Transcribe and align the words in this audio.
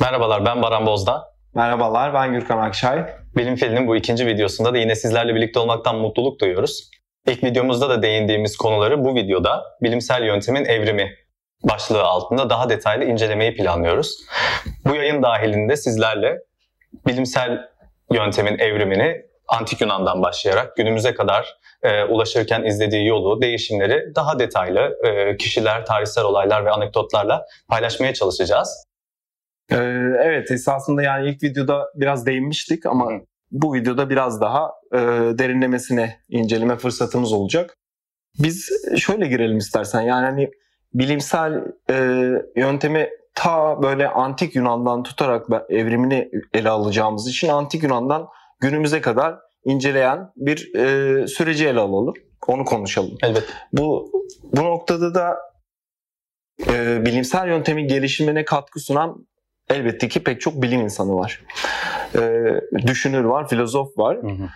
Merhabalar 0.00 0.44
ben 0.44 0.62
Baran 0.62 0.86
Bozda. 0.86 1.24
Merhabalar 1.54 2.14
ben 2.14 2.32
Gürkan 2.32 2.58
Akşay. 2.58 3.06
Bilim 3.36 3.56
Fili'nin 3.56 3.86
bu 3.86 3.96
ikinci 3.96 4.26
videosunda 4.26 4.74
da 4.74 4.78
yine 4.78 4.94
sizlerle 4.94 5.34
birlikte 5.34 5.58
olmaktan 5.58 5.96
mutluluk 5.96 6.40
duyuyoruz. 6.40 6.90
İlk 7.26 7.44
videomuzda 7.44 7.88
da 7.88 8.02
değindiğimiz 8.02 8.56
konuları 8.56 9.04
bu 9.04 9.14
videoda 9.14 9.64
bilimsel 9.82 10.22
yöntemin 10.22 10.64
evrimi 10.64 11.12
başlığı 11.64 12.02
altında 12.02 12.50
daha 12.50 12.68
detaylı 12.68 13.04
incelemeyi 13.04 13.54
planlıyoruz. 13.56 14.16
Bu 14.84 14.94
yayın 14.94 15.22
dahilinde 15.22 15.76
sizlerle 15.76 16.38
bilimsel 17.06 17.68
yöntemin 18.12 18.58
evrimini 18.58 19.22
Antik 19.48 19.80
Yunan'dan 19.80 20.22
başlayarak 20.22 20.76
günümüze 20.76 21.14
kadar 21.14 21.56
e, 21.82 22.04
ulaşırken 22.04 22.64
izlediği 22.64 23.06
yolu, 23.06 23.42
değişimleri 23.42 24.14
daha 24.14 24.38
detaylı 24.38 24.96
e, 25.04 25.36
kişiler, 25.36 25.86
tarihsel 25.86 26.24
olaylar 26.24 26.64
ve 26.64 26.70
anekdotlarla 26.70 27.46
paylaşmaya 27.68 28.14
çalışacağız. 28.14 28.86
Ee, 29.70 29.76
evet 30.22 30.50
esasında 30.50 31.02
yani 31.02 31.28
ilk 31.28 31.42
videoda 31.42 31.86
biraz 31.94 32.26
değinmiştik 32.26 32.86
ama 32.86 33.10
bu 33.50 33.74
videoda 33.74 34.10
biraz 34.10 34.40
daha 34.40 34.70
e, 34.92 34.98
derinlemesine 35.38 36.16
inceleme 36.28 36.76
fırsatımız 36.76 37.32
olacak. 37.32 37.76
Biz 38.38 38.70
şöyle 38.98 39.26
girelim 39.26 39.58
istersen 39.58 40.00
yani 40.00 40.24
hani 40.24 40.50
bilimsel 40.94 41.64
e, 41.90 41.94
yöntemi 42.56 43.08
ta 43.34 43.82
böyle 43.82 44.08
antik 44.08 44.56
Yunan'dan 44.56 45.02
tutarak 45.02 45.46
evrimini 45.68 46.30
ele 46.54 46.70
alacağımız 46.70 47.28
için 47.28 47.48
antik 47.48 47.82
Yunan'dan 47.82 48.28
günümüze 48.60 49.00
kadar 49.00 49.38
inceleyen 49.64 50.32
bir 50.36 50.74
e, 50.74 51.26
süreci 51.26 51.66
ele 51.66 51.80
alalım. 51.80 52.14
Onu 52.46 52.64
konuşalım. 52.64 53.18
Evet. 53.22 53.44
Bu 53.72 54.12
bu 54.42 54.64
noktada 54.64 55.14
da 55.14 55.36
e, 56.70 57.04
bilimsel 57.04 57.48
yöntemin 57.48 57.88
gelişimine 57.88 58.44
katkı 58.44 58.80
sunan 58.80 59.26
elbette 59.70 60.08
ki 60.08 60.24
pek 60.24 60.40
çok 60.40 60.62
bilim 60.62 60.80
insanı 60.80 61.14
var. 61.14 61.42
E, 62.14 62.42
düşünür 62.86 63.24
var, 63.24 63.48
filozof 63.48 63.98
var. 63.98 64.16
Hı 64.16 64.28
hı. 64.28 64.48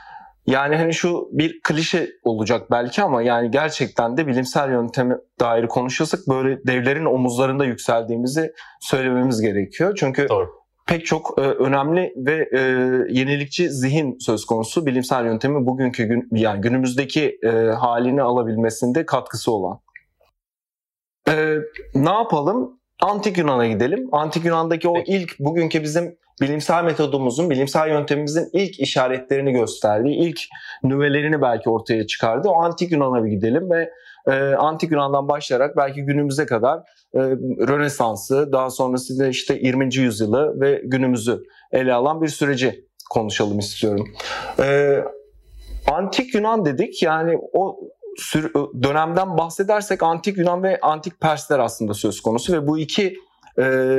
Yani 0.46 0.76
hani 0.76 0.94
şu 0.94 1.28
bir 1.32 1.60
klişe 1.62 2.10
olacak 2.24 2.70
belki 2.70 3.02
ama 3.02 3.22
yani 3.22 3.50
gerçekten 3.50 4.16
de 4.16 4.26
bilimsel 4.26 4.70
yönteme 4.70 5.16
dair 5.40 5.66
konuşuyorsak 5.66 6.20
böyle 6.28 6.66
devlerin 6.66 7.04
omuzlarında 7.04 7.64
yükseldiğimizi 7.64 8.52
söylememiz 8.80 9.40
gerekiyor. 9.40 9.96
Çünkü 10.00 10.28
Doğru. 10.28 10.50
pek 10.86 11.06
çok 11.06 11.34
e, 11.38 11.40
önemli 11.40 12.12
ve 12.16 12.48
e, 12.52 12.60
yenilikçi 13.18 13.70
zihin 13.70 14.16
söz 14.20 14.44
konusu 14.44 14.86
bilimsel 14.86 15.24
yöntemi 15.24 15.66
bugünkü 15.66 16.04
gün 16.04 16.28
yani 16.32 16.60
günümüzdeki 16.60 17.38
e, 17.44 17.48
halini 17.70 18.22
alabilmesinde 18.22 19.06
katkısı 19.06 19.52
olan. 19.52 19.80
E, 21.28 21.56
ne 21.94 22.10
yapalım? 22.10 22.79
Antik 23.00 23.38
Yunan'a 23.38 23.66
gidelim. 23.66 24.08
Antik 24.12 24.44
Yunan'daki 24.44 24.88
o 24.88 24.94
ilk 25.06 25.38
bugünkü 25.38 25.82
bizim 25.82 26.18
bilimsel 26.40 26.84
metodumuzun, 26.84 27.50
bilimsel 27.50 27.88
yöntemimizin 27.88 28.48
ilk 28.52 28.80
işaretlerini 28.80 29.52
gösterdiği, 29.52 30.16
ilk 30.16 30.40
nüvelerini 30.82 31.42
belki 31.42 31.70
ortaya 31.70 32.06
çıkardı. 32.06 32.48
O 32.48 32.62
Antik 32.62 32.92
Yunan'a 32.92 33.24
bir 33.24 33.30
gidelim 33.30 33.70
ve 33.70 33.90
e, 34.26 34.54
Antik 34.54 34.92
Yunan'dan 34.92 35.28
başlayarak 35.28 35.76
belki 35.76 36.02
günümüze 36.02 36.46
kadar 36.46 36.78
e, 37.14 37.20
Rönesans'ı, 37.68 38.52
daha 38.52 38.70
sonrasında 38.70 39.26
işte 39.26 39.58
20. 39.62 39.94
yüzyılı 39.94 40.60
ve 40.60 40.82
günümüzü 40.84 41.42
ele 41.72 41.94
alan 41.94 42.22
bir 42.22 42.28
süreci 42.28 42.84
konuşalım 43.10 43.58
istiyorum. 43.58 44.08
E, 44.58 44.98
Antik 45.90 46.34
Yunan 46.34 46.64
dedik 46.64 47.02
yani 47.02 47.38
o 47.52 47.80
dönemden 48.82 49.38
bahsedersek 49.38 50.02
antik 50.02 50.38
Yunan 50.38 50.62
ve 50.62 50.80
antik 50.82 51.20
Persler 51.20 51.58
aslında 51.58 51.94
söz 51.94 52.20
konusu 52.20 52.52
ve 52.52 52.66
bu 52.66 52.78
iki 52.78 53.16
e, 53.58 53.96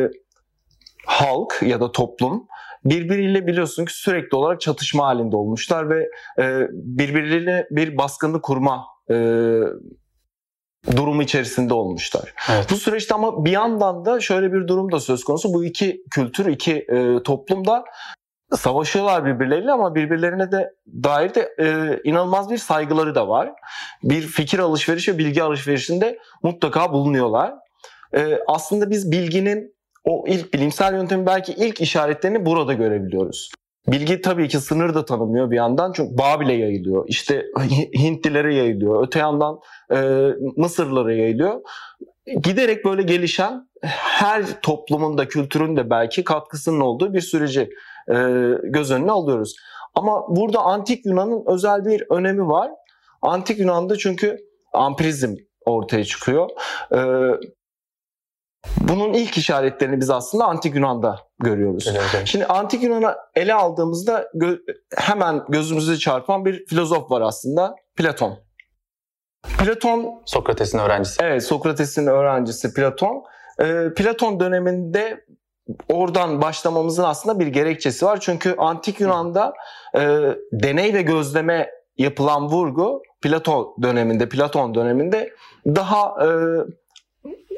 halk 1.05 1.59
ya 1.61 1.79
da 1.79 1.91
toplum 1.91 2.47
birbiriyle 2.85 3.47
biliyorsun 3.47 3.85
ki 3.85 3.93
sürekli 3.93 4.35
olarak 4.37 4.61
çatışma 4.61 5.05
halinde 5.05 5.35
olmuşlar 5.35 5.89
ve 5.89 6.09
e, 6.39 6.67
birbirleriyle 6.71 7.67
bir 7.71 7.97
baskını 7.97 8.41
kurma 8.41 8.85
e, 9.09 9.15
durumu 10.95 11.23
içerisinde 11.23 11.73
olmuşlar. 11.73 12.33
Evet. 12.51 12.67
Bu 12.71 12.75
süreçte 12.75 13.15
ama 13.15 13.45
bir 13.45 13.51
yandan 13.51 14.05
da 14.05 14.19
şöyle 14.19 14.53
bir 14.53 14.67
durum 14.67 14.91
da 14.91 14.99
söz 14.99 15.23
konusu. 15.23 15.53
Bu 15.53 15.65
iki 15.65 16.03
kültür, 16.11 16.45
iki 16.45 16.73
e, 16.73 17.23
toplum 17.23 17.67
da 17.67 17.83
savaşıyorlar 18.55 19.25
birbirleriyle 19.25 19.71
ama 19.71 19.95
birbirlerine 19.95 20.51
de 20.51 20.73
dair 21.03 21.35
de 21.35 21.55
e, 21.59 21.99
inanılmaz 22.03 22.51
bir 22.51 22.57
saygıları 22.57 23.15
da 23.15 23.27
var. 23.27 23.51
Bir 24.03 24.21
fikir 24.21 24.59
alışverişi 24.59 25.13
ve 25.13 25.17
bilgi 25.17 25.43
alışverişinde 25.43 26.17
mutlaka 26.43 26.93
bulunuyorlar. 26.93 27.53
E, 28.15 28.39
aslında 28.47 28.89
biz 28.89 29.11
bilginin 29.11 29.75
o 30.03 30.25
ilk 30.27 30.53
bilimsel 30.53 30.93
yöntemi 30.93 31.25
belki 31.25 31.53
ilk 31.53 31.81
işaretlerini 31.81 32.45
burada 32.45 32.73
görebiliyoruz. 32.73 33.51
Bilgi 33.87 34.21
tabii 34.21 34.47
ki 34.47 34.59
sınır 34.59 34.93
da 34.93 35.05
tanımıyor 35.05 35.51
bir 35.51 35.55
yandan 35.55 35.91
çünkü 35.95 36.17
Babil'e 36.17 36.53
yayılıyor. 36.53 37.05
İşte 37.07 37.45
Hintlilere 37.97 38.55
yayılıyor. 38.55 39.07
Öte 39.07 39.19
yandan 39.19 39.59
e, 39.91 39.97
Mısırlara 40.57 41.13
yayılıyor. 41.13 41.61
Giderek 42.43 42.85
böyle 42.85 43.03
gelişen 43.03 43.69
her 43.83 44.61
toplumun 44.61 45.17
da 45.17 45.27
kültürün 45.27 45.75
de 45.77 45.89
belki 45.89 46.23
katkısının 46.23 46.79
olduğu 46.79 47.13
bir 47.13 47.21
süreci 47.21 47.69
e, 48.11 48.15
göz 48.63 48.91
önüne 48.91 49.11
alıyoruz. 49.11 49.55
Ama 49.95 50.35
burada 50.35 50.59
Antik 50.59 51.05
Yunan'ın 51.05 51.43
özel 51.47 51.85
bir 51.85 52.05
önemi 52.09 52.47
var. 52.47 52.71
Antik 53.21 53.59
Yunan'da 53.59 53.97
çünkü 53.97 54.37
ampirizm 54.73 55.35
ortaya 55.65 56.05
çıkıyor. 56.05 56.49
E, 56.91 56.99
bunun 58.81 59.13
ilk 59.13 59.37
işaretlerini 59.37 59.99
biz 59.99 60.09
aslında 60.09 60.45
Antik 60.45 60.75
Yunan'da 60.75 61.19
görüyoruz. 61.39 61.87
Evet, 61.91 62.27
Şimdi 62.27 62.45
Antik 62.45 62.83
Yunan'ı 62.83 63.15
ele 63.35 63.53
aldığımızda 63.53 64.21
gö- 64.35 64.61
hemen 64.97 65.43
gözümüze 65.49 65.97
çarpan 65.97 66.45
bir 66.45 66.65
filozof 66.65 67.11
var 67.11 67.21
aslında. 67.21 67.75
Platon. 67.95 68.39
Platon 69.59 70.21
Sokrates'in 70.25 70.77
öğrencisi. 70.77 71.23
Evet, 71.23 71.43
Sokrates'in 71.43 72.07
öğrencisi 72.07 72.73
Platon. 72.73 73.23
Ee, 73.61 73.93
Platon 73.97 74.39
döneminde 74.39 75.25
oradan 75.89 76.41
başlamamızın 76.41 77.03
aslında 77.03 77.39
bir 77.39 77.47
gerekçesi 77.47 78.05
var. 78.05 78.19
Çünkü 78.21 78.55
antik 78.57 78.99
Yunan'da 78.99 79.53
e, 79.95 80.01
deney 80.51 80.93
ve 80.93 81.01
gözleme 81.01 81.69
yapılan 81.97 82.47
vurgu 82.47 83.01
Platon 83.21 83.75
döneminde, 83.81 84.29
Platon 84.29 84.75
döneminde 84.75 85.33
daha 85.65 86.25
e, 86.25 86.27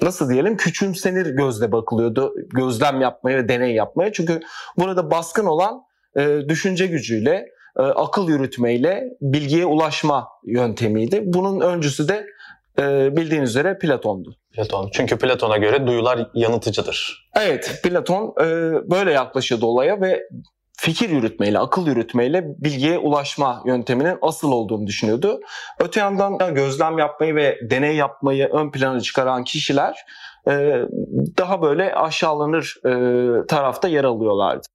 nasıl 0.01 0.29
diyelim 0.29 0.57
küçümsenir 0.57 1.25
gözle 1.25 1.71
bakılıyordu. 1.71 2.33
Gözlem 2.53 3.01
yapmaya 3.01 3.37
ve 3.37 3.49
deney 3.49 3.73
yapmaya. 3.75 4.13
Çünkü 4.13 4.39
burada 4.77 5.11
baskın 5.11 5.45
olan 5.45 5.81
e, 6.17 6.39
düşünce 6.49 6.87
gücüyle, 6.87 7.45
e, 7.77 7.81
akıl 7.81 8.29
yürütmeyle 8.29 9.03
bilgiye 9.21 9.65
ulaşma 9.65 10.27
yöntemiydi. 10.45 11.21
Bunun 11.25 11.61
öncüsü 11.61 12.07
de 12.07 12.25
e, 12.79 13.17
bildiğiniz 13.17 13.49
üzere 13.49 13.77
Platon'du. 13.77 14.35
Platon. 14.53 14.89
Çünkü 14.93 15.17
Platon'a 15.17 15.57
göre 15.57 15.87
duyular 15.87 16.29
yanıltıcıdır. 16.33 17.29
Evet, 17.35 17.79
Platon 17.83 18.33
e, 18.41 18.45
böyle 18.91 19.11
yaklaşıyordu 19.11 19.65
olaya 19.65 20.01
ve 20.01 20.23
fikir 20.77 21.09
yürütmeyle, 21.09 21.59
akıl 21.59 21.87
yürütmeyle 21.87 22.43
bilgiye 22.57 22.97
ulaşma 22.97 23.63
yönteminin 23.65 24.17
asıl 24.21 24.51
olduğunu 24.51 24.87
düşünüyordu. 24.87 25.39
Öte 25.79 25.99
yandan 25.99 26.55
gözlem 26.55 26.97
yapmayı 26.97 27.35
ve 27.35 27.59
deney 27.69 27.95
yapmayı 27.95 28.47
ön 28.47 28.71
plana 28.71 29.01
çıkaran 29.01 29.43
kişiler 29.43 29.95
e, 30.47 30.51
daha 31.37 31.61
böyle 31.61 31.95
aşağılanır 31.95 32.75
e, 32.85 32.91
tarafta 33.47 33.87
yer 33.87 34.03
alıyorlardı. 34.03 34.67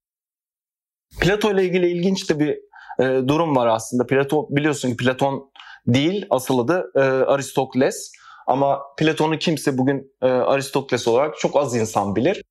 Plato 1.21 1.51
ile 1.53 1.65
ilgili 1.65 1.89
ilginç 1.89 2.31
de 2.31 2.39
bir 2.39 2.59
e, 3.01 3.29
durum 3.29 3.57
var 3.57 3.67
aslında. 3.67 4.07
Plato 4.07 4.47
biliyorsun 4.51 4.91
ki 4.91 4.97
Platon 4.97 5.51
değil 5.87 6.27
asıl 6.31 6.59
adı 6.59 6.91
e, 6.95 7.01
Aristokles. 7.01 8.13
Ama 8.49 8.83
Platon'u 8.99 9.39
kimse 9.39 9.79
bugün 9.79 10.13
e, 10.23 10.27
Aristokles 10.27 11.09
olarak 11.09 11.39
çok 11.39 11.57
az 11.57 11.77
insan 11.77 12.17
bilir. 12.17 12.43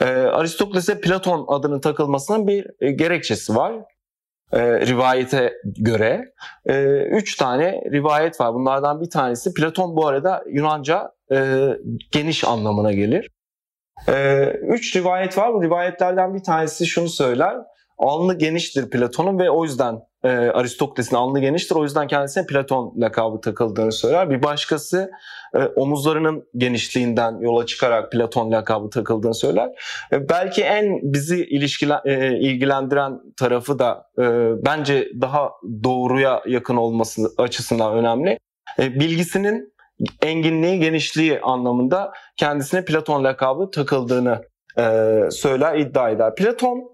E, 0.00 0.04
Aristokles'e 0.04 1.00
Platon 1.00 1.44
adının 1.48 1.80
takılmasının 1.80 2.46
bir 2.46 2.66
e, 2.80 2.90
gerekçesi 2.92 3.56
var. 3.56 3.74
E, 4.52 4.86
rivayete 4.86 5.52
göre. 5.64 6.24
E, 6.66 6.82
üç 7.02 7.36
tane 7.36 7.80
rivayet 7.92 8.40
var. 8.40 8.54
Bunlardan 8.54 9.00
bir 9.00 9.10
tanesi 9.10 9.54
Platon 9.54 9.96
bu 9.96 10.06
arada 10.06 10.44
Yunanca 10.50 11.10
e, 11.32 11.68
geniş 12.12 12.44
anlamına 12.44 12.92
gelir. 12.92 13.30
E, 14.08 14.44
üç 14.62 14.96
rivayet 14.96 15.38
var. 15.38 15.54
Bu 15.54 15.62
rivayetlerden 15.62 16.34
bir 16.34 16.42
tanesi 16.42 16.86
şunu 16.86 17.08
söyler. 17.08 17.56
Alnı 17.98 18.38
geniştir 18.38 18.90
Platon'un 18.90 19.38
ve 19.38 19.50
o 19.50 19.64
yüzden 19.64 20.00
e, 20.24 20.28
Aristoteles'in 20.28 21.16
alnı 21.16 21.40
geniştir. 21.40 21.76
O 21.76 21.82
yüzden 21.82 22.06
kendisine 22.06 22.46
Platon 22.46 22.94
lakabı 22.96 23.40
takıldığını 23.40 23.92
söyler. 23.92 24.30
Bir 24.30 24.42
başkası 24.42 25.10
e, 25.54 25.58
omuzlarının 25.58 26.48
genişliğinden 26.56 27.38
yola 27.40 27.66
çıkarak 27.66 28.12
Platon 28.12 28.52
lakabı 28.52 28.90
takıldığını 28.90 29.34
söyler. 29.34 29.68
E, 30.12 30.28
belki 30.28 30.62
en 30.62 31.00
bizi 31.02 31.44
ilişkilen, 31.44 32.00
e, 32.04 32.38
ilgilendiren 32.38 33.20
tarafı 33.36 33.78
da 33.78 34.06
e, 34.18 34.22
bence 34.66 35.08
daha 35.20 35.50
doğruya 35.84 36.42
yakın 36.46 36.76
olması 36.76 37.22
açısından 37.38 37.92
önemli. 37.92 38.38
E, 38.78 38.94
bilgisinin 38.94 39.74
enginliği, 40.22 40.80
genişliği 40.80 41.40
anlamında 41.40 42.12
kendisine 42.36 42.84
Platon 42.84 43.24
lakabı 43.24 43.70
takıldığını 43.70 44.42
e, 44.78 45.18
söyler, 45.30 45.78
iddia 45.78 46.10
eder. 46.10 46.34
Platon 46.34 46.93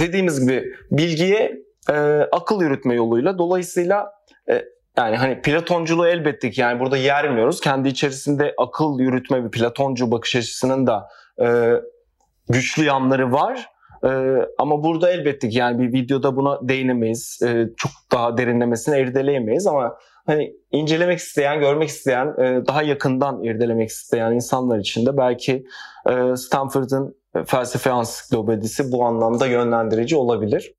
dediğimiz 0.00 0.40
gibi 0.40 0.64
bilgiye 0.90 1.62
e, 1.90 1.94
akıl 2.32 2.62
yürütme 2.62 2.94
yoluyla 2.94 3.38
dolayısıyla 3.38 4.12
e, 4.50 4.64
yani 4.96 5.16
hani 5.16 5.42
Platonculuğu 5.42 6.06
elbette 6.06 6.50
ki 6.50 6.60
yani 6.60 6.80
burada 6.80 6.96
yermiyoruz. 6.96 7.60
Kendi 7.60 7.88
içerisinde 7.88 8.54
akıl 8.58 8.98
yürütme 9.00 9.44
ve 9.44 9.50
Platoncu 9.50 10.10
bakış 10.10 10.36
açısının 10.36 10.86
da 10.86 11.08
e, 11.42 11.74
güçlü 12.48 12.84
yanları 12.84 13.32
var. 13.32 13.68
E, 14.04 14.10
ama 14.58 14.84
burada 14.84 15.10
elbette 15.10 15.48
ki 15.48 15.58
yani 15.58 15.78
bir 15.78 15.92
videoda 15.92 16.36
buna 16.36 16.68
değinemeyiz. 16.68 17.40
E, 17.42 17.68
çok 17.76 17.90
daha 18.12 18.38
derinlemesine 18.38 19.00
irdeleyemeyiz 19.00 19.66
ama 19.66 19.96
hani 20.26 20.52
incelemek 20.72 21.18
isteyen, 21.18 21.60
görmek 21.60 21.88
isteyen, 21.88 22.26
e, 22.26 22.66
daha 22.66 22.82
yakından 22.82 23.44
irdelemek 23.44 23.88
isteyen 23.88 24.32
insanlar 24.32 24.78
için 24.78 25.06
de 25.06 25.16
belki 25.16 25.66
e, 26.10 26.36
Stanford'ın 26.36 27.19
felsefe 27.46 27.90
ansiklopedisi 27.90 28.92
bu 28.92 29.04
anlamda 29.04 29.46
yönlendirici 29.46 30.16
olabilir. 30.16 30.74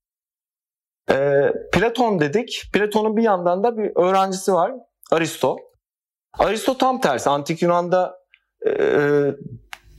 E, 1.11 1.47
Platon 1.73 2.19
dedik. 2.19 2.63
Platon'un 2.73 3.17
bir 3.17 3.23
yandan 3.23 3.63
da 3.63 3.77
bir 3.77 3.91
öğrencisi 3.95 4.53
var. 4.53 4.71
Aristo. 5.11 5.57
Aristo 6.39 6.77
tam 6.77 7.01
tersi. 7.01 7.29
Antik 7.29 7.61
Yunan'da 7.61 8.15
e, 8.67 8.71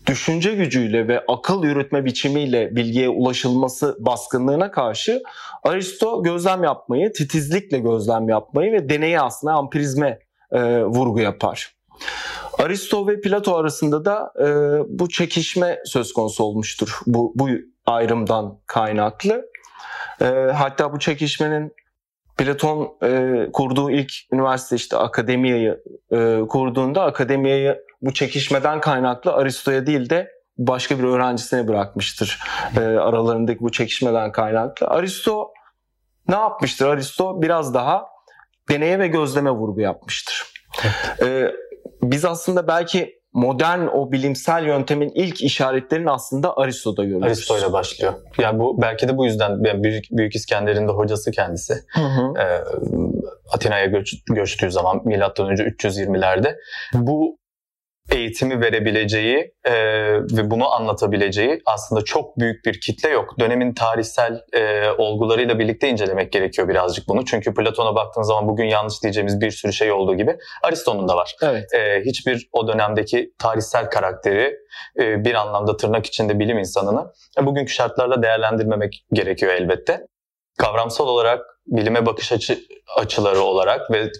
düşünce 0.06 0.54
gücüyle 0.54 1.08
ve 1.08 1.24
akıl 1.28 1.64
yürütme 1.64 2.04
biçimiyle 2.04 2.76
bilgiye 2.76 3.08
ulaşılması 3.08 3.96
baskınlığına 4.00 4.70
karşı 4.70 5.22
Aristo 5.62 6.22
gözlem 6.22 6.64
yapmayı, 6.64 7.12
titizlikle 7.12 7.78
gözlem 7.78 8.28
yapmayı 8.28 8.72
ve 8.72 8.88
deneyi 8.88 9.20
aslında 9.20 9.52
ampirizme 9.52 10.18
e, 10.52 10.84
vurgu 10.84 11.20
yapar. 11.20 11.74
Aristo 12.62 13.06
ve 13.06 13.20
Plato 13.20 13.56
arasında 13.56 14.04
da 14.04 14.32
e, 14.40 14.46
bu 14.88 15.08
çekişme 15.08 15.78
söz 15.84 16.12
konusu 16.12 16.44
olmuştur 16.44 17.00
bu, 17.06 17.32
bu 17.36 17.48
ayrımdan 17.86 18.58
kaynaklı. 18.66 19.44
E, 20.20 20.24
hatta 20.54 20.92
bu 20.92 20.98
çekişmenin 20.98 21.72
Platon 22.38 22.96
e, 23.02 23.46
kurduğu 23.52 23.90
ilk 23.90 24.12
üniversite 24.32 24.76
işte 24.76 24.96
akademiyayı 24.96 25.82
e, 26.12 26.40
kurduğunda 26.48 27.02
akademiyayı 27.02 27.84
bu 28.02 28.12
çekişmeden 28.12 28.80
kaynaklı 28.80 29.32
Aristo'ya 29.32 29.86
değil 29.86 30.10
de 30.10 30.30
başka 30.58 30.98
bir 30.98 31.04
öğrencisine 31.04 31.68
bırakmıştır 31.68 32.38
e, 32.76 32.80
aralarındaki 32.80 33.60
bu 33.60 33.72
çekişmeden 33.72 34.32
kaynaklı. 34.32 34.86
Aristo 34.86 35.52
ne 36.28 36.34
yapmıştır? 36.34 36.86
Aristo 36.86 37.42
biraz 37.42 37.74
daha 37.74 38.06
deneye 38.68 38.98
ve 38.98 39.08
gözleme 39.08 39.50
vurgu 39.50 39.80
yapmıştır. 39.80 40.44
Evet. 41.18 41.52
E, 41.52 41.71
biz 42.02 42.24
aslında 42.24 42.68
belki 42.68 43.22
modern 43.32 43.86
o 43.86 44.12
bilimsel 44.12 44.66
yöntemin 44.66 45.12
ilk 45.14 45.42
işaretlerini 45.42 46.10
aslında 46.10 46.56
Aristo'da 46.56 47.04
görüyoruz. 47.04 47.26
Aristo 47.26 47.58
ile 47.58 47.72
başlıyor. 47.72 48.12
Yani 48.38 48.58
bu 48.58 48.82
belki 48.82 49.08
de 49.08 49.16
bu 49.16 49.24
yüzden 49.24 49.50
yani 49.64 49.82
Büyük, 49.82 50.04
Büyük 50.10 50.34
İskender'in 50.34 50.88
de 50.88 50.92
hocası 50.92 51.30
kendisi. 51.30 51.74
Hı 51.94 52.00
hı. 52.00 52.40
E, 52.40 52.64
Atina'ya 53.52 53.86
göç, 53.86 54.14
göçtüğü 54.26 54.70
zaman 54.70 55.00
milattan 55.04 55.48
önce 55.48 55.62
320'lerde 55.62 56.56
bu 56.94 57.41
eğitimi 58.10 58.60
verebileceği 58.60 59.52
e, 59.64 59.72
ve 60.14 60.50
bunu 60.50 60.72
anlatabileceği 60.72 61.62
aslında 61.66 62.02
çok 62.04 62.38
büyük 62.38 62.64
bir 62.64 62.80
kitle 62.80 63.08
yok. 63.08 63.38
Dönemin 63.38 63.74
tarihsel 63.74 64.40
e, 64.52 64.90
olgularıyla 64.90 65.58
birlikte 65.58 65.88
incelemek 65.88 66.32
gerekiyor 66.32 66.68
birazcık 66.68 67.08
bunu. 67.08 67.24
Çünkü 67.24 67.54
Platon'a 67.54 67.94
baktığın 67.94 68.22
zaman 68.22 68.48
bugün 68.48 68.64
yanlış 68.64 69.02
diyeceğimiz 69.02 69.40
bir 69.40 69.50
sürü 69.50 69.72
şey 69.72 69.92
olduğu 69.92 70.16
gibi 70.16 70.36
Aristo'nun 70.62 71.08
da 71.08 71.16
var. 71.16 71.36
Evet. 71.42 71.74
E, 71.74 72.02
hiçbir 72.04 72.48
o 72.52 72.68
dönemdeki 72.68 73.32
tarihsel 73.38 73.90
karakteri 73.90 74.56
e, 75.00 75.24
bir 75.24 75.34
anlamda 75.34 75.76
tırnak 75.76 76.06
içinde 76.06 76.38
bilim 76.38 76.58
insanını 76.58 77.12
e, 77.40 77.46
bugünkü 77.46 77.72
şartlarla 77.72 78.22
değerlendirmemek 78.22 79.04
gerekiyor 79.12 79.52
elbette. 79.52 80.00
Kavramsal 80.58 81.08
olarak 81.08 81.40
bilime 81.66 82.06
bakış 82.06 82.32
açı, 82.32 82.58
açıları 82.96 83.40
olarak 83.40 83.90
ve 83.90 84.10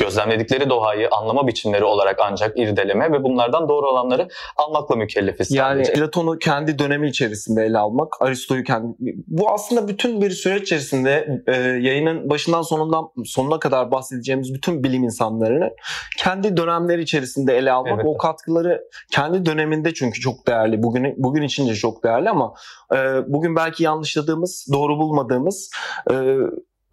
gözlemledikleri 0.00 0.70
doğayı 0.70 1.08
anlama 1.10 1.46
biçimleri 1.46 1.84
olarak 1.84 2.16
ancak 2.20 2.58
irdeleme 2.58 3.12
ve 3.12 3.22
bunlardan 3.22 3.68
doğru 3.68 3.86
olanları 3.86 4.28
almakla 4.56 4.96
mükellefiz 4.96 5.50
Yani 5.52 5.82
Platon'u 5.82 6.38
kendi 6.38 6.78
dönemi 6.78 7.08
içerisinde 7.08 7.64
ele 7.64 7.78
almak, 7.78 8.22
Aristo'yu 8.22 8.64
kendi... 8.64 8.96
Bu 9.26 9.50
aslında 9.50 9.88
bütün 9.88 10.20
bir 10.20 10.30
süreç 10.30 10.62
içerisinde 10.62 11.42
e, 11.46 11.52
yayının 11.56 12.30
başından 12.30 12.62
sonundan 12.62 13.04
sonuna 13.24 13.58
kadar 13.58 13.90
bahsedeceğimiz 13.90 14.54
bütün 14.54 14.84
bilim 14.84 15.04
insanlarını 15.04 15.70
kendi 16.18 16.56
dönemleri 16.56 17.02
içerisinde 17.02 17.56
ele 17.56 17.72
almak, 17.72 17.94
evet. 17.94 18.04
o 18.08 18.18
katkıları 18.18 18.82
kendi 19.10 19.46
döneminde 19.46 19.94
çünkü 19.94 20.20
çok 20.20 20.46
değerli. 20.46 20.82
Bugün 20.82 21.14
bugün 21.16 21.42
için 21.42 21.68
de 21.68 21.74
çok 21.74 22.04
değerli 22.04 22.30
ama 22.30 22.54
e, 22.94 22.96
bugün 23.26 23.56
belki 23.56 23.82
yanlışladığımız, 23.82 24.66
doğru 24.72 24.98
bulmadığımız 24.98 25.70
e, 26.10 26.14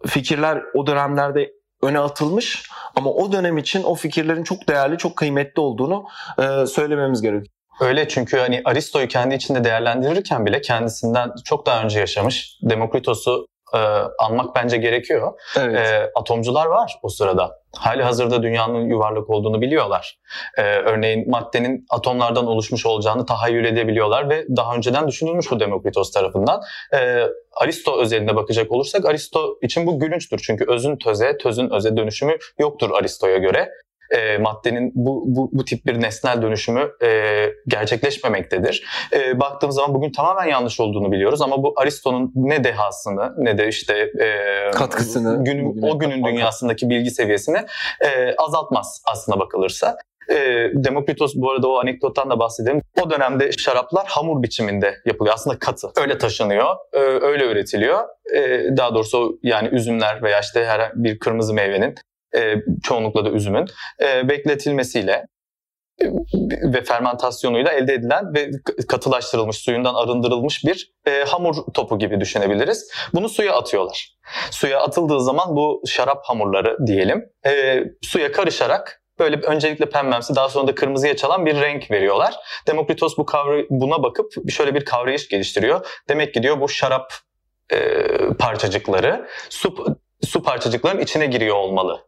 fikirler 0.06 0.62
o 0.74 0.86
dönemlerde 0.86 1.57
öne 1.82 1.98
atılmış 1.98 2.70
ama 2.96 3.10
o 3.10 3.32
dönem 3.32 3.58
için 3.58 3.82
o 3.82 3.94
fikirlerin 3.94 4.44
çok 4.44 4.68
değerli, 4.68 4.98
çok 4.98 5.16
kıymetli 5.16 5.60
olduğunu 5.60 6.06
e, 6.38 6.66
söylememiz 6.66 7.22
gerekiyor. 7.22 7.54
Öyle 7.80 8.08
çünkü 8.08 8.38
hani 8.38 8.62
Aristo'yu 8.64 9.08
kendi 9.08 9.34
içinde 9.34 9.64
değerlendirirken 9.64 10.46
bile 10.46 10.60
kendisinden 10.60 11.30
çok 11.44 11.66
daha 11.66 11.82
önce 11.82 12.00
yaşamış 12.00 12.58
Demokritos'u 12.62 13.46
e, 13.74 13.78
anmak 14.18 14.56
bence 14.56 14.76
gerekiyor. 14.76 15.32
Evet. 15.58 15.76
E, 15.76 16.10
atomcular 16.14 16.66
var 16.66 16.98
o 17.02 17.08
sırada. 17.08 17.58
Hali 17.76 18.02
hazırda 18.02 18.42
dünyanın 18.42 18.88
yuvarlak 18.88 19.30
olduğunu 19.30 19.60
biliyorlar. 19.60 20.18
E, 20.58 20.62
örneğin 20.62 21.30
maddenin 21.30 21.86
atomlardan 21.90 22.46
oluşmuş 22.46 22.86
olacağını 22.86 23.26
tahayyül 23.26 23.64
edebiliyorlar 23.64 24.30
ve 24.30 24.46
daha 24.56 24.74
önceden 24.74 25.08
düşünülmüş 25.08 25.50
bu 25.50 25.60
Demokritos 25.60 26.12
tarafından. 26.12 26.60
E, 26.94 27.22
Aristo 27.60 28.00
özelinde 28.00 28.36
bakacak 28.36 28.72
olursak 28.72 29.04
Aristo 29.04 29.58
için 29.62 29.86
bu 29.86 30.00
gülünçtür. 30.00 30.40
Çünkü 30.46 30.64
özün 30.68 30.96
töze, 30.96 31.38
tözün 31.38 31.70
öze 31.70 31.96
dönüşümü 31.96 32.36
yoktur 32.58 32.90
Aristo'ya 32.90 33.36
göre 33.36 33.70
e, 34.10 34.38
maddenin 34.38 34.92
bu, 34.94 35.24
bu, 35.26 35.50
bu 35.52 35.64
tip 35.64 35.86
bir 35.86 36.00
nesnel 36.00 36.42
dönüşümü 36.42 36.90
e, 37.02 37.46
gerçekleşmemektedir. 37.66 38.84
E, 39.12 39.40
baktığımız 39.40 39.76
zaman 39.76 39.94
bugün 39.94 40.12
tamamen 40.12 40.46
yanlış 40.46 40.80
olduğunu 40.80 41.12
biliyoruz 41.12 41.42
ama 41.42 41.62
bu 41.62 41.74
Aristo'nun 41.76 42.32
ne 42.34 42.64
dehasını 42.64 43.34
ne 43.38 43.58
de 43.58 43.68
işte 43.68 44.10
e, 44.20 44.70
katkısını 44.70 45.44
gün, 45.44 45.82
o 45.82 45.98
günün 45.98 46.24
dünyasındaki 46.24 46.90
bilgi 46.90 47.10
seviyesini 47.10 47.58
e, 48.00 48.34
azaltmaz 48.38 49.02
aslına 49.12 49.40
bakılırsa. 49.40 49.96
E, 50.30 50.34
Demokritos 50.74 51.32
bu 51.36 51.50
arada 51.50 51.68
o 51.68 51.80
anekdottan 51.80 52.30
da 52.30 52.38
bahsedelim. 52.38 52.82
O 53.02 53.10
dönemde 53.10 53.52
şaraplar 53.52 54.06
hamur 54.06 54.42
biçiminde 54.42 54.94
yapılıyor. 55.04 55.34
Aslında 55.34 55.58
katı. 55.58 55.88
Öyle 56.00 56.18
taşınıyor, 56.18 56.76
e, 56.92 56.98
öyle 56.98 57.44
üretiliyor. 57.44 58.00
E, 58.34 58.40
daha 58.76 58.94
doğrusu 58.94 59.38
yani 59.42 59.68
üzümler 59.68 60.22
veya 60.22 60.40
işte 60.40 60.64
her 60.64 60.92
bir 60.94 61.18
kırmızı 61.18 61.54
meyvenin 61.54 61.94
e, 62.36 62.54
çoğunlukla 62.82 63.24
da 63.24 63.30
üzümün 63.30 63.66
e, 64.02 64.28
bekletilmesiyle 64.28 65.26
e, 66.02 66.06
ve 66.62 66.82
fermentasyonuyla 66.82 67.72
elde 67.72 67.94
edilen 67.94 68.34
ve 68.34 68.50
katılaştırılmış, 68.88 69.56
suyundan 69.56 69.94
arındırılmış 69.94 70.64
bir 70.64 70.92
e, 71.06 71.24
hamur 71.24 71.54
topu 71.74 71.98
gibi 71.98 72.20
düşünebiliriz. 72.20 72.90
Bunu 73.14 73.28
suya 73.28 73.56
atıyorlar. 73.56 74.18
Suya 74.50 74.80
atıldığı 74.80 75.20
zaman 75.20 75.56
bu 75.56 75.82
şarap 75.86 76.24
hamurları 76.24 76.86
diyelim 76.86 77.24
e, 77.46 77.84
suya 78.02 78.32
karışarak 78.32 79.02
böyle 79.18 79.36
öncelikle 79.36 79.88
pembemsi 79.88 80.36
daha 80.36 80.48
sonra 80.48 80.66
da 80.66 80.74
kırmızıya 80.74 81.16
çalan 81.16 81.46
bir 81.46 81.60
renk 81.60 81.90
veriyorlar. 81.90 82.34
Demokritos 82.66 83.18
bu 83.18 83.26
kavra 83.26 83.62
buna 83.70 84.02
bakıp 84.02 84.50
şöyle 84.50 84.74
bir 84.74 84.84
kavrayış 84.84 85.28
geliştiriyor. 85.28 85.86
Demek 86.08 86.34
ki 86.34 86.42
diyor 86.42 86.60
bu 86.60 86.68
şarap 86.68 87.12
e, 87.72 87.78
parçacıkları 88.38 89.28
su, 89.50 89.96
su 90.26 90.42
parçacıkların 90.42 91.00
içine 91.00 91.26
giriyor 91.26 91.56
olmalı 91.56 92.07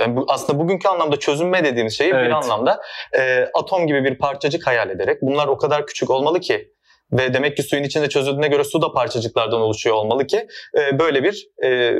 yani 0.00 0.16
bu, 0.16 0.24
aslında 0.28 0.58
bugünkü 0.58 0.88
anlamda 0.88 1.16
çözünme 1.16 1.64
dediğimiz 1.64 1.98
şeyi 1.98 2.12
evet. 2.12 2.26
bir 2.26 2.30
anlamda 2.30 2.80
e, 3.18 3.48
atom 3.54 3.86
gibi 3.86 4.04
bir 4.04 4.18
parçacık 4.18 4.66
hayal 4.66 4.90
ederek 4.90 5.18
bunlar 5.22 5.48
o 5.48 5.58
kadar 5.58 5.86
küçük 5.86 6.10
olmalı 6.10 6.40
ki 6.40 6.72
ve 7.12 7.34
demek 7.34 7.56
ki 7.56 7.62
suyun 7.62 7.82
içinde 7.82 8.08
çözüldüğüne 8.08 8.48
göre 8.48 8.64
su 8.64 8.82
da 8.82 8.92
parçacıklardan 8.92 9.60
oluşuyor 9.60 9.96
olmalı 9.96 10.26
ki 10.26 10.46
e, 10.78 10.98
böyle 10.98 11.22
bir 11.22 11.48
e, 11.64 11.94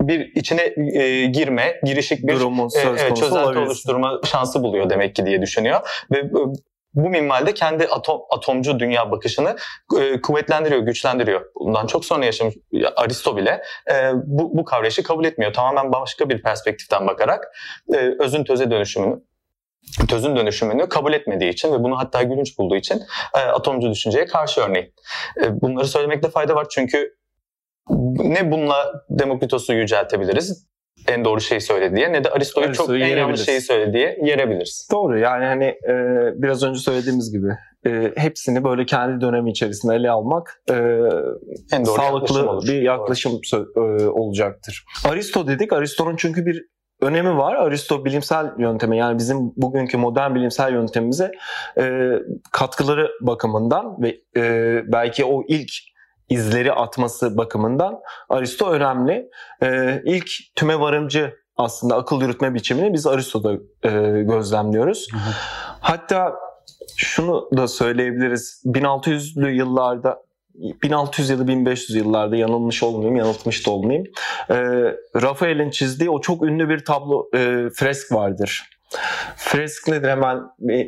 bir 0.00 0.32
içine 0.34 0.74
e, 0.94 1.26
girme, 1.26 1.80
girişik 1.84 2.26
bir 2.26 2.34
Durumun 2.34 2.68
e, 2.68 3.14
çözelti 3.14 3.58
oluşturma 3.58 4.20
şansı 4.24 4.62
buluyor 4.62 4.90
demek 4.90 5.14
ki 5.14 5.26
diye 5.26 5.42
düşünüyor 5.42 5.80
ve 6.12 6.22
bu 6.94 7.10
minvalde 7.10 7.54
kendi 7.54 7.86
atom, 7.86 8.20
atomcu 8.30 8.80
dünya 8.80 9.10
bakışını 9.10 9.56
e, 10.00 10.20
kuvvetlendiriyor, 10.20 10.80
güçlendiriyor. 10.80 11.44
Bundan 11.60 11.86
çok 11.86 12.04
sonra 12.04 12.24
yaşamış 12.24 12.54
Aristo 12.96 13.36
bile 13.36 13.62
e, 13.92 14.10
bu, 14.14 14.58
bu 14.58 14.64
kavrayışı 14.64 15.02
kabul 15.02 15.24
etmiyor. 15.24 15.52
Tamamen 15.52 15.92
başka 15.92 16.28
bir 16.28 16.42
perspektiften 16.42 17.06
bakarak 17.06 17.44
e, 17.94 17.96
özün 18.18 18.44
töze 18.44 18.70
dönüşümünü 18.70 19.20
tözün 20.08 20.36
dönüşümünü 20.36 20.88
kabul 20.88 21.12
etmediği 21.12 21.52
için 21.52 21.72
ve 21.72 21.82
bunu 21.82 21.98
hatta 21.98 22.22
gülünç 22.22 22.58
bulduğu 22.58 22.76
için 22.76 23.02
e, 23.34 23.38
atomcu 23.38 23.90
düşünceye 23.90 24.26
karşı 24.26 24.60
örneğin. 24.60 24.94
E, 25.42 25.60
bunları 25.60 25.86
söylemekte 25.86 26.28
fayda 26.28 26.54
var 26.54 26.66
çünkü 26.70 27.16
ne 28.16 28.50
bununla 28.50 28.92
Demokritos'u 29.10 29.74
yüceltebiliriz 29.74 30.66
en 31.08 31.24
doğru 31.24 31.40
şeyi 31.40 31.60
söyledi 31.60 31.96
diye 31.96 32.12
ne 32.12 32.24
de 32.24 32.30
Aristo'yu 32.30 32.66
çok 32.66 32.90
Aristo'yu 32.90 33.04
en 33.04 33.16
yanlış 33.16 33.44
şeyi 33.44 33.60
söyledi 33.60 33.92
diye 33.92 34.18
yerebiliriz. 34.22 34.88
Doğru 34.92 35.18
yani 35.18 35.44
hani 35.44 35.64
e, 35.64 35.92
biraz 36.42 36.62
önce 36.62 36.80
söylediğimiz 36.80 37.32
gibi 37.32 37.48
e, 37.86 38.12
hepsini 38.16 38.64
böyle 38.64 38.86
kendi 38.86 39.20
dönemi 39.20 39.50
içerisinde 39.50 39.94
ele 39.94 40.10
almak 40.10 40.62
e, 40.70 40.74
En 40.74 40.78
doğru 40.80 41.02
yaklaşım 41.72 41.96
sağlıklı 41.96 42.50
olur. 42.50 42.68
bir 42.68 42.82
yaklaşım 42.82 43.32
sö- 43.32 44.02
e, 44.02 44.08
olacaktır. 44.08 44.84
Aristo 45.08 45.46
dedik. 45.46 45.72
Aristo'nun 45.72 46.16
çünkü 46.16 46.46
bir 46.46 46.64
önemi 47.00 47.36
var. 47.36 47.54
Aristo 47.54 48.04
bilimsel 48.04 48.46
yönteme 48.58 48.96
yani 48.96 49.18
bizim 49.18 49.38
bugünkü 49.56 49.96
modern 49.96 50.34
bilimsel 50.34 50.72
yöntemimize 50.72 51.32
e, 51.78 52.10
katkıları 52.52 53.10
bakımından 53.20 54.02
ve 54.02 54.16
e, 54.36 54.82
belki 54.92 55.24
o 55.24 55.42
ilk 55.48 55.70
izleri 56.34 56.72
atması 56.72 57.36
bakımından 57.36 58.00
Aristo 58.28 58.70
önemli. 58.70 59.30
E, 59.62 60.02
ilk 60.04 60.30
tüme 60.54 60.80
varımcı 60.80 61.34
aslında 61.56 61.96
akıl 61.96 62.20
yürütme 62.20 62.54
biçimini 62.54 62.92
biz 62.92 63.06
Aristo'da 63.06 63.52
e, 63.82 64.22
gözlemliyoruz. 64.22 65.06
Hı 65.12 65.16
hı. 65.16 65.32
Hatta 65.80 66.34
şunu 66.96 67.48
da 67.56 67.68
söyleyebiliriz. 67.68 68.62
1600'lü 68.66 69.50
yıllarda 69.50 70.24
1600 70.54 71.30
ya 71.30 71.38
da 71.38 71.48
1500 71.48 71.96
yıllarda 71.96 72.36
yanılmış 72.36 72.82
olmayayım, 72.82 73.16
yanıltmış 73.16 73.66
da 73.66 73.70
olmayayım. 73.70 74.06
E, 74.50 74.56
Rafael'in 75.22 75.70
çizdiği 75.70 76.10
o 76.10 76.20
çok 76.20 76.42
ünlü 76.42 76.68
bir 76.68 76.84
tablo, 76.84 77.28
e, 77.34 77.68
fresk 77.74 78.12
vardır. 78.12 78.62
Fresk 79.36 79.88
nedir? 79.88 80.08
Hemen 80.08 80.40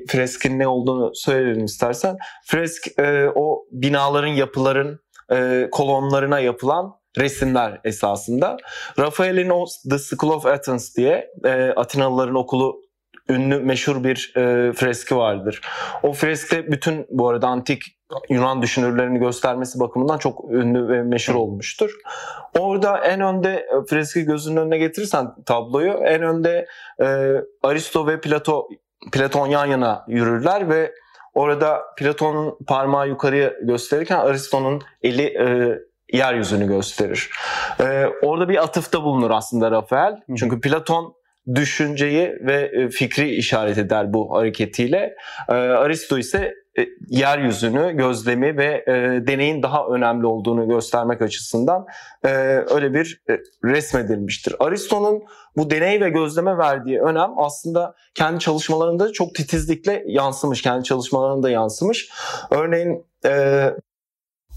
freskin 0.09 0.59
ne 0.59 0.69
olduğunu 0.69 1.11
söyleyelim 1.15 1.65
istersen. 1.65 2.17
Fresk 2.45 2.99
e, 2.99 3.31
o 3.35 3.65
binaların, 3.73 4.29
yapıların 4.29 5.01
e, 5.33 5.69
kolonlarına 5.73 6.41
yapılan 6.41 6.95
resimler 7.19 7.81
esasında. 7.85 8.57
Rafael'in 8.99 9.51
o 9.51 9.65
The 9.91 9.99
School 9.99 10.33
of 10.33 10.47
Athens 10.47 10.97
diye 10.97 11.31
e, 11.45 11.73
Atinalıların 11.77 12.35
okulu 12.35 12.83
ünlü 13.29 13.59
meşhur 13.59 14.05
bir 14.05 14.33
e, 14.37 14.73
freski 14.73 15.17
vardır. 15.17 15.61
O 16.03 16.13
freskte 16.13 16.73
bütün 16.73 17.07
bu 17.11 17.29
arada 17.29 17.49
antik 17.49 17.83
Yunan 18.29 18.63
düşünürlerini 18.63 19.19
göstermesi 19.19 19.81
bakımından 19.81 20.19
çok 20.19 20.45
ünlü 20.51 20.89
ve 20.89 21.03
meşhur 21.03 21.35
olmuştur. 21.35 21.91
Orada 22.59 22.99
en 22.99 23.21
önde 23.21 23.55
e, 23.55 23.87
freski 23.91 24.23
gözünün 24.23 24.57
önüne 24.57 24.79
getirirsen 24.79 25.27
tabloyu 25.47 25.93
en 25.93 26.23
önde 26.23 26.67
e, 27.01 27.33
Aristo 27.63 28.07
ve 28.07 28.21
Plato 28.21 28.69
Platon 29.13 29.47
yan 29.47 29.67
yana 29.67 30.05
yürürler 30.09 30.69
ve 30.69 30.93
orada 31.37 31.83
Platon'un 31.97 32.59
parmağı 32.67 33.09
yukarıya 33.09 33.53
gösterirken 33.63 34.17
Aristo'nun 34.17 34.83
eli 35.03 35.23
e, 35.23 35.79
yeryüzünü 36.13 36.67
gösterir. 36.67 37.31
E, 37.81 38.07
orada 38.23 38.49
bir 38.49 38.63
atıfta 38.63 39.03
bulunur 39.03 39.31
aslında 39.31 39.71
Rafael. 39.71 40.17
Çünkü 40.39 40.61
Platon 40.61 41.15
düşünceyi 41.55 42.39
ve 42.41 42.71
e, 42.75 42.89
fikri 42.89 43.35
işaret 43.35 43.79
eder 43.79 44.13
bu 44.13 44.37
hareketiyle. 44.37 45.17
E, 45.49 45.53
Aristo 45.53 46.19
ise 46.19 46.55
e, 46.79 46.87
yeryüzünü, 47.09 47.97
gözlemi 47.97 48.57
ve 48.57 48.85
e, 48.87 48.93
deneyin 49.27 49.63
daha 49.63 49.87
önemli 49.87 50.27
olduğunu 50.27 50.69
göstermek 50.69 51.23
açısından 51.23 51.87
e, 52.25 52.29
öyle 52.71 52.95
bir 52.95 53.23
e, 53.31 53.39
resmedilmiştir. 53.65 54.57
Aristo'nun 54.59 55.23
bu 55.57 55.71
deney 55.71 56.01
ve 56.01 56.11
gözleme 56.11 56.59
verdiği 56.59 57.01
önem 57.01 57.31
aslında 57.37 57.95
kendi 58.15 58.39
çalışmalarında 58.39 59.13
çok 59.13 59.35
titizlikle 59.35 60.05
yansımış, 60.07 60.63
kendi 60.63 60.85
çalışmalarında 60.85 61.51
yansımış. 61.51 62.11
Örneğin 62.51 63.05
e, 63.25 63.71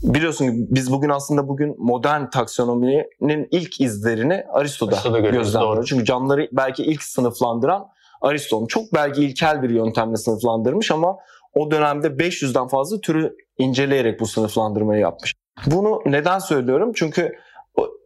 biliyorsun 0.03 0.45
ki 0.45 0.67
biz 0.69 0.91
bugün 0.91 1.09
aslında 1.09 1.47
bugün 1.47 1.75
modern 1.77 2.29
taksonominin 2.29 3.47
ilk 3.51 3.81
izlerini 3.81 4.45
Aristo'da, 4.53 4.91
Aristo'da 4.95 5.19
gözlemliyoruz. 5.19 5.53
doğru. 5.53 5.85
Çünkü 5.85 6.05
canlıları 6.05 6.49
belki 6.51 6.83
ilk 6.83 7.03
sınıflandıran 7.03 7.87
Aristo'nun 8.21 8.67
çok 8.67 8.93
belki 8.93 9.25
ilkel 9.25 9.63
bir 9.63 9.69
yöntemle 9.69 10.17
sınıflandırmış 10.17 10.91
ama 10.91 11.17
o 11.59 11.71
dönemde 11.71 12.07
500'den 12.07 12.67
fazla 12.67 13.01
türü 13.01 13.35
inceleyerek 13.57 14.19
bu 14.19 14.27
sınıflandırmayı 14.27 15.01
yapmış. 15.01 15.33
Bunu 15.65 16.01
neden 16.05 16.39
söylüyorum? 16.39 16.91
Çünkü 16.95 17.35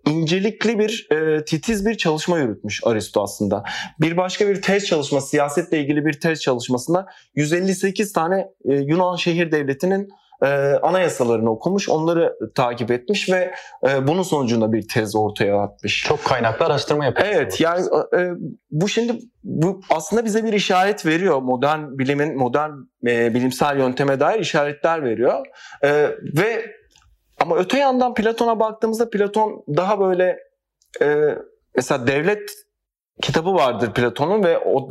incelikli 0.08 0.80
bir 0.80 1.08
e, 1.12 1.46
titiz 1.46 1.86
bir 1.86 1.98
çalışma 1.98 2.40
yürütmüş 2.40 2.82
Aristo 2.84 3.24
aslında. 3.24 3.64
Bir 4.02 4.18
başka 4.18 4.48
bir 4.48 4.62
tez 4.62 4.86
çalışması, 4.86 5.28
siyasetle 5.28 5.80
ilgili 5.80 6.06
bir 6.06 6.20
tez 6.20 6.42
çalışmasında 6.42 7.06
158 7.36 8.14
tane 8.14 8.48
e, 8.66 8.74
Yunan 8.74 9.16
şehir 9.16 9.52
devletinin 9.52 10.10
e, 10.44 10.48
anayasalarını 10.82 11.50
okumuş, 11.50 11.90
onları 11.90 12.38
takip 12.56 12.92
etmiş 12.92 13.30
ve 13.30 13.54
e, 13.88 14.08
bunun 14.08 14.24
sonucunda 14.24 14.74
bir 14.74 14.88
tez 14.88 15.16
ortaya 15.16 15.58
atmış. 15.58 16.04
Çok 16.04 16.26
kaynaklı 16.26 16.66
araştırma 16.66 17.06
yapıyor. 17.06 17.28
Evet 17.32 17.62
yani 17.62 17.86
e, 18.18 18.32
bu 18.72 18.88
şimdi 18.88 19.20
bu 19.44 19.82
aslında 19.90 20.26
bize 20.26 20.44
bir 20.44 20.54
işaret 20.54 21.06
veriyor. 21.06 21.42
Modern 21.42 21.98
bilimin 21.98 22.38
modern 22.38 22.72
e, 23.08 23.34
bilimsel 23.34 23.78
yönteme 23.78 24.20
dair 24.20 24.40
işaretler 24.40 25.04
veriyor. 25.04 25.46
E, 25.84 25.92
ve 26.38 26.66
ama 27.40 27.58
öte 27.58 27.78
yandan 27.80 28.14
Platon'a 28.14 28.60
baktığımızda 28.60 29.10
Platon 29.10 29.64
daha 29.78 30.00
böyle 30.00 30.40
e, 31.02 31.38
mesela 31.76 32.08
devlet 32.08 32.52
kitabı 33.22 33.54
vardır 33.54 33.94
Platon'un 33.94 34.44
ve 34.44 34.60
o 34.60 34.90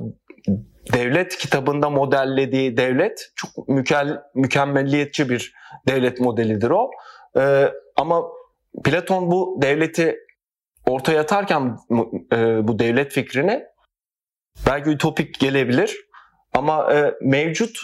devlet 0.92 1.36
kitabında 1.36 1.90
modellediği 1.90 2.76
devlet 2.76 3.32
çok 3.36 3.68
mükel, 3.68 4.22
mükemmelliyetçi 4.34 5.30
bir 5.30 5.54
devlet 5.88 6.20
modelidir 6.20 6.70
o. 6.70 6.90
E, 7.36 7.72
ama 7.96 8.22
Platon 8.84 9.30
bu 9.30 9.58
devleti 9.62 10.18
ortaya 10.86 11.20
atarken 11.20 11.78
e, 12.32 12.68
bu 12.68 12.78
devlet 12.78 13.12
fikrini 13.12 13.64
belki 14.66 14.90
ütopik 14.90 15.40
gelebilir 15.40 15.96
ama 16.52 16.94
e, 16.94 17.14
mevcut 17.22 17.78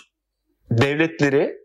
devletleri 0.70 1.58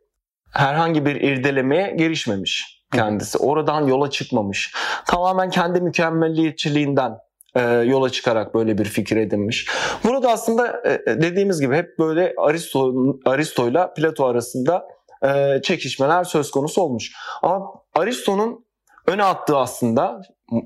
herhangi 0.51 1.05
bir 1.05 1.15
irdelemeye 1.15 1.95
girişmemiş 1.97 2.83
kendisi. 2.93 3.37
Oradan 3.37 3.87
yola 3.87 4.09
çıkmamış. 4.09 4.73
Tamamen 5.07 5.49
kendi 5.49 5.81
mükemmelliyetçiliğinden 5.81 7.17
e, 7.55 7.62
yola 7.62 8.10
çıkarak 8.10 8.53
böyle 8.53 8.77
bir 8.77 8.86
fikir 8.86 9.17
edinmiş. 9.17 9.69
Burada 10.03 10.31
aslında 10.31 10.81
e, 10.86 11.22
dediğimiz 11.22 11.62
gibi 11.62 11.75
hep 11.75 12.00
böyle 12.00 12.33
Aristo 12.38 12.93
Aristo'yla 13.25 13.93
Plato 13.93 14.25
arasında 14.25 14.88
e, 15.25 15.62
çekişmeler 15.62 16.24
söz 16.24 16.51
konusu 16.51 16.81
olmuş. 16.81 17.12
Ama 17.41 17.72
Aristo'nun 17.95 18.65
öne 19.07 19.24
attığı 19.24 19.57
aslında 19.57 20.22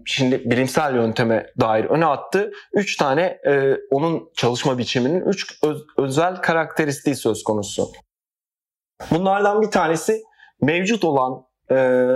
şimdi 0.06 0.41
bilimsel 0.46 0.96
yönteme 0.96 1.46
dair 1.60 1.86
öne 1.86 2.06
attığı 2.06 2.51
üç 2.74 2.98
tane 2.98 3.39
e, 3.48 3.77
onun 3.91 4.29
çalışma 4.36 4.77
biçiminin 4.77 5.22
üç 5.22 5.63
öz- 5.63 5.86
özel 5.98 6.36
karakteristiği 6.36 7.15
söz 7.15 7.44
konusu. 7.44 7.88
Bunlardan 9.12 9.62
bir 9.62 9.72
tanesi 9.72 10.22
mevcut 10.62 11.03
olan 11.03 11.44
e, 11.72 12.08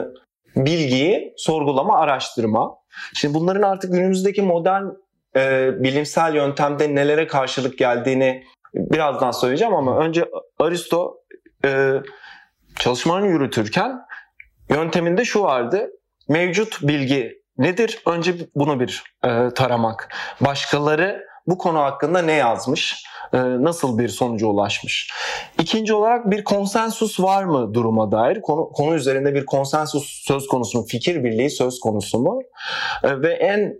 bilgiyi 0.55 1.33
sorgulama, 1.37 1.99
araştırma. 1.99 2.75
Şimdi 3.13 3.33
bunların 3.33 3.61
artık 3.61 3.93
günümüzdeki 3.93 4.41
modern 4.41 4.83
e, 5.35 5.71
bilimsel 5.83 6.35
yöntemde 6.35 6.95
nelere 6.95 7.27
karşılık 7.27 7.77
geldiğini 7.77 8.43
birazdan 8.73 9.31
söyleyeceğim 9.31 9.73
ama 9.73 9.97
önce 9.97 10.25
Aristo 10.59 11.17
e, 11.65 11.93
çalışmalarını 12.79 13.27
yürütürken 13.27 13.99
yönteminde 14.69 15.25
şu 15.25 15.41
vardı. 15.43 15.89
Mevcut 16.29 16.79
bilgi 16.81 17.41
nedir? 17.57 18.01
Önce 18.05 18.33
bunu 18.55 18.79
bir 18.79 19.03
e, 19.25 19.49
taramak. 19.55 20.09
Başkaları 20.41 21.30
bu 21.51 21.57
konu 21.57 21.79
hakkında 21.79 22.21
ne 22.21 22.33
yazmış? 22.33 23.03
E, 23.33 23.37
nasıl 23.37 23.97
bir 23.97 24.07
sonuca 24.07 24.47
ulaşmış? 24.47 25.11
İkinci 25.59 25.93
olarak 25.93 26.31
bir 26.31 26.43
konsensus 26.43 27.19
var 27.19 27.43
mı 27.43 27.73
duruma 27.73 28.11
dair? 28.11 28.41
Konu, 28.41 28.69
konu 28.69 28.95
üzerinde 28.95 29.33
bir 29.33 29.45
konsensus 29.45 30.23
söz 30.27 30.47
konusu 30.47 30.77
mu? 30.77 30.85
Fikir 30.87 31.23
birliği 31.23 31.49
söz 31.49 31.79
konusu 31.79 32.19
mu? 32.19 32.39
E, 33.03 33.21
ve 33.21 33.33
en 33.33 33.73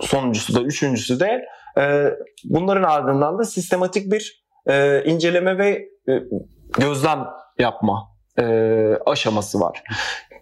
sonuncusu 0.00 0.54
da 0.54 0.60
üçüncüsü 0.60 1.20
de 1.20 1.44
e, 1.78 2.04
bunların 2.44 2.82
ardından 2.82 3.38
da 3.38 3.44
sistematik 3.44 4.12
bir 4.12 4.44
e, 4.66 5.02
inceleme 5.04 5.58
ve 5.58 5.88
e, 6.08 6.12
gözlem 6.78 7.26
yapma 7.58 8.18
aşaması 9.06 9.60
var. 9.60 9.82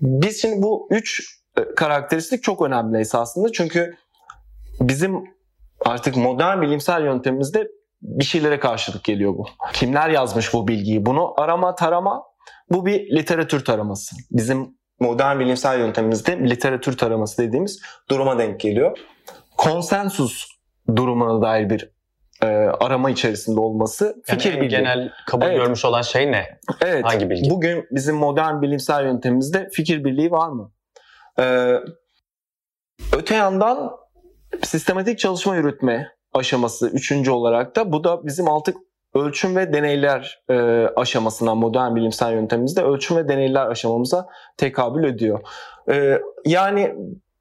Biz 0.00 0.42
şimdi 0.42 0.62
bu 0.62 0.88
üç 0.90 1.38
karakteristik 1.76 2.42
çok 2.42 2.62
önemli 2.62 3.00
esasında 3.00 3.52
çünkü 3.52 3.94
bizim 4.80 5.35
artık 5.84 6.16
modern 6.16 6.62
bilimsel 6.62 7.04
yöntemimizde 7.04 7.68
bir 8.02 8.24
şeylere 8.24 8.60
karşılık 8.60 9.04
geliyor 9.04 9.34
bu. 9.34 9.46
Kimler 9.72 10.08
yazmış 10.08 10.54
bu 10.54 10.68
bilgiyi? 10.68 11.06
Bunu 11.06 11.40
arama 11.40 11.74
tarama 11.74 12.22
bu 12.70 12.86
bir 12.86 13.16
literatür 13.16 13.64
taraması. 13.64 14.16
Bizim 14.30 14.76
modern 15.00 15.38
bilimsel 15.40 15.78
yöntemimizde 15.78 16.38
literatür 16.38 16.96
taraması 16.96 17.42
dediğimiz 17.42 17.80
duruma 18.10 18.38
denk 18.38 18.60
geliyor. 18.60 18.98
Konsensus 19.56 20.46
durumuna 20.96 21.42
dair 21.42 21.70
bir 21.70 21.90
e, 22.42 22.46
arama 22.80 23.10
içerisinde 23.10 23.60
olması 23.60 24.04
Yani 24.04 24.22
fikir 24.38 24.56
birliği. 24.56 24.68
genel 24.68 25.12
kabul 25.26 25.46
Evet. 25.46 25.56
görmüş 25.56 25.84
olan 25.84 26.02
şey 26.02 26.32
ne? 26.32 26.58
Evet. 26.80 27.04
Hangi 27.04 27.30
bilgi? 27.30 27.50
Bugün 27.50 27.86
bizim 27.90 28.16
modern 28.16 28.62
bilimsel 28.62 29.04
yöntemimizde 29.04 29.68
fikir 29.72 30.04
birliği 30.04 30.30
var 30.30 30.48
mı? 30.48 30.72
Ee, 31.38 31.74
öte 33.12 33.34
yandan 33.34 33.90
sistematik 34.62 35.18
çalışma 35.18 35.56
yürütme 35.56 36.08
aşaması 36.34 36.88
üçüncü 36.88 37.30
olarak 37.30 37.76
da 37.76 37.92
bu 37.92 38.04
da 38.04 38.26
bizim 38.26 38.48
artık 38.48 38.76
ölçüm 39.14 39.56
ve 39.56 39.72
deneyler 39.72 40.42
e, 40.50 40.54
aşamasına 40.96 41.54
modern 41.54 41.94
bilimsel 41.94 42.32
yöntemimizde 42.32 42.82
ölçüm 42.82 43.16
ve 43.16 43.28
deneyler 43.28 43.66
aşamamıza 43.66 44.28
tekabül 44.56 45.04
ediyor. 45.04 45.40
E, 45.90 46.20
yani 46.44 46.94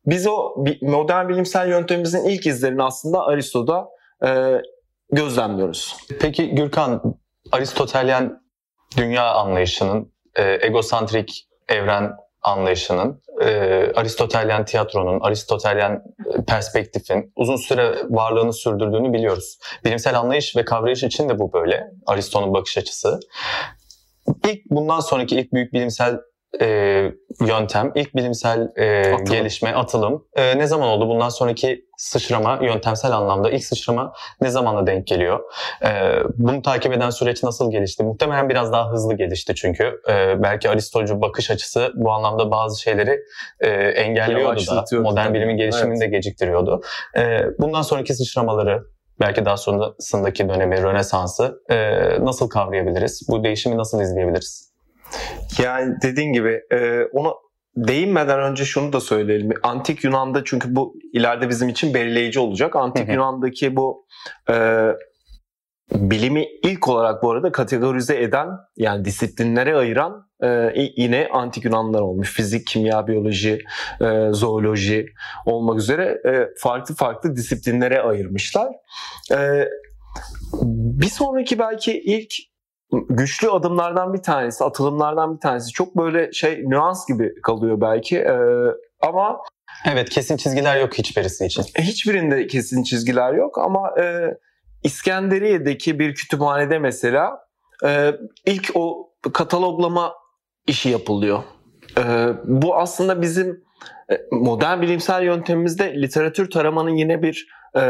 biz 0.06 0.28
o 0.28 0.56
modern 0.82 1.30
bilimsel 1.30 1.70
yöntemimizin 1.70 2.26
ilk 2.26 2.48
izlerini 2.48 2.84
aslında 2.84 3.26
Aristo'da 3.26 3.88
e, 4.26 4.62
gözlemliyoruz. 5.12 5.98
Peki 6.20 6.56
Gürkan, 6.56 7.16
Aristotelyen 7.52 8.42
dünya 8.98 9.34
anlayışının, 9.34 10.14
e, 10.36 10.68
egosantrik 10.68 11.48
evren 11.70 12.12
anlayışının, 12.46 13.22
e, 13.42 13.48
Aristotelyen 13.96 14.66
tiyatronun, 14.66 15.20
Aristotelyen 15.20 16.04
perspektifin 16.48 17.34
uzun 17.36 17.56
süre 17.56 17.96
varlığını 18.10 18.54
sürdürdüğünü 18.54 19.14
biliyoruz. 19.14 19.58
Bilimsel 19.86 20.20
anlayış 20.20 20.56
ve 20.56 20.66
kavrayış 20.66 21.04
için 21.04 21.30
de 21.30 21.40
bu 21.40 21.54
böyle. 21.54 21.84
Aristo'nun 22.06 22.54
bakış 22.54 22.78
açısı. 22.78 23.20
İlk 24.48 24.60
bundan 24.70 25.00
sonraki 25.00 25.36
ilk 25.36 25.54
büyük 25.54 25.74
bilimsel 25.74 26.20
e, 26.62 26.68
yöntem, 27.48 27.92
ilk 27.96 28.16
bilimsel 28.16 28.72
e, 28.76 29.00
atılım. 29.00 29.26
gelişme, 29.26 29.74
atılım 29.74 30.26
e, 30.34 30.58
ne 30.58 30.68
zaman 30.68 30.90
oldu? 30.90 31.10
Bundan 31.10 31.30
sonraki 31.30 31.85
sıçrama, 31.98 32.60
yöntemsel 32.62 33.12
anlamda 33.12 33.52
ilk 33.52 33.64
sıçrama 33.64 34.14
ne 34.42 34.50
zamana 34.50 34.88
denk 34.88 35.08
geliyor? 35.08 35.40
E, 35.86 35.90
bunu 36.38 36.62
takip 36.62 36.94
eden 36.94 37.10
süreç 37.10 37.44
nasıl 37.44 37.72
gelişti? 37.72 38.04
Muhtemelen 38.04 38.50
biraz 38.50 38.72
daha 38.72 38.92
hızlı 38.92 39.14
gelişti 39.14 39.56
çünkü. 39.56 39.84
E, 40.10 40.44
belki 40.44 40.70
Aristocu 40.70 41.22
bakış 41.22 41.52
açısı 41.52 41.92
bu 41.96 42.12
anlamda 42.12 42.52
bazı 42.52 42.82
şeyleri 42.82 43.20
e, 43.60 43.70
engelliyordu 43.70 44.62
da. 44.68 45.00
Modern 45.00 45.34
bilimin 45.34 45.58
gelişimini 45.58 45.98
evet. 45.98 46.02
de 46.02 46.08
geciktiriyordu. 46.08 46.82
E, 47.18 47.42
bundan 47.60 47.82
sonraki 47.82 48.14
sıçramaları, 48.14 48.84
belki 49.20 49.46
daha 49.46 49.58
sonrasındaki 49.58 50.50
dönemi, 50.50 50.84
Rönesans'ı 50.84 51.62
e, 51.70 51.76
nasıl 52.26 52.50
kavrayabiliriz? 52.50 53.28
Bu 53.30 53.44
değişimi 53.44 53.78
nasıl 53.78 54.02
izleyebiliriz? 54.02 54.72
Yani 55.64 55.96
dediğin 56.02 56.34
gibi 56.34 56.62
e, 56.72 57.04
onu 57.14 57.45
değinmeden 57.78 58.40
önce 58.40 58.66
şunu 58.66 58.94
da 58.94 59.00
söyleyelim. 59.00 59.54
Antik 59.64 60.04
Yunan'da 60.04 60.44
çünkü 60.44 60.76
bu 60.76 60.96
ileride 61.14 61.50
bizim 61.50 61.70
için 61.70 61.94
belirleyici 61.94 62.40
olacak. 62.40 62.76
Antik 62.76 63.10
Yunan'daki 63.10 63.76
bu 63.76 64.06
e, 64.50 64.88
bilimi 65.92 66.46
ilk 66.64 66.88
olarak 66.88 67.24
bu 67.24 67.32
arada 67.32 67.52
kategorize 67.52 68.22
eden 68.22 68.48
yani 68.78 69.06
disiplinlere 69.06 69.76
ayıran 69.76 70.30
e, 70.44 70.74
yine 70.98 71.28
antik 71.34 71.66
Yunanlılar 71.66 72.02
olmuş. 72.02 72.34
Fizik, 72.34 72.68
kimya, 72.68 73.08
biyoloji, 73.08 73.60
e, 74.02 74.28
zooloji 74.32 75.06
olmak 75.46 75.80
üzere 75.80 76.22
e, 76.26 76.50
farklı 76.58 76.96
farklı 76.96 77.36
disiplinlere 77.36 78.02
ayırmışlar. 78.02 78.68
E, 79.32 79.68
bir 80.64 81.10
sonraki 81.10 81.60
belki 81.60 82.00
ilk 82.00 82.34
güçlü 82.92 83.50
adımlardan 83.50 84.14
bir 84.14 84.22
tanesi, 84.22 84.64
atılımlardan 84.64 85.36
bir 85.36 85.40
tanesi. 85.40 85.72
Çok 85.72 85.98
böyle 85.98 86.32
şey 86.32 86.64
nüans 86.66 87.08
gibi 87.08 87.42
kalıyor 87.42 87.82
belki 87.82 88.18
ee, 88.18 88.38
ama 89.02 89.42
Evet 89.86 90.10
kesin 90.10 90.38
çizgiler 90.38 90.80
yok 90.80 90.94
hiçbirisi 90.94 91.46
için. 91.46 91.64
Hiçbirinde 91.80 92.48
kesin 92.48 92.84
çizgiler 92.84 93.34
yok 93.34 93.58
ama 93.58 94.02
e, 94.02 94.38
İskenderiye'deki 94.84 96.00
bir 96.00 96.16
kütüphanede 96.16 96.80
mesela 96.80 97.40
e, 97.86 98.12
ilk 98.46 98.72
o 98.76 99.10
kataloglama 99.34 100.14
işi 100.68 100.90
yapılıyor. 100.90 101.44
E, 101.98 102.04
bu 102.44 102.76
aslında 102.76 103.22
bizim 103.22 103.64
e, 104.12 104.22
modern 104.32 104.82
bilimsel 104.82 105.24
yöntemimizde 105.24 106.02
literatür 106.02 106.50
taramanın 106.50 106.96
yine 106.96 107.22
bir 107.22 107.48
e, 107.76 107.82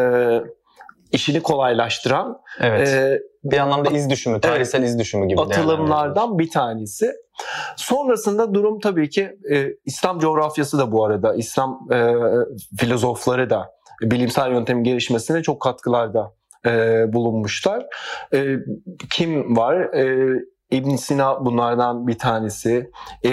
işini 1.15 1.41
kolaylaştıran 1.41 2.41
evet. 2.59 2.87
e, 2.87 3.21
bir 3.43 3.57
anlamda 3.57 3.89
iz 3.89 4.09
düşümü, 4.09 4.41
tarihsel 4.41 4.79
evet, 4.79 4.89
iz 4.89 4.99
düşümü 4.99 5.27
gibi 5.27 5.41
atılımlardan 5.41 6.39
bir 6.39 6.49
tanesi. 6.49 7.11
Sonrasında 7.75 8.53
durum 8.53 8.79
tabii 8.79 9.09
ki 9.09 9.37
e, 9.51 9.67
İslam 9.85 10.19
coğrafyası 10.19 10.77
da 10.77 10.91
bu 10.91 11.05
arada, 11.05 11.35
İslam 11.35 11.87
e, 11.91 12.13
filozofları 12.79 13.49
da 13.49 13.71
bilimsel 14.01 14.51
yöntemin 14.51 14.83
gelişmesine 14.83 15.43
çok 15.43 15.61
katkılarda 15.61 16.33
e, 16.65 17.03
bulunmuşlar. 17.13 17.85
E, 18.33 18.55
kim 19.11 19.57
var? 19.57 19.75
E, 19.75 20.33
ibn 20.71 20.95
Sina 20.95 21.45
bunlardan 21.45 22.07
bir 22.07 22.17
tanesi. 22.17 22.91
E, 23.25 23.31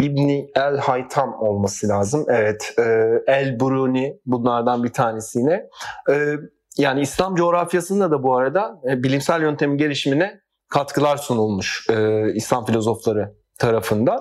İbni 0.00 0.50
El 0.56 0.76
Haytam 0.76 1.34
olması 1.42 1.88
lazım. 1.88 2.24
Evet. 2.28 2.74
E, 2.78 2.82
El 3.26 3.60
Bruni 3.60 4.20
bunlardan 4.26 4.84
bir 4.84 4.92
tanesi 4.92 5.38
yine. 5.38 5.68
E, 6.10 6.34
yani 6.78 7.00
İslam 7.00 7.34
coğrafyasında 7.34 8.10
da 8.10 8.22
bu 8.22 8.36
arada 8.36 8.80
e, 8.90 9.02
bilimsel 9.02 9.42
yöntemin 9.42 9.78
gelişimine 9.78 10.40
katkılar 10.68 11.16
sunulmuş 11.16 11.86
e, 11.90 12.26
İslam 12.34 12.64
filozofları 12.64 13.34
tarafından. 13.58 14.20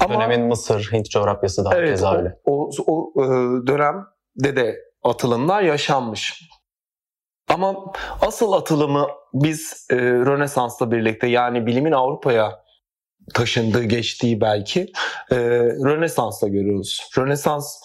Ama, 0.00 0.14
Dönemin 0.14 0.46
Mısır, 0.46 0.88
Hint 0.92 1.10
coğrafyası 1.10 1.64
da 1.64 1.70
evet, 1.74 1.90
keza 1.90 2.16
öyle. 2.16 2.38
O, 2.44 2.70
o, 2.86 3.12
o 3.16 3.24
e, 3.24 3.26
dönemde 3.66 4.56
de 4.56 4.76
atılımlar 5.02 5.62
yaşanmış. 5.62 6.42
Ama 7.48 7.92
asıl 8.20 8.52
atılımı 8.52 9.06
biz 9.34 9.86
e, 9.90 9.96
Rönesans'la 9.96 10.90
birlikte 10.90 11.26
yani 11.26 11.66
bilimin 11.66 11.92
Avrupa'ya 11.92 12.65
taşındığı, 13.34 13.84
geçtiği 13.84 14.40
belki 14.40 14.80
e, 15.30 15.36
Rönesans'ta 15.84 16.48
görüyoruz. 16.48 17.10
Rönesans 17.18 17.80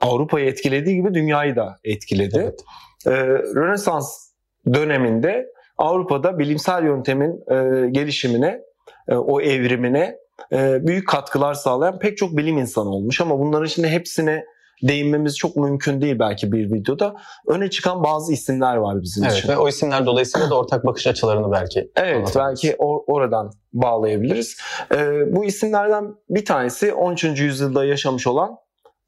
Avrupa'yı 0.00 0.46
etkilediği 0.46 0.96
gibi 0.96 1.14
dünyayı 1.14 1.56
da 1.56 1.78
etkiledi. 1.84 2.38
Evet. 2.38 2.60
E, 3.06 3.10
Rönesans 3.28 4.32
döneminde 4.74 5.46
Avrupa'da 5.78 6.38
bilimsel 6.38 6.84
yöntemin 6.84 7.30
e, 7.30 7.90
gelişimine, 7.90 8.60
e, 9.08 9.14
o 9.14 9.40
evrimine 9.40 10.16
e, 10.52 10.86
büyük 10.86 11.08
katkılar 11.08 11.54
sağlayan 11.54 11.98
pek 11.98 12.16
çok 12.16 12.36
bilim 12.36 12.58
insanı 12.58 12.88
olmuş 12.88 13.20
ama 13.20 13.38
bunların 13.38 13.66
şimdi 13.66 13.88
hepsine 13.88 14.44
değinmemiz 14.82 15.36
çok 15.36 15.56
mümkün 15.56 16.00
değil 16.00 16.18
belki 16.18 16.52
bir 16.52 16.72
videoda. 16.72 17.14
Öne 17.46 17.70
çıkan 17.70 18.04
bazı 18.04 18.32
isimler 18.32 18.76
var 18.76 19.02
bizim 19.02 19.24
evet, 19.24 19.38
için. 19.38 19.48
Ve 19.48 19.56
o 19.56 19.68
isimler 19.68 20.06
dolayısıyla 20.06 20.50
da 20.50 20.58
ortak 20.58 20.86
bakış 20.86 21.06
açılarını 21.06 21.52
belki 21.52 21.90
Evet 21.96 22.32
belki 22.36 22.72
or- 22.72 23.04
oradan 23.06 23.50
bağlayabiliriz. 23.72 24.56
Ee, 24.94 25.34
bu 25.36 25.44
isimlerden 25.44 26.14
bir 26.28 26.44
tanesi 26.44 26.94
13. 26.94 27.24
yüzyılda 27.24 27.84
yaşamış 27.84 28.26
olan 28.26 28.56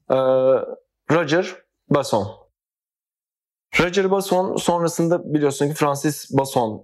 e, 0.09 0.15
Roger 1.11 1.55
Basson. 1.89 2.27
Roger 3.79 4.11
Basson 4.11 4.55
sonrasında 4.55 5.33
biliyorsun 5.33 5.67
ki 5.67 5.73
Francis 5.73 6.29
Basson 6.31 6.83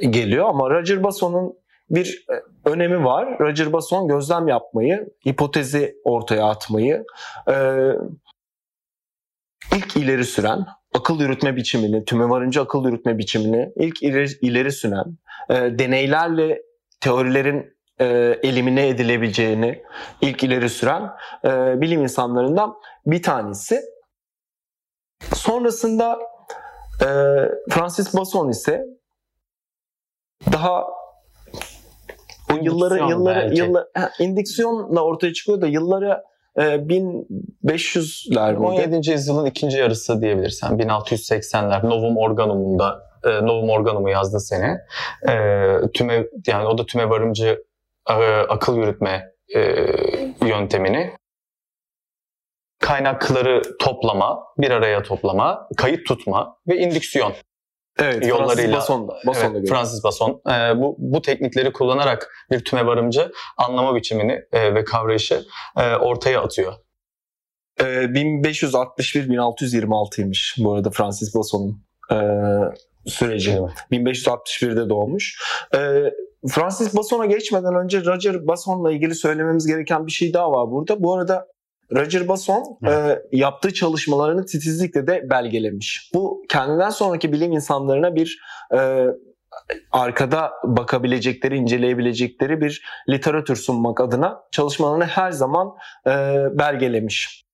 e, 0.00 0.06
geliyor 0.06 0.48
ama 0.48 0.70
Roger 0.70 1.04
Basson'un 1.04 1.54
bir 1.90 2.24
e, 2.30 2.68
önemi 2.70 3.04
var. 3.04 3.38
Roger 3.40 3.72
Basson 3.72 4.08
gözlem 4.08 4.48
yapmayı, 4.48 5.08
hipotezi 5.26 5.96
ortaya 6.04 6.44
atmayı, 6.44 7.04
e, 7.48 7.54
ilk 9.76 9.96
ileri 9.96 10.24
süren, 10.24 10.66
akıl 10.94 11.20
yürütme 11.20 11.56
biçimini, 11.56 12.04
tüme 12.04 12.28
varınca 12.28 12.62
akıl 12.62 12.84
yürütme 12.84 13.18
biçimini 13.18 13.72
ilk 13.76 14.02
ileri, 14.02 14.28
ileri 14.40 14.72
süren, 14.72 15.18
e, 15.50 15.54
deneylerle 15.54 16.62
teorilerin 17.00 17.78
e, 18.00 18.06
elimine 18.42 18.88
edilebileceğini 18.88 19.82
ilk 20.20 20.44
ileri 20.44 20.68
süren 20.68 21.10
e, 21.44 21.80
bilim 21.80 22.02
insanlarından 22.02 22.74
bir 23.06 23.22
tanesi. 23.22 23.80
Sonrasında 25.34 26.18
e, 27.00 27.06
Francis 27.70 28.14
Basson 28.14 28.48
ise 28.48 28.84
daha 30.52 30.97
o 32.60 32.64
yılları 32.64 32.98
yılları 32.98 33.54
yıllar 33.54 33.86
indüksiyonla 34.18 35.00
ortaya 35.00 35.32
çıkıyor 35.32 35.60
da 35.60 35.66
yılları 35.66 36.22
e, 36.56 36.62
1500'ler 36.62 38.52
mi? 38.52 38.66
17. 38.66 39.10
yüzyılın 39.10 39.46
ikinci 39.46 39.78
yarısı 39.78 40.22
diyebilirsen 40.22 40.70
1680'ler 40.70 41.90
Novum 41.90 42.16
Organum'da 42.16 43.08
e, 43.24 43.46
Novum 43.46 43.70
Organum'u 43.70 44.10
yazdı 44.10 44.40
sene. 44.40 44.78
E, 45.28 45.32
tüme 45.94 46.26
yani 46.46 46.66
o 46.66 46.78
da 46.78 46.86
tüme 46.86 47.10
varımcı 47.10 47.64
e, 48.10 48.12
akıl 48.48 48.76
yürütme 48.76 49.32
e, 49.54 49.60
yöntemini 50.46 51.12
kaynakları 52.80 53.62
toplama, 53.78 54.44
bir 54.58 54.70
araya 54.70 55.02
toplama, 55.02 55.68
kayıt 55.76 56.06
tutma 56.06 56.56
ve 56.68 56.76
indüksiyon 56.76 57.32
evet, 57.98 58.26
yollarıyla 58.26 58.80
Fransız 58.80 58.90
Basson, 58.90 59.08
Basson 59.26 59.54
evet, 59.54 59.68
Fransız 59.68 60.04
Basson 60.04 60.42
e, 60.50 60.80
bu 60.80 60.96
bu 60.98 61.22
teknikleri 61.22 61.72
kullanarak 61.72 62.46
bir 62.50 62.64
tümevarımcı 62.64 63.32
anlama 63.56 63.94
biçimini 63.94 64.42
e, 64.52 64.74
ve 64.74 64.84
kavrayışı 64.84 65.44
e, 65.76 65.94
ortaya 65.94 66.40
atıyor. 66.40 66.72
E, 67.80 67.84
1561-1626'ymış 67.84 70.64
bu 70.64 70.74
arada 70.74 70.90
Francis 70.90 71.34
Basson'un 71.34 71.84
e, 72.10 72.16
süreci. 73.06 73.50
Evet. 73.50 73.72
1561'de 73.92 74.88
doğmuş. 74.88 75.42
E, 75.74 75.78
Francis 76.48 76.96
Basson'a 76.96 77.26
geçmeden 77.26 77.74
önce 77.74 78.04
Roger 78.04 78.46
Basson'la 78.46 78.92
ilgili 78.92 79.14
söylememiz 79.14 79.66
gereken 79.66 80.06
bir 80.06 80.12
şey 80.12 80.34
daha 80.34 80.52
var 80.52 80.70
burada. 80.70 81.02
Bu 81.02 81.14
arada 81.14 81.46
Roger 81.92 82.28
Basson 82.28 82.78
e, 82.86 83.18
yaptığı 83.32 83.74
çalışmalarını 83.74 84.46
titizlikle 84.46 85.06
de 85.06 85.30
belgelemiş. 85.30 86.10
Bu 86.14 86.42
kendinden 86.48 86.90
sonraki 86.90 87.32
bilim 87.32 87.52
insanlarına 87.52 88.14
bir 88.14 88.38
e, 88.74 89.06
arkada 89.92 90.52
bakabilecekleri, 90.64 91.56
inceleyebilecekleri 91.56 92.60
bir 92.60 92.84
literatür 93.08 93.56
sunmak 93.56 94.00
adına 94.00 94.42
çalışmalarını 94.52 95.04
her 95.04 95.30
zaman 95.30 95.68
e, 96.06 96.10
belgelemiş. 96.58 97.44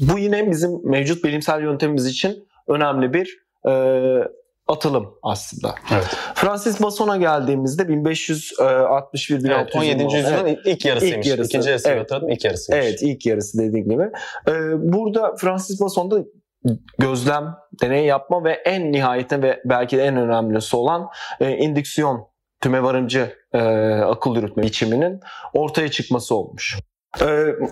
Bu 0.00 0.18
yine 0.18 0.50
bizim 0.50 0.90
mevcut 0.90 1.24
bilimsel 1.24 1.62
yöntemimiz 1.62 2.06
için 2.06 2.48
önemli 2.68 3.12
bir 3.12 3.38
e, 3.68 3.72
atılım 4.68 5.14
aslında. 5.22 5.74
Evet. 5.92 6.16
Francis 6.34 6.82
Basson'a 6.82 7.16
geldiğimizde 7.16 7.88
1561 7.88 9.44
1600 9.44 9.44
evet 9.44 9.76
17. 9.76 10.02
yüzyılın 10.02 10.46
evet. 10.46 10.58
ilk 10.64 10.84
yarısıymış. 10.84 11.26
İlk 11.26 11.26
yarısı. 11.26 11.48
İkinci 11.48 11.68
yarısı 11.68 11.88
Evet. 11.88 12.12
evet. 12.12 12.22
ilk 12.30 12.44
yarısıymış. 12.44 12.84
Evet 12.84 13.02
ilk 13.02 13.26
yarısı 13.26 13.58
dediğim 13.58 13.90
gibi. 13.90 14.10
Ee, 14.48 14.52
burada 14.92 15.34
Francis 15.36 15.80
Basson'da 15.80 16.24
gözlem, 16.98 17.54
deney 17.82 18.04
yapma 18.04 18.44
ve 18.44 18.52
en 18.52 18.92
nihayetinde 18.92 19.42
ve 19.42 19.62
belki 19.64 19.96
de 19.96 20.04
en 20.04 20.16
önemlisi 20.16 20.76
olan 20.76 21.08
e, 21.40 21.50
indüksiyon, 21.50 22.28
tüme 22.60 22.82
varımcı 22.82 23.32
e, 23.52 23.58
akıl 23.94 24.36
yürütme 24.36 24.62
biçiminin 24.62 25.20
ortaya 25.54 25.90
çıkması 25.90 26.34
olmuş. 26.34 26.78
E, 27.20 27.26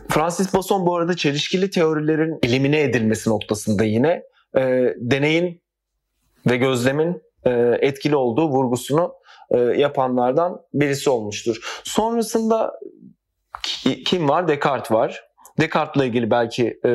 Francis 0.08 0.54
Basson 0.54 0.86
bu 0.86 0.96
arada 0.96 1.16
çelişkili 1.16 1.70
teorilerin 1.70 2.38
elimine 2.42 2.80
edilmesi 2.80 3.30
noktasında 3.30 3.84
yine 3.84 4.22
e, 4.56 4.94
deneyin 4.96 5.63
ve 6.46 6.56
gözlemin 6.56 7.22
e, 7.46 7.50
etkili 7.80 8.16
olduğu 8.16 8.48
vurgusunu 8.48 9.14
e, 9.50 9.58
yapanlardan 9.58 10.60
birisi 10.74 11.10
olmuştur. 11.10 11.80
Sonrasında 11.84 12.72
ki- 13.62 14.04
kim 14.04 14.28
var? 14.28 14.48
Descartes 14.48 14.92
var. 14.92 15.24
Descartes'la 15.60 16.04
ilgili 16.04 16.30
belki 16.30 16.80
e, 16.84 16.90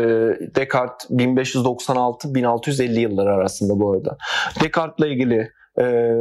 Descartes 0.56 1.10
1596-1650 1.10 3.00
yılları 3.00 3.34
arasında 3.34 3.80
bu 3.80 3.92
arada. 3.92 4.18
Descartes'la 4.64 5.08
ilgili 5.08 5.52
e, 5.80 6.16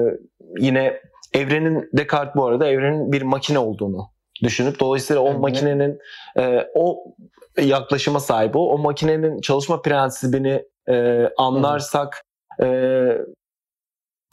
yine 0.59 1.01
evrenin 1.35 1.91
Descartes 1.93 2.35
bu 2.37 2.47
arada 2.47 2.69
evrenin 2.69 3.12
bir 3.12 3.23
makine 3.23 3.59
olduğunu 3.59 4.11
düşünüp 4.43 4.81
dolayısıyla 4.81 5.23
o 5.23 5.38
makinenin 5.38 5.99
e, 6.38 6.67
o 6.75 7.05
yaklaşıma 7.62 8.21
sahip 8.21 8.57
o, 8.57 8.71
o 8.71 8.79
makinenin 8.79 9.41
çalışma 9.41 9.83
prensibini 9.83 10.64
e, 10.88 11.25
anlarsak 11.38 12.25
e, 12.62 12.68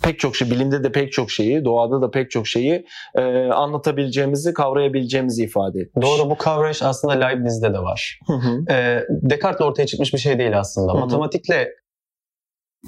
pek 0.03 0.19
çok 0.19 0.35
şey 0.35 0.51
bilimde 0.51 0.83
de 0.83 0.91
pek 0.91 1.11
çok 1.11 1.31
şeyi 1.31 1.65
doğada 1.65 2.01
da 2.01 2.11
pek 2.11 2.31
çok 2.31 2.47
şeyi 2.47 2.85
e, 3.15 3.21
anlatabileceğimizi 3.45 4.53
kavrayabileceğimizi 4.53 5.43
ifade 5.43 5.79
etmiş. 5.79 6.05
Doğru 6.07 6.29
bu 6.29 6.38
kavrayış 6.38 6.81
aslında 6.83 7.13
Leibniz'de 7.13 7.73
de 7.73 7.79
var. 7.79 8.19
Hı 8.27 8.33
hı. 8.33 8.73
Ee, 8.73 9.03
Descartes'le 9.09 9.61
ortaya 9.67 9.85
çıkmış 9.85 10.13
bir 10.13 10.19
şey 10.19 10.39
değil 10.39 10.59
aslında. 10.59 10.93
Hı 10.93 10.97
hı. 10.97 10.99
Matematikle 10.99 11.69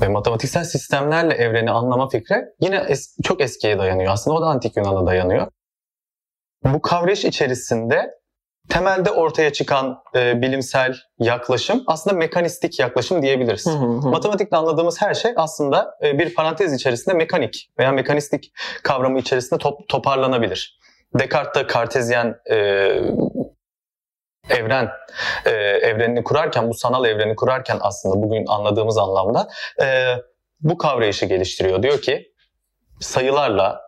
ve 0.01 0.07
matematiksel 0.07 0.63
sistemlerle 0.63 1.33
evreni 1.33 1.71
anlama 1.71 2.09
fikri 2.09 2.35
yine 2.61 2.75
es- 2.75 3.23
çok 3.23 3.41
eskiye 3.41 3.77
dayanıyor. 3.79 4.11
Aslında 4.13 4.37
o 4.37 4.41
da 4.41 4.45
antik 4.45 4.77
Yunan'a 4.77 5.05
dayanıyor. 5.05 5.47
Bu 6.63 6.81
kavrayış 6.81 7.25
içerisinde 7.25 8.11
temelde 8.69 9.11
ortaya 9.11 9.53
çıkan 9.53 10.03
e, 10.15 10.41
bilimsel 10.41 10.95
yaklaşım 11.19 11.83
aslında 11.87 12.15
mekanistik 12.15 12.79
yaklaşım 12.79 13.21
diyebiliriz. 13.21 13.65
Hı 13.65 13.69
hı 13.69 13.75
hı. 13.75 14.07
Matematikle 14.09 14.57
anladığımız 14.57 15.01
her 15.01 15.13
şey 15.13 15.33
aslında 15.35 15.97
e, 16.03 16.19
bir 16.19 16.33
parantez 16.33 16.73
içerisinde 16.73 17.15
mekanik 17.15 17.69
veya 17.79 17.91
mekanistik 17.91 18.51
kavramı 18.83 19.19
içerisinde 19.19 19.59
top- 19.59 19.87
toparlanabilir. 19.87 20.79
Descartes 21.19 21.63
de 21.63 21.67
kartezyen 21.67 22.35
e, 22.49 22.55
evren 24.49 24.89
e, 25.45 25.49
evrenini 25.59 26.23
kurarken, 26.23 26.69
bu 26.69 26.73
sanal 26.73 27.05
evreni 27.05 27.35
kurarken 27.35 27.77
aslında 27.81 28.21
bugün 28.23 28.45
anladığımız 28.47 28.97
anlamda 28.97 29.47
e, 29.81 30.15
bu 30.59 30.77
kavrayışı 30.77 31.25
geliştiriyor. 31.25 31.83
Diyor 31.83 32.01
ki 32.01 32.33
sayılarla, 32.99 33.81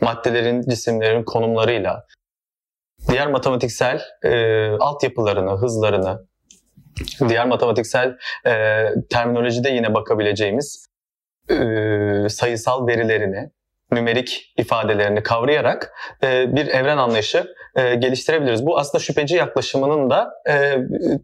maddelerin, 0.00 0.62
cisimlerin 0.62 1.24
konumlarıyla, 1.24 2.06
diğer 3.08 3.26
matematiksel 3.26 4.00
e, 4.22 4.68
altyapılarını, 4.70 5.50
hızlarını, 5.50 6.26
diğer 7.28 7.46
matematiksel 7.46 8.16
e, 8.46 8.84
terminolojide 9.10 9.70
yine 9.70 9.94
bakabileceğimiz 9.94 10.86
e, 11.50 11.54
sayısal 12.28 12.86
verilerini, 12.86 13.50
nümerik 13.92 14.52
ifadelerini 14.56 15.22
kavrayarak 15.22 15.92
e, 16.22 16.56
bir 16.56 16.66
evren 16.66 16.98
anlayışı 16.98 17.46
e, 17.76 17.94
geliştirebiliriz. 17.94 18.66
Bu 18.66 18.78
aslında 18.78 19.04
şüpheci 19.04 19.36
yaklaşımının 19.36 20.10
da 20.10 20.30
e, 20.48 20.76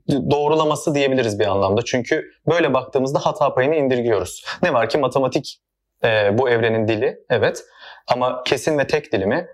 doğrulaması 0.08 0.94
diyebiliriz 0.94 1.38
bir 1.38 1.46
anlamda. 1.46 1.82
Çünkü 1.82 2.24
böyle 2.48 2.74
baktığımızda 2.74 3.18
hata 3.18 3.54
payını 3.54 3.74
indirgiyoruz. 3.74 4.44
Ne 4.62 4.72
var 4.72 4.88
ki 4.88 4.98
matematik 4.98 5.60
e, 6.04 6.38
bu 6.38 6.50
evrenin 6.50 6.88
dili, 6.88 7.18
evet. 7.30 7.64
Ama 8.08 8.42
kesin 8.42 8.78
ve 8.78 8.86
tek 8.86 9.12
dili 9.12 9.26
mi? 9.26 9.46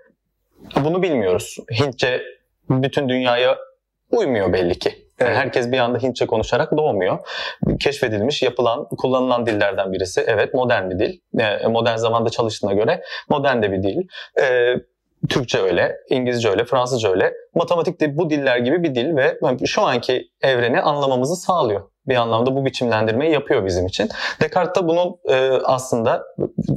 Bunu 0.83 1.03
bilmiyoruz. 1.03 1.57
Hintçe 1.79 2.21
bütün 2.69 3.09
dünyaya 3.09 3.57
uymuyor 4.11 4.53
belli 4.53 4.79
ki. 4.79 4.89
Yani 5.19 5.29
Evet. 5.29 5.37
herkes 5.37 5.71
bir 5.71 5.77
anda 5.77 5.97
Hintçe 5.97 6.27
konuşarak 6.27 6.77
doğmuyor. 6.77 7.19
Keşfedilmiş, 7.79 8.41
yapılan, 8.41 8.87
kullanılan 8.97 9.45
dillerden 9.45 9.93
birisi. 9.93 10.23
Evet 10.27 10.53
modern 10.53 10.89
bir 10.89 10.99
dil. 10.99 11.19
E, 11.39 11.67
Modern 11.67 11.95
zamanda 11.97 12.29
çalıştığına 12.29 12.73
göre 12.73 13.03
modern 13.29 13.61
de 13.61 13.71
bir 13.71 13.83
dil. 13.83 13.97
E, 14.41 14.75
Türkçe 15.29 15.59
öyle, 15.61 15.95
İngilizce 16.09 16.49
öyle, 16.49 16.65
Fransızca 16.65 17.09
öyle. 17.11 17.33
Matematik 17.55 18.01
de 18.01 18.17
bu 18.17 18.29
diller 18.29 18.57
gibi 18.57 18.83
bir 18.83 18.95
dil 18.95 19.15
ve 19.15 19.39
şu 19.65 19.81
anki 19.81 20.27
evreni 20.41 20.81
anlamamızı 20.81 21.35
sağlıyor. 21.35 21.81
Bir 22.07 22.15
anlamda 22.15 22.55
bu 22.55 22.65
biçimlendirmeyi 22.65 23.31
yapıyor 23.33 23.65
bizim 23.65 23.85
için. 23.85 24.09
Descartes 24.41 24.83
de 24.83 24.87
bunun 24.87 25.15
e, 25.29 25.51
aslında 25.63 26.23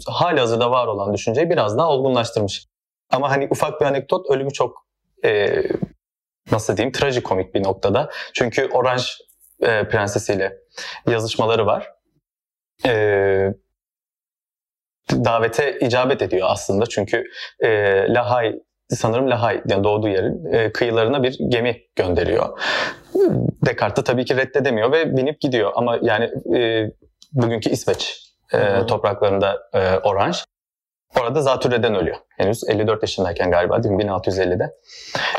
hali 0.07 0.41
hazırda 0.41 0.71
var 0.71 0.87
olan 0.87 1.15
düşünceyi 1.15 1.51
biraz 1.51 1.79
daha 1.79 1.89
olgunlaştırmış. 1.89 2.67
Ama 3.13 3.31
hani 3.31 3.49
ufak 3.51 3.81
bir 3.81 3.87
anekdot 3.87 4.31
ölümü 4.31 4.51
çok 4.51 4.87
e, 5.25 5.63
nasıl 6.51 6.77
diyeyim 6.77 6.93
trajikomik 6.93 7.55
bir 7.55 7.63
noktada. 7.63 8.11
Çünkü 8.35 8.69
Orange 8.69 9.03
e, 9.63 9.89
prensesiyle 9.89 10.57
yazışmaları 11.07 11.67
var. 11.67 11.93
E, 12.87 12.93
davete 15.13 15.79
icabet 15.79 16.23
ediyor 16.23 16.49
aslında 16.51 16.87
çünkü 16.87 17.25
e, 17.61 17.69
Lahay 18.09 18.59
sanırım 18.89 19.31
Lahay 19.31 19.63
yani 19.69 19.85
doğduğu 19.85 20.09
yerin 20.09 20.53
e, 20.53 20.73
kıyılarına 20.73 21.23
bir 21.23 21.39
gemi 21.49 21.83
gönderiyor. 21.97 22.59
Descartes 23.67 23.97
de 23.97 24.05
tabii 24.05 24.25
ki 24.25 24.37
reddedemiyor 24.37 24.93
ve 24.93 25.17
binip 25.17 25.41
gidiyor 25.41 25.73
ama 25.75 25.99
yani 26.03 26.31
e, 26.57 26.91
bugünkü 27.33 27.71
İsveç 27.71 28.23
e, 28.55 28.87
topraklarında 28.87 29.69
e, 29.75 29.99
Orange. 29.99 30.39
Orada 31.21 31.43
zatürreden 31.43 31.95
ölüyor. 31.95 32.17
Henüz 32.39 32.69
54 32.69 33.03
yaşındayken 33.03 33.51
galiba 33.51 33.83
değil 33.83 33.95
mi? 33.95 34.03
1650'de. 34.03 34.75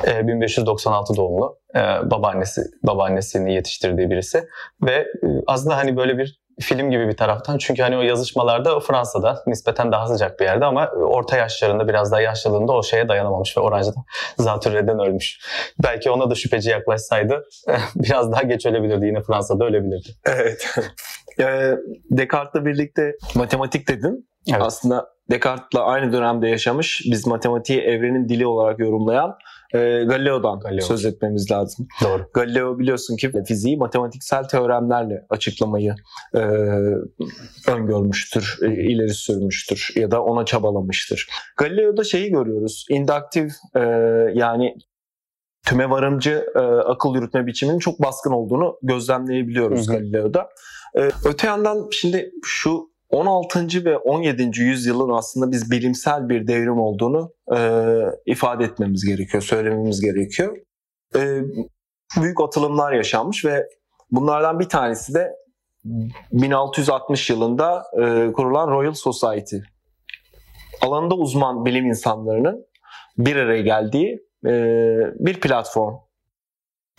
E, 0.07 0.27
1596 0.27 1.15
doğumlu. 1.15 1.57
E, 1.75 1.79
babaannesi, 2.11 2.61
babaannesini 2.83 3.53
yetiştirdiği 3.53 4.09
birisi. 4.09 4.47
Ve 4.81 4.93
e, 4.93 5.07
aslında 5.47 5.77
hani 5.77 5.97
böyle 5.97 6.17
bir 6.17 6.43
film 6.59 6.91
gibi 6.91 7.07
bir 7.07 7.17
taraftan. 7.17 7.57
Çünkü 7.57 7.81
hani 7.81 7.97
o 7.97 8.01
yazışmalarda 8.01 8.79
Fransa'da 8.79 9.43
nispeten 9.47 9.91
daha 9.91 10.07
sıcak 10.07 10.39
bir 10.39 10.45
yerde 10.45 10.65
ama 10.65 10.87
orta 10.87 11.37
yaşlarında 11.37 11.87
biraz 11.87 12.11
daha 12.11 12.21
yaşlılığında 12.21 12.71
o 12.71 12.83
şeye 12.83 13.07
dayanamamış 13.07 13.57
ve 13.57 13.61
Orange'da 13.61 14.03
zatürreden 14.37 14.99
ölmüş. 14.99 15.39
Belki 15.83 16.11
ona 16.11 16.29
da 16.29 16.35
şüpheci 16.35 16.69
yaklaşsaydı 16.69 17.45
biraz 17.95 18.31
daha 18.31 18.41
geç 18.41 18.65
ölebilirdi. 18.65 19.05
Yine 19.05 19.21
Fransa'da 19.21 19.65
ölebilirdi. 19.65 20.09
Evet. 20.25 20.75
Ee, 21.39 21.75
Descartes'la 22.11 22.65
birlikte 22.65 23.15
matematik 23.35 23.87
dedin. 23.87 24.29
Evet. 24.47 24.61
Aslında 24.61 25.07
Descartes'la 25.31 25.83
aynı 25.85 26.13
dönemde 26.13 26.47
yaşamış, 26.47 27.01
biz 27.11 27.27
matematiği 27.27 27.79
evrenin 27.79 28.29
dili 28.29 28.47
olarak 28.47 28.79
yorumlayan 28.79 29.35
e, 29.73 29.79
Galileo'dan 30.03 30.59
Galileo. 30.59 30.85
söz 30.85 31.05
etmemiz 31.05 31.51
lazım. 31.51 31.87
Doğru. 32.03 32.29
Galileo 32.33 32.79
biliyorsun 32.79 33.15
ki 33.15 33.31
fiziği 33.47 33.77
matematiksel 33.77 34.43
teoremlerle 34.43 35.25
açıklamayı 35.29 35.95
e, 36.35 36.39
öngörmüştür, 37.67 38.57
e, 38.61 38.67
ileri 38.67 39.13
sürmüştür 39.13 39.89
ya 39.95 40.11
da 40.11 40.23
ona 40.23 40.45
çabalamıştır. 40.45 41.29
Galileo'da 41.57 42.03
şeyi 42.03 42.31
görüyoruz, 42.31 42.85
induktif 42.89 43.51
e, 43.75 43.79
yani 44.33 44.75
tüme 45.65 45.89
varımcı 45.89 46.45
e, 46.55 46.59
akıl 46.59 47.15
yürütme 47.15 47.45
biçiminin 47.45 47.79
çok 47.79 48.01
baskın 48.01 48.31
olduğunu 48.31 48.77
gözlemleyebiliyoruz 48.81 49.87
Hı 49.87 49.91
hı. 49.91 49.97
Galileo'da. 49.97 50.49
E, 50.95 51.09
öte 51.25 51.47
yandan 51.47 51.87
şimdi 51.91 52.31
şu 52.43 52.93
16. 53.09 53.85
ve 53.85 53.97
17. 53.97 54.61
yüzyılın 54.61 55.13
aslında 55.13 55.51
biz 55.51 55.71
bilimsel 55.71 56.29
bir 56.29 56.47
devrim 56.47 56.79
olduğunu 56.79 57.33
e, 57.55 57.79
ifade 58.25 58.63
etmemiz 58.63 59.05
gerekiyor, 59.05 59.43
söylememiz 59.43 60.01
gerekiyor. 60.01 60.57
E, 61.15 61.41
büyük 62.21 62.41
atılımlar 62.41 62.93
yaşanmış 62.93 63.45
ve 63.45 63.67
bunlardan 64.11 64.59
bir 64.59 64.69
tanesi 64.69 65.13
de 65.13 65.31
1660 66.31 67.29
yılında 67.29 67.83
e, 67.93 68.31
kurulan 68.31 68.67
Royal 68.71 68.93
Society. 68.93 69.57
Alanında 70.81 71.15
uzman 71.15 71.65
bilim 71.65 71.85
insanlarının 71.85 72.65
bir 73.17 73.35
araya 73.35 73.61
geldiği 73.61 74.23
e, 74.45 74.51
bir 75.19 75.39
platform. 75.39 75.95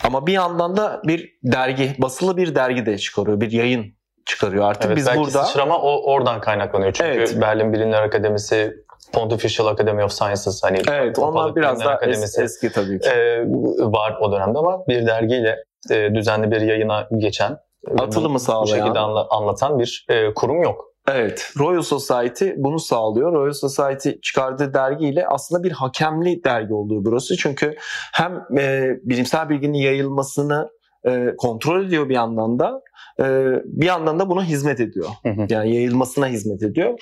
Ama 0.03 0.27
bir 0.27 0.33
yandan 0.33 0.77
da 0.77 1.01
bir 1.05 1.31
dergi, 1.43 1.95
basılı 1.99 2.37
bir 2.37 2.55
dergi 2.55 2.87
de 2.87 2.99
çıkarıyor, 2.99 3.41
bir 3.41 3.53
yayın 3.53 3.87
çıkarıyor 4.27 4.65
artık. 4.65 4.85
Evet, 4.87 4.97
Biz 4.97 5.07
belki 5.07 5.19
burada 5.21 5.45
sıçrama 5.45 5.79
o 5.79 6.13
oradan 6.13 6.41
kaynaklanıyor. 6.41 6.93
Çünkü 6.93 7.11
Evet. 7.11 7.41
Berlin 7.41 7.73
Bilimler 7.73 8.03
Akademisi, 8.03 8.75
Pontifical 9.13 9.67
Academy 9.67 10.05
of 10.05 10.13
Sciences 10.13 10.61
hani 10.65 10.79
evet 10.91 11.19
onlar 11.19 11.57
biraz 11.57 11.71
Bilimler 11.81 11.87
daha 11.87 11.95
es- 11.95 11.97
Akademisi, 11.97 12.43
eski 12.43 12.73
tabii 12.73 13.01
ki. 13.01 13.09
e, 13.09 13.45
var 13.81 14.17
o 14.21 14.33
dönemde 14.33 14.59
ama 14.59 14.87
bir 14.89 15.07
dergiyle 15.07 15.57
e, 15.91 16.15
düzenli 16.15 16.51
bir 16.51 16.61
yayına 16.61 17.09
geçen 17.17 17.59
e, 17.91 18.03
Atılımı 18.03 18.29
bu- 18.29 18.35
Bu 18.35 18.39
sağlayan. 18.39 18.77
şekilde 18.77 18.99
anla- 18.99 19.27
anlatan 19.31 19.79
bir 19.79 20.07
e, 20.11 20.35
kurum 20.35 20.63
yok. 20.63 20.85
Evet, 21.09 21.53
Royal 21.59 21.83
Society 21.83 22.51
bunu 22.57 22.79
sağlıyor. 22.79 23.33
Royal 23.33 23.53
Society 23.53 24.11
çıkardığı 24.23 24.75
dergiyle 24.75 25.27
aslında 25.27 25.63
bir 25.63 25.73
hakemli 25.73 26.45
dergi 26.45 26.75
olduğu 26.75 27.05
burası. 27.05 27.37
Çünkü 27.37 27.75
hem 28.13 28.59
e, 28.59 28.91
bilimsel 29.03 29.49
bilginin 29.49 29.79
yayılmasını 29.79 30.69
e, 31.07 31.37
kontrol 31.39 31.85
ediyor 31.85 32.09
bir 32.09 32.15
yandan 32.15 32.59
da 32.59 32.81
e, 33.21 33.25
bir 33.65 33.87
yandan 33.87 34.19
da 34.19 34.29
buna 34.29 34.45
hizmet 34.45 34.81
ediyor. 34.81 35.09
Yani 35.49 35.75
yayılmasına 35.75 36.27
hizmet 36.27 36.63
ediyor. 36.63 36.99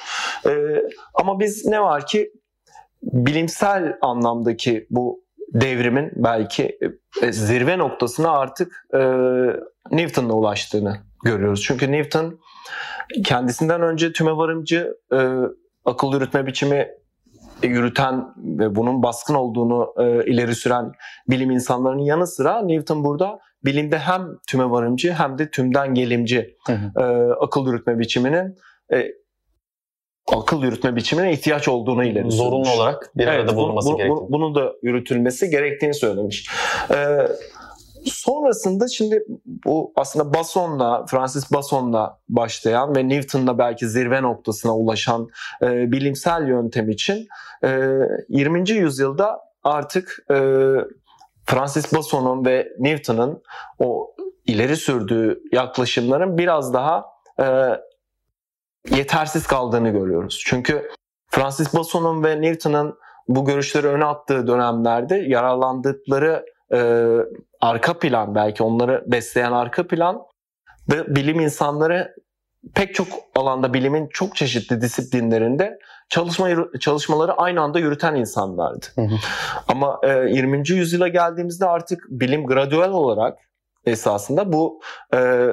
E, 0.47 0.53
ama 1.15 1.41
biz 1.41 1.67
ne 1.67 1.81
var 1.83 2.07
ki 2.07 2.33
bilimsel 3.03 3.97
anlamdaki 4.03 4.87
bu 4.91 5.23
devrimin 5.55 6.11
belki 6.17 6.79
e, 7.23 7.33
zirve 7.33 7.79
noktasına 7.79 8.31
artık 8.31 8.87
e, 8.95 8.99
Newton'la 9.91 10.33
ulaştığını 10.33 10.97
görüyoruz. 11.25 11.63
Çünkü 11.67 11.93
Newton 11.93 12.41
kendisinden 13.25 13.83
önce 13.83 14.13
tümevarımcı 14.13 14.95
e, 15.13 15.19
akıl 15.85 16.13
yürütme 16.13 16.47
biçimi 16.47 16.89
yürüten 17.63 18.25
ve 18.37 18.75
bunun 18.75 19.03
baskın 19.03 19.35
olduğunu 19.35 19.95
e, 19.99 20.25
ileri 20.33 20.55
süren 20.55 20.93
bilim 21.31 21.51
insanlarının 21.51 22.03
yanı 22.03 22.27
sıra 22.27 22.63
Newton 22.63 23.05
burada 23.05 23.39
bilimde 23.65 23.99
hem 23.99 24.27
tümevarımcı 24.49 25.13
hem 25.13 25.39
de 25.39 25.51
tümden 25.51 25.95
gelimci 25.95 26.57
Hı 26.67 26.73
hı. 26.73 27.03
e, 27.03 27.33
akıl 27.41 27.67
yürütme 27.67 27.99
biçiminin 27.99 28.57
e, 28.93 29.07
akıl 30.33 30.63
yürütme 30.63 30.97
biçimine 30.97 31.33
ihtiyaç 31.33 31.69
olduğunu 31.69 32.05
ileri 32.05 32.31
Zorunlu 32.31 32.65
sürmüş. 32.65 32.81
olarak 32.81 33.11
bir 33.17 33.27
Evet, 33.27 33.41
arada 33.41 33.53
bu- 33.53 33.57
bulunması 33.57 33.89
bu- 33.89 33.93
bu- 33.93 33.97
gerektiğini. 33.97 34.33
Bunun 34.33 34.55
da 34.55 34.73
yürütülmesi 34.83 35.51
gerektiğini 35.51 35.95
söylemiş. 35.95 36.49
Ee, 36.91 37.29
sonrasında 38.11 38.89
şimdi 38.89 39.25
bu 39.47 39.93
aslında 39.97 40.35
Bason'la, 40.35 41.07
Francis 41.07 41.53
Bason'la 41.53 42.21
başlayan 42.29 42.97
ve 42.97 43.09
Newton'la 43.09 43.59
belki 43.59 43.89
zirve 43.89 44.23
noktasına 44.23 44.77
ulaşan 44.77 45.29
e, 45.63 45.93
bilimsel 45.93 46.49
yöntem 46.49 46.91
için 46.91 47.27
e, 47.65 47.89
20. 48.29 48.71
yüzyılda 48.71 49.41
artık 49.63 50.25
e, 50.31 50.37
Francis 51.47 51.95
Bason'un 51.95 52.45
ve 52.45 52.69
Newton'un 52.79 53.43
o 53.79 54.15
ileri 54.47 54.77
sürdüğü 54.77 55.43
yaklaşımların 55.53 56.39
biraz 56.39 56.75
daha 56.75 57.05
e, 57.41 57.47
yetersiz 58.91 59.47
kaldığını 59.47 59.89
görüyoruz. 59.89 60.43
Çünkü 60.47 60.91
Francis 61.31 61.75
Bason'un 61.75 62.25
ve 62.25 62.43
Newton'un 62.43 62.99
bu 63.29 63.45
görüşleri 63.45 63.87
öne 63.87 64.05
attığı 64.05 64.47
dönemlerde 64.47 65.17
yararlandıkları 65.17 66.45
e, 66.73 67.19
arka 67.61 67.99
plan 67.99 68.35
belki 68.35 68.63
onları 68.63 69.05
besleyen 69.07 69.53
arka 69.53 69.87
plan 69.87 70.23
ve 70.93 71.17
bilim 71.17 71.41
insanları 71.41 72.15
pek 72.75 72.95
çok 72.95 73.09
alanda 73.35 73.75
bilimin 73.75 74.09
çok 74.13 74.37
çeşitli 74.37 74.81
disiplinlerinde 74.81 75.79
çalışma 76.09 76.49
çalışmaları 76.81 77.33
aynı 77.33 77.61
anda 77.61 77.79
yürüten 77.79 78.15
insanlardı. 78.15 78.87
Hı 78.95 79.01
hı. 79.01 79.15
Ama 79.69 80.01
e, 80.03 80.09
20. 80.09 80.69
yüzyıla 80.69 81.09
geldiğimizde 81.09 81.67
artık 81.67 82.07
bilim 82.09 82.47
gradual 82.47 82.93
olarak 82.93 83.39
esasında 83.87 84.53
bu 84.53 84.81
e, 85.15 85.49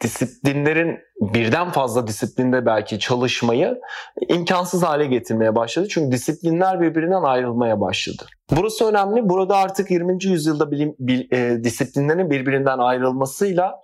disiplinlerin 0.00 0.98
birden 1.20 1.70
fazla 1.70 2.06
disiplinde 2.06 2.66
belki 2.66 2.98
çalışmayı 2.98 3.80
imkansız 4.28 4.82
hale 4.82 5.06
getirmeye 5.06 5.54
başladı. 5.54 5.88
Çünkü 5.90 6.12
disiplinler 6.12 6.80
birbirinden 6.80 7.22
ayrılmaya 7.22 7.80
başladı. 7.80 8.22
Burası 8.50 8.86
önemli. 8.86 9.28
Burada 9.28 9.56
artık 9.56 9.90
20. 9.90 10.24
yüzyılda 10.24 10.70
bilim 10.70 10.96
bil- 10.98 11.32
e, 11.32 11.64
disiplinlerin 11.64 12.30
birbirinden 12.30 12.78
ayrılmasıyla 12.78 13.80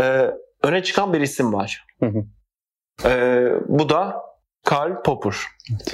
e, 0.00 0.30
öne 0.62 0.82
çıkan 0.82 1.12
bir 1.12 1.20
isim 1.20 1.52
var. 1.52 1.86
Hı 2.00 2.06
hı. 2.06 2.24
E, 3.08 3.52
bu 3.68 3.88
da 3.88 4.22
Karl 4.64 5.02
Popper. 5.02 5.34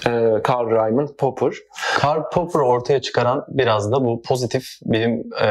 E, 0.06 0.42
Karl 0.42 0.70
Raimund 0.70 1.08
Popper. 1.18 1.54
Karl 1.98 2.30
Popper 2.32 2.60
ortaya 2.60 3.00
çıkaran 3.00 3.44
biraz 3.48 3.92
da 3.92 4.04
bu 4.04 4.22
pozitif 4.22 4.64
bilim 4.84 5.22
e, 5.42 5.48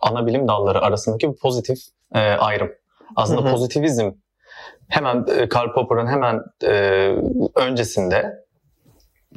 ana 0.00 0.26
bilim 0.26 0.48
dalları 0.48 0.80
arasındaki 0.80 1.28
bu 1.28 1.36
pozitif 1.36 1.78
e, 2.14 2.18
ayrım. 2.18 2.70
Aslında 3.16 3.50
pozitivizm 3.50 4.10
hemen 4.88 5.24
e, 5.38 5.48
Karl 5.48 5.74
Popper'ın 5.74 6.06
hemen 6.06 6.40
e, 6.64 6.72
öncesinde 7.54 8.43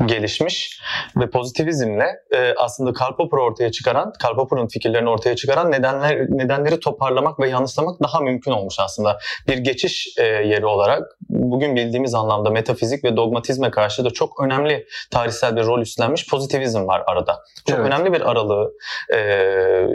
gelişmiş 0.06 0.82
ve 1.18 1.30
pozitivizmle 1.30 2.06
e, 2.36 2.54
aslında 2.58 2.94
Karl 2.94 3.16
Popper 3.16 3.38
ortaya 3.38 3.72
çıkaran, 3.72 4.14
Karl 4.22 4.36
Popper'ın 4.36 4.68
fikirlerini 4.68 5.10
ortaya 5.10 5.36
çıkaran 5.36 5.72
nedenler 5.72 6.26
nedenleri 6.30 6.80
toparlamak 6.80 7.40
ve 7.40 7.50
yanlışlamak 7.50 8.04
daha 8.04 8.20
mümkün 8.20 8.52
olmuş 8.52 8.76
aslında. 8.80 9.20
Bir 9.48 9.58
geçiş 9.58 10.18
e, 10.18 10.24
yeri 10.26 10.66
olarak 10.66 11.04
bugün 11.30 11.76
bildiğimiz 11.76 12.16
anlamda 12.16 12.50
metafizik 12.50 13.04
ve 13.04 13.18
dogmatizme 13.18 13.72
karşı 13.72 14.06
da 14.06 14.10
çok 14.10 14.44
önemli 14.44 14.86
tarihsel 15.12 15.56
bir 15.56 15.66
rol 15.66 15.82
üstlenmiş 15.82 16.30
pozitivizm 16.30 16.88
var 16.88 17.04
arada. 17.08 17.44
Çok 17.68 17.80
Evet. 17.80 17.88
önemli 17.88 18.14
bir 18.14 18.32
aralığı, 18.32 18.74
e, 19.14 19.18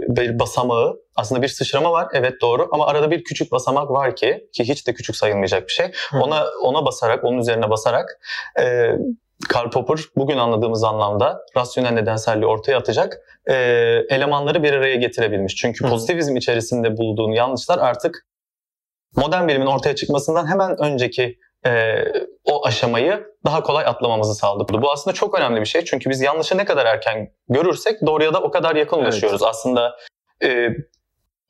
bir 0.08 0.38
basamağı, 0.38 1.00
aslında 1.16 1.42
bir 1.42 1.48
sıçrama 1.48 1.92
var 1.92 2.08
evet 2.12 2.40
doğru 2.40 2.68
ama 2.72 2.86
arada 2.86 3.10
bir 3.10 3.24
küçük 3.24 3.52
basamak 3.52 3.90
var 3.90 4.16
ki 4.16 4.48
ki 4.52 4.64
hiç 4.64 4.86
de 4.86 4.94
küçük 4.94 5.16
sayılmayacak 5.16 5.68
bir 5.68 5.72
şey. 5.72 5.86
Ona 6.14 6.44
ona 6.62 6.86
basarak, 6.86 7.24
onun 7.24 7.38
üzerine 7.38 7.70
basarak 7.70 8.20
e, 8.60 8.92
Karl 9.48 9.70
Popper 9.70 9.98
bugün 10.16 10.38
anladığımız 10.38 10.85
anlamda 10.85 11.40
rasyonel 11.57 11.90
nedenselliği 11.90 12.46
ortaya 12.46 12.76
atacak 12.76 13.18
e, 13.46 13.55
elemanları 14.09 14.62
bir 14.62 14.72
araya 14.72 14.96
getirebilmiş. 14.96 15.57
Çünkü 15.57 15.85
Hı. 15.85 15.88
pozitivizm 15.90 16.37
içerisinde 16.37 16.96
bulduğun 16.96 17.33
yanlışlar 17.33 17.78
artık 17.78 18.26
modern 19.16 19.48
bilimin 19.48 19.66
ortaya 19.66 19.94
çıkmasından 19.94 20.46
hemen 20.46 20.83
önceki 20.83 21.38
e, 21.66 22.05
o 22.44 22.66
aşamayı 22.66 23.26
daha 23.44 23.62
kolay 23.62 23.87
atlamamızı 23.87 24.35
sağladı. 24.35 24.83
Bu 24.83 24.92
aslında 24.92 25.14
çok 25.14 25.38
önemli 25.38 25.61
bir 25.61 25.66
şey. 25.66 25.85
Çünkü 25.85 26.11
biz 26.11 26.20
yanlışı 26.20 26.59
ne 26.59 26.64
kadar 26.64 26.87
erken 26.87 27.33
görürsek 27.48 28.07
doğruya 28.07 28.35
da 28.35 28.42
o 28.42 28.50
kadar 28.50 28.76
yakın 28.76 28.96
Evet. 28.96 29.07
ulaşıyoruz. 29.07 29.42
Aslında 29.42 29.96
e, 30.44 30.68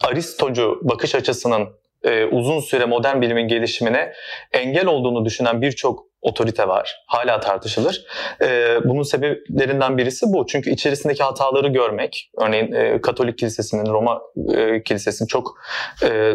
Aristocu 0.05 0.81
bakış 0.83 1.15
açısının 1.15 1.69
e, 2.05 2.25
uzun 2.25 2.61
süre 2.61 2.85
modern 2.85 3.21
bilimin 3.21 3.49
gelişimine 3.49 4.13
engel 4.53 4.87
olduğunu 4.87 5.25
düşünen 5.25 5.63
birçok 5.63 6.12
otorite 6.23 6.69
var. 6.69 7.05
Hala 7.07 7.41
tartışılır. 7.41 8.07
E, 8.43 8.79
bunun 8.85 9.03
sebeplerinden 9.03 9.99
birisi 9.99 10.27
bu. 10.29 10.47
Çünkü 10.47 10.71
içerisindeki 10.71 11.23
hataları 11.23 11.69
görmek, 11.69 12.31
örneğin 12.39 12.73
e, 12.73 13.01
Katolik 13.01 13.39
Kilisesi'nin, 13.39 13.87
Roma 13.87 14.23
e, 14.55 14.83
Kilisesi'nin 14.83 15.27
çok 15.27 15.55
e, 16.05 16.35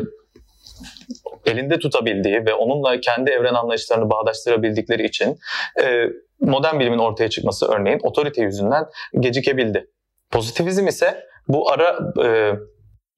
elinde 1.45 1.79
tutabildiği 1.79 2.45
ve 2.45 2.53
onunla 2.53 2.99
kendi 3.01 3.31
evren 3.31 3.53
anlayışlarını 3.53 4.09
bağdaştırabildikleri 4.09 5.05
için 5.05 5.39
e, 5.83 6.03
modern 6.39 6.79
bilimin 6.79 6.97
ortaya 6.97 7.29
çıkması 7.29 7.67
örneğin 7.67 7.99
otorite 8.03 8.41
yüzünden 8.41 8.85
gecikebildi. 9.19 9.87
Pozitivizm 10.31 10.87
ise 10.87 11.23
bu 11.47 11.71
ara 11.71 11.99
e, 12.25 12.53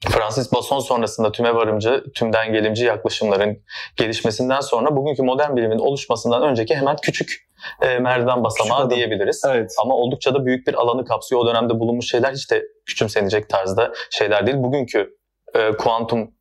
Francis 0.07 0.53
Basson 0.53 0.79
sonrasında 0.79 1.31
tüme 1.31 1.55
varımcı, 1.55 2.03
tümden 2.15 2.53
gelimci 2.53 2.85
yaklaşımların 2.85 3.63
gelişmesinden 3.95 4.59
sonra 4.59 4.95
bugünkü 4.95 5.23
modern 5.23 5.55
bilimin 5.55 5.79
oluşmasından 5.79 6.43
önceki 6.43 6.75
hemen 6.75 6.95
küçük 7.01 7.49
e, 7.81 7.99
merdiven 7.99 8.43
basamağı 8.43 8.79
adım. 8.79 8.97
diyebiliriz. 8.97 9.43
Evet. 9.47 9.75
Ama 9.81 9.95
oldukça 9.95 10.33
da 10.33 10.45
büyük 10.45 10.67
bir 10.67 10.73
alanı 10.73 11.05
kapsıyor. 11.05 11.41
O 11.41 11.47
dönemde 11.47 11.79
bulunmuş 11.79 12.09
şeyler 12.09 12.33
hiç 12.33 12.51
de 12.51 12.65
küçümsenecek 12.85 13.49
tarzda 13.49 13.93
şeyler 14.11 14.47
değil. 14.47 14.57
Bugünkü 14.57 15.17
e, 15.55 15.71
kuantumdan 15.71 16.31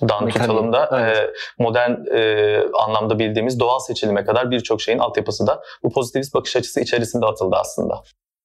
Mekanik, 0.00 0.34
tutalım 0.34 0.72
da 0.72 0.90
evet. 0.92 1.16
e, 1.18 1.32
modern 1.58 1.92
e, 2.14 2.62
anlamda 2.78 3.18
bildiğimiz 3.18 3.60
doğal 3.60 3.78
seçilime 3.78 4.24
kadar 4.24 4.50
birçok 4.50 4.80
şeyin 4.80 4.98
altyapısı 4.98 5.46
da 5.46 5.62
bu 5.82 5.92
pozitivist 5.92 6.34
bakış 6.34 6.56
açısı 6.56 6.80
içerisinde 6.80 7.26
atıldı 7.26 7.56
aslında. 7.56 8.02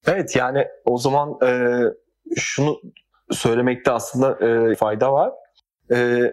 Evet 0.07 0.35
yani 0.35 0.67
o 0.85 0.97
zaman 0.97 1.37
e, 1.43 1.79
şunu 2.35 2.81
söylemekte 3.35 3.91
aslında 3.91 4.47
e, 4.47 4.75
fayda 4.75 5.13
var. 5.13 5.31
E, 5.91 6.31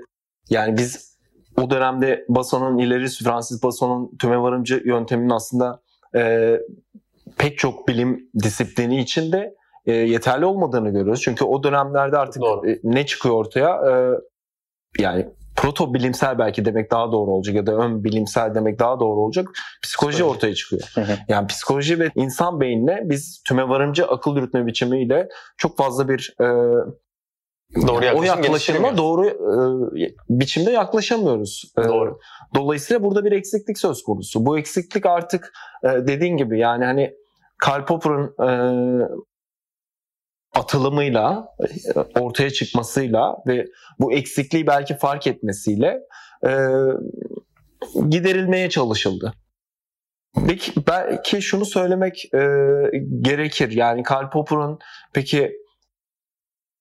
yani 0.50 0.78
biz 0.78 1.18
o 1.56 1.70
dönemde 1.70 2.24
Bason'un 2.28 2.78
ileri 2.78 3.08
Francis 3.08 3.62
Bason'un 3.62 4.16
tümevarımcı 4.16 4.82
yönteminin 4.84 5.30
aslında 5.30 5.82
e, 6.16 6.56
pek 7.38 7.58
çok 7.58 7.88
bilim 7.88 8.30
disiplini 8.42 9.00
içinde 9.00 9.54
e, 9.86 9.92
yeterli 9.92 10.44
olmadığını 10.44 10.90
görüyoruz. 10.90 11.20
Çünkü 11.22 11.44
o 11.44 11.62
dönemlerde 11.62 12.18
artık 12.18 12.42
Doğru. 12.42 12.70
e, 12.70 12.80
ne 12.84 13.06
çıkıyor 13.06 13.34
ortaya? 13.34 13.68
E, 13.68 13.92
yani 15.02 15.28
proto 15.56 15.94
bilimsel 15.94 16.38
belki 16.38 16.64
demek 16.64 16.90
daha 16.90 17.12
doğru 17.12 17.30
olacak 17.30 17.54
ya 17.54 17.66
da 17.66 17.72
ön 17.72 18.04
bilimsel 18.04 18.54
demek 18.54 18.78
daha 18.78 19.00
doğru 19.00 19.20
olacak. 19.20 19.48
Psikoloji, 19.82 20.16
Psikoloji. 20.16 20.36
ortaya 20.36 20.54
çıkıyor. 20.54 20.82
Hı 20.94 21.00
hı. 21.00 21.12
Yani 21.28 21.46
psikoloji 21.46 22.00
ve 22.00 22.10
insan 22.14 22.60
beynine 22.60 23.00
biz 23.04 23.42
tümevarımcı 23.48 24.06
akıl 24.06 24.36
yürütme 24.36 24.66
biçimiyle 24.66 25.28
çok 25.56 25.76
fazla 25.76 26.08
bir 26.08 26.34
e, 26.40 26.46
Doğru 27.76 27.98
o 27.98 28.02
yaklaşım 28.02 28.42
yaklaşıma 28.42 28.96
doğru 28.96 29.26
e, 29.26 30.14
biçimde 30.28 30.70
yaklaşamıyoruz. 30.70 31.72
E, 31.78 31.84
Doğru. 31.84 32.18
Dolayısıyla 32.54 33.02
burada 33.02 33.24
bir 33.24 33.32
eksiklik 33.32 33.78
söz 33.78 34.02
konusu. 34.02 34.46
Bu 34.46 34.58
eksiklik 34.58 35.06
artık 35.06 35.52
e, 35.84 35.88
dediğin 35.88 36.36
gibi 36.36 36.58
yani 36.58 36.84
hani 36.84 37.14
Karl 37.58 37.84
Popper'ın 37.84 38.34
e, 38.48 38.50
atılımıyla, 40.54 41.48
ortaya 42.20 42.50
çıkmasıyla 42.50 43.36
ve 43.46 43.66
bu 43.98 44.12
eksikliği 44.12 44.66
belki 44.66 44.96
fark 44.96 45.26
etmesiyle 45.26 46.00
e, 46.46 46.50
giderilmeye 48.08 48.70
çalışıldı. 48.70 49.32
Peki 50.46 50.72
belki 50.88 51.42
şunu 51.42 51.64
söylemek 51.64 52.34
e, 52.34 52.40
gerekir. 53.20 53.70
Yani 53.70 54.02
Karl 54.02 54.30
Popper'ın 54.30 54.78
peki 55.12 55.52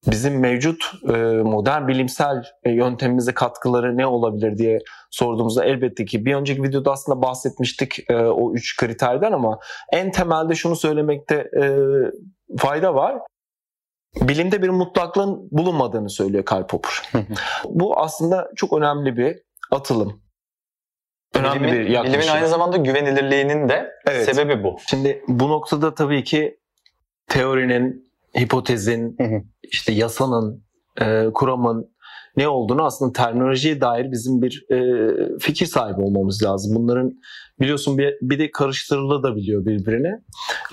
bizim 0.08 0.40
mevcut 0.40 0.84
e, 1.10 1.18
modern 1.44 1.88
bilimsel 1.88 2.44
e, 2.64 2.72
yöntemimize 2.72 3.34
katkıları 3.34 3.98
ne 3.98 4.08
olabilir 4.08 4.58
diye 4.58 4.80
sorduğumuzda 5.12 5.66
elbette 5.66 6.06
ki 6.06 6.26
bir 6.26 6.36
önceki 6.36 6.64
videoda 6.64 6.92
aslında 6.92 7.22
bahsetmiştik 7.22 8.10
e, 8.10 8.16
o 8.16 8.54
üç 8.54 8.78
kriterden 8.78 9.32
ama 9.32 9.60
en 9.94 10.12
temelde 10.12 10.56
şunu 10.56 10.76
söylemekte 10.76 11.36
e, 11.36 11.64
fayda 12.58 12.96
var. 12.96 13.16
Bilimde 14.16 14.62
bir 14.62 14.70
mutlaklığın 14.70 15.48
bulunmadığını 15.52 16.10
söylüyor 16.10 16.46
Karl 16.46 16.68
Popper. 16.68 17.12
Bu 17.66 18.00
aslında 18.00 18.52
çok 18.56 18.74
önemli 18.74 19.18
bir 19.18 19.38
atılım. 19.72 20.22
Önemli 21.36 21.60
Bilimin, 21.64 21.80
bir 21.80 21.90
yaklaşım. 21.90 22.20
bilimin 22.20 22.34
aynı 22.34 22.48
zamanda 22.48 22.78
güvenilirliğinin 22.78 23.70
de 23.70 23.92
Evet. 24.08 24.36
sebebi 24.36 24.64
bu. 24.64 24.78
Şimdi 24.90 25.24
bu 25.28 25.50
noktada 25.50 25.94
tabii 25.94 26.24
ki 26.24 26.60
teorinin, 27.28 28.12
hipotezin, 28.40 29.18
işte 29.64 29.92
yasanın, 29.94 30.64
e, 31.02 31.26
kuramın 31.34 31.96
ne 32.40 32.48
olduğunu 32.48 32.86
aslında 32.86 33.12
terminolojiye 33.12 33.82
dair 33.82 34.12
bizim 34.12 34.42
bir 34.42 34.66
e, 34.72 35.38
fikir 35.40 35.66
sahibi 35.66 36.02
olmamız 36.02 36.44
lazım. 36.44 36.76
Bunların 36.76 37.14
biliyorsun 37.60 37.98
bir, 37.98 38.14
bir 38.22 38.40
de 38.40 38.52
karıştırılabiliyor 38.52 39.66
birbirine. 39.66 40.22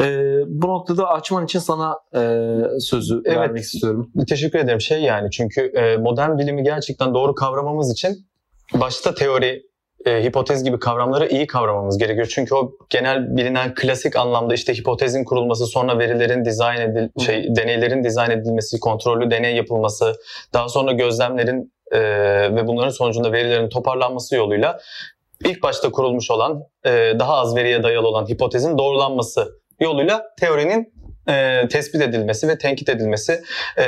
E, 0.00 0.36
bu 0.46 0.68
noktada 0.68 1.08
açman 1.08 1.44
için 1.44 1.58
sana 1.58 1.98
e, 2.14 2.20
sözü 2.80 3.22
Evet. 3.24 3.38
vermek 3.38 3.62
istiyorum. 3.62 4.10
Teşekkür 4.28 4.58
ederim. 4.58 4.80
Şey 4.80 5.02
yani 5.02 5.30
çünkü 5.30 5.60
e, 5.60 5.96
modern 5.96 6.38
bilimi 6.38 6.62
gerçekten 6.62 7.14
doğru 7.14 7.34
kavramamız 7.34 7.92
için 7.92 8.26
başta 8.74 9.14
teori, 9.14 9.62
e, 10.04 10.24
hipotez 10.24 10.64
gibi 10.64 10.78
kavramları 10.78 11.28
iyi 11.28 11.46
kavramamız 11.46 11.98
gerekiyor. 11.98 12.32
Çünkü 12.34 12.54
o 12.54 12.72
genel 12.90 13.36
bilinen 13.36 13.74
klasik 13.74 14.16
anlamda 14.16 14.54
işte 14.54 14.74
hipotezin 14.74 15.24
kurulması, 15.24 15.66
sonra 15.66 15.98
verilerin 15.98 16.44
dizayn 16.44 16.80
edil 16.80 17.08
Hı. 17.18 17.24
şey 17.24 17.56
deneylerin 17.56 18.04
dizayn 18.04 18.30
edilmesi, 18.30 18.80
kontrollü 18.80 19.30
deney 19.30 19.56
yapılması, 19.56 20.14
daha 20.52 20.68
sonra 20.68 20.92
gözlemlerin 20.92 21.72
e, 21.92 22.00
ve 22.56 22.66
bunların 22.66 22.90
sonucunda 22.90 23.32
verilerin 23.32 23.68
toparlanması 23.68 24.36
yoluyla 24.36 24.78
ilk 25.44 25.62
başta 25.62 25.90
kurulmuş 25.90 26.30
olan 26.30 26.64
e, 26.84 26.90
daha 27.18 27.34
az 27.34 27.56
veriye 27.56 27.82
dayalı 27.82 28.08
olan 28.08 28.26
hipotezin 28.26 28.78
doğrulanması 28.78 29.60
yoluyla 29.80 30.24
teorinin 30.40 30.92
e, 31.28 31.68
tespit 31.68 32.02
edilmesi 32.02 32.48
ve 32.48 32.58
tenkit 32.58 32.88
edilmesi 32.88 33.42
e, 33.76 33.84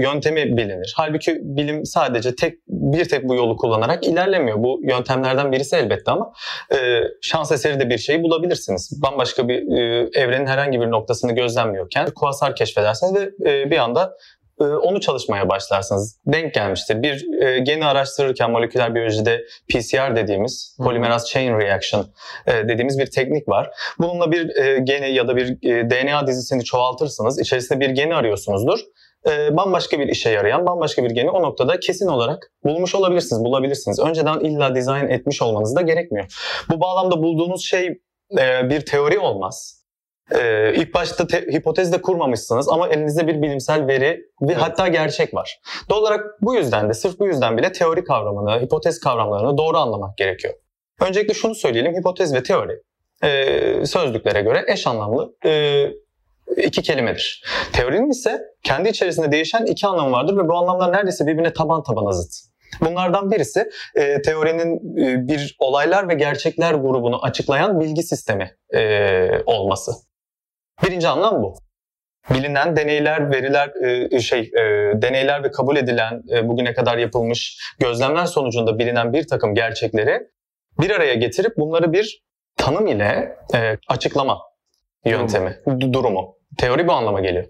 yöntemi 0.00 0.56
bilinir. 0.56 0.94
Halbuki 0.96 1.38
bilim 1.42 1.84
sadece 1.84 2.34
tek 2.36 2.58
bir 2.68 3.08
tek 3.08 3.28
bu 3.28 3.34
yolu 3.34 3.56
kullanarak 3.56 4.06
ilerlemiyor. 4.06 4.62
Bu 4.62 4.80
yöntemlerden 4.82 5.52
birisi 5.52 5.76
elbette 5.76 6.10
ama 6.10 6.32
e, 6.72 6.76
şans 7.22 7.52
eseri 7.52 7.80
de 7.80 7.90
bir 7.90 7.98
şeyi 7.98 8.22
bulabilirsiniz. 8.22 9.02
Bambaşka 9.02 9.48
bir 9.48 9.78
e, 9.78 10.08
evrenin 10.14 10.46
herhangi 10.46 10.80
bir 10.80 10.90
noktasını 10.90 11.32
gözlemliyorken 11.32 12.06
kuasar 12.10 12.56
keşfedersiniz 12.56 13.14
ve 13.14 13.50
e, 13.50 13.70
bir 13.70 13.78
anda 13.78 14.16
onu 14.58 15.00
çalışmaya 15.00 15.48
başlarsınız. 15.48 16.20
Denk 16.26 16.54
gelmiştir. 16.54 17.02
Bir 17.02 17.42
e, 17.42 17.58
geni 17.58 17.86
araştırırken 17.86 18.50
moleküler 18.50 18.94
biyolojide 18.94 19.44
PCR 19.68 20.16
dediğimiz 20.16 20.76
Hı. 20.78 20.84
polymerase 20.84 21.32
chain 21.32 21.60
reaction 21.60 22.06
e, 22.46 22.52
dediğimiz 22.68 22.98
bir 22.98 23.06
teknik 23.06 23.48
var. 23.48 23.70
Bununla 23.98 24.32
bir 24.32 24.56
e, 24.56 24.78
geni 24.78 25.14
ya 25.14 25.28
da 25.28 25.36
bir 25.36 25.60
DNA 25.62 26.26
dizisini 26.26 26.64
çoğaltırsınız. 26.64 27.40
İçerisinde 27.40 27.80
bir 27.80 27.90
geni 27.90 28.14
arıyorsunuzdur. 28.14 28.78
E, 29.30 29.56
bambaşka 29.56 29.98
bir 29.98 30.08
işe 30.08 30.30
yarayan, 30.30 30.66
bambaşka 30.66 31.04
bir 31.04 31.10
geni 31.10 31.30
o 31.30 31.42
noktada 31.42 31.80
kesin 31.80 32.06
olarak 32.06 32.52
bulmuş 32.64 32.94
olabilirsiniz, 32.94 33.44
bulabilirsiniz. 33.44 34.00
Önceden 34.00 34.40
illa 34.40 34.74
dizayn 34.74 35.08
etmiş 35.08 35.42
olmanız 35.42 35.76
da 35.76 35.82
gerekmiyor. 35.82 36.26
Bu 36.70 36.80
bağlamda 36.80 37.22
bulduğunuz 37.22 37.64
şey 37.64 38.00
bir 38.62 38.80
teori 38.80 39.18
olmaz. 39.18 39.85
E, 40.34 40.72
ilk 40.74 40.94
başta 40.94 41.26
te- 41.26 41.46
hipotez 41.52 41.92
de 41.92 42.02
kurmamışsınız 42.02 42.68
ama 42.68 42.88
elinizde 42.88 43.26
bir 43.26 43.42
bilimsel 43.42 43.86
veri 43.86 44.20
ve 44.42 44.52
Evet. 44.52 44.56
hatta 44.60 44.88
gerçek 44.88 45.34
var. 45.34 45.60
Doğal 45.90 46.00
olarak 46.00 46.24
bu 46.42 46.54
yüzden 46.54 46.88
de, 46.88 46.94
sırf 46.94 47.18
bu 47.18 47.26
yüzden 47.26 47.58
bile 47.58 47.72
teori 47.72 48.04
kavramını, 48.04 48.60
hipotez 48.62 49.00
kavramlarını 49.00 49.58
doğru 49.58 49.76
anlamak 49.76 50.16
gerekiyor. 50.18 50.54
Öncelikle 51.00 51.34
şunu 51.34 51.54
söyleyelim, 51.54 51.94
hipotez 51.96 52.34
ve 52.34 52.42
teori 52.42 52.72
e, 53.24 53.86
sözlüklere 53.86 54.40
göre 54.40 54.64
eş 54.68 54.86
anlamlı 54.86 55.36
e, 55.44 55.84
iki 56.56 56.82
kelimedir. 56.82 57.44
Teorinin 57.72 58.10
ise 58.10 58.40
kendi 58.62 58.88
içerisinde 58.88 59.32
değişen 59.32 59.66
iki 59.66 59.86
anlamı 59.86 60.12
vardır 60.12 60.36
ve 60.36 60.48
bu 60.48 60.54
anlamlar 60.54 60.92
neredeyse 60.92 61.26
birbirine 61.26 61.52
taban 61.52 61.82
tabana 61.82 62.12
zıt. 62.12 62.32
Bunlardan 62.80 63.30
birisi 63.30 63.68
e, 63.94 64.22
teorinin 64.22 64.76
e, 65.04 65.28
bir 65.28 65.56
olaylar 65.58 66.08
ve 66.08 66.14
gerçekler 66.14 66.74
grubunu 66.74 67.22
açıklayan 67.22 67.80
bilgi 67.80 68.02
sistemi 68.02 68.50
e, 68.74 69.28
olması. 69.46 69.92
Birinci 70.84 71.08
anlam 71.08 71.42
bu. 71.42 71.54
Bilinen 72.30 72.76
deneyler, 72.76 73.30
veriler, 73.30 73.70
e, 74.12 74.20
şey, 74.20 74.40
e, 74.40 74.62
deneyler 75.02 75.44
ve 75.44 75.50
kabul 75.50 75.76
edilen 75.76 76.22
e, 76.32 76.48
bugüne 76.48 76.74
kadar 76.74 76.98
yapılmış 76.98 77.58
gözlemler 77.78 78.26
sonucunda 78.26 78.78
bilinen 78.78 79.12
bir 79.12 79.26
takım 79.26 79.54
gerçekleri 79.54 80.20
bir 80.80 80.90
araya 80.90 81.14
getirip 81.14 81.56
bunları 81.56 81.92
bir 81.92 82.22
tanım 82.56 82.86
ile 82.86 83.36
açıklama 83.88 84.38
yöntemi, 85.04 85.50
du- 85.66 85.92
durumu. 85.92 86.36
Teori 86.58 86.88
bu 86.88 86.92
anlama 86.92 87.20
geliyor. 87.20 87.44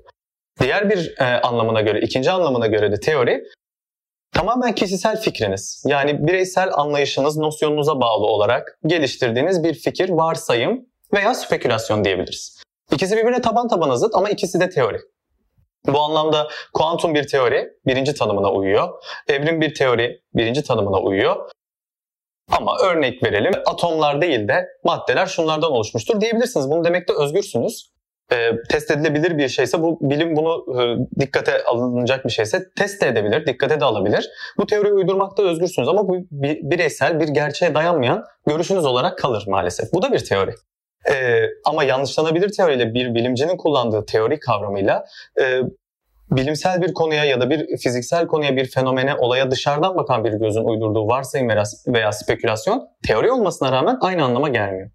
Diğer 0.61 0.91
bir 0.91 1.15
e, 1.21 1.25
anlamına 1.25 1.81
göre, 1.81 2.01
ikinci 2.01 2.31
anlamına 2.31 2.67
göre 2.67 2.93
de 2.93 3.01
teori 3.01 3.43
tamamen 4.33 4.75
kişisel 4.75 5.21
fikriniz. 5.21 5.85
Yani 5.87 6.27
bireysel 6.27 6.69
anlayışınız, 6.73 7.37
nosyonunuza 7.37 8.01
bağlı 8.01 8.27
olarak 8.27 8.79
geliştirdiğiniz 8.87 9.65
bir 9.65 9.75
fikir, 9.75 10.09
varsayım 10.09 10.87
veya 11.15 11.35
spekülasyon 11.35 12.05
diyebiliriz. 12.05 12.56
İkisi 12.93 13.17
birbirine 13.17 13.41
taban 13.41 13.69
tabana 13.69 13.97
zıt 13.97 14.15
ama 14.15 14.31
ikisi 14.31 14.61
de 14.61 14.69
teori. 14.69 14.99
Bu 15.87 16.01
anlamda 16.01 16.49
kuantum 16.75 17.15
bir 17.15 17.29
teori 17.29 17.69
birinci 17.87 18.15
tanımına 18.15 18.53
uyuyor. 18.53 18.89
Evrim 19.29 19.61
bir 19.61 19.75
teori 19.75 20.21
birinci 20.35 20.63
tanımına 20.63 21.01
uyuyor. 21.01 21.51
Ama 22.59 22.77
örnek 22.79 23.23
verelim 23.23 23.53
atomlar 23.67 24.21
değil 24.21 24.49
de 24.49 24.69
maddeler 24.85 25.27
şunlardan 25.27 25.73
oluşmuştur 25.73 26.21
diyebilirsiniz. 26.21 26.71
Bunu 26.71 26.85
demekte 26.85 27.13
özgürsünüz. 27.23 27.97
Ee, 28.33 28.51
test 28.71 28.91
edilebilir 28.91 29.39
bir 29.39 29.49
şeyse 29.49 29.83
bu 29.83 29.99
bilim 30.01 30.37
bunu 30.37 30.81
e, 30.83 30.83
dikkate 31.21 31.65
alınacak 31.65 32.25
bir 32.25 32.31
şeyse 32.31 32.63
test 32.77 33.03
de 33.03 33.09
edebilir, 33.09 33.47
dikkate 33.47 33.81
de 33.81 33.85
alabilir. 33.85 34.31
Bu 34.59 34.67
teoriyi 34.67 34.95
uydurmakta 34.95 35.43
özgürsünüz 35.43 35.89
ama 35.89 36.09
bu 36.09 36.17
bir, 36.31 36.59
bireysel 36.63 37.21
bir 37.21 37.29
gerçeğe 37.29 37.75
dayanmayan 37.75 38.25
görüşünüz 38.47 38.85
olarak 38.85 39.19
kalır 39.19 39.45
maalesef. 39.49 39.93
Bu 39.93 40.03
da 40.03 40.13
bir 40.13 40.19
teori. 40.19 40.55
Ee, 41.11 41.43
ama 41.65 41.85
yanlışlanabilir 41.85 42.53
teoriyle 42.53 42.95
bir 42.95 43.15
bilimcinin 43.15 43.57
kullandığı 43.57 44.07
teori 44.07 44.41
kavramıyla 44.41 45.05
e, 45.41 45.61
bilimsel 46.31 46.83
bir 46.83 46.95
konuya 46.95 47.25
ya 47.25 47.41
da 47.41 47.51
bir 47.51 47.77
fiziksel 47.77 48.27
konuya 48.27 48.57
bir 48.57 48.71
fenomene 48.71 49.15
olaya 49.15 49.51
dışarıdan 49.51 49.97
bakan 49.97 50.25
bir 50.25 50.33
gözün 50.33 50.65
uydurduğu 50.65 51.07
varsayım 51.07 51.49
veya 51.87 52.13
spekülasyon 52.13 52.89
teori 53.07 53.31
olmasına 53.33 53.73
rağmen 53.73 53.99
aynı 54.01 54.25
anlama 54.25 54.49
gelmiyor. 54.49 54.91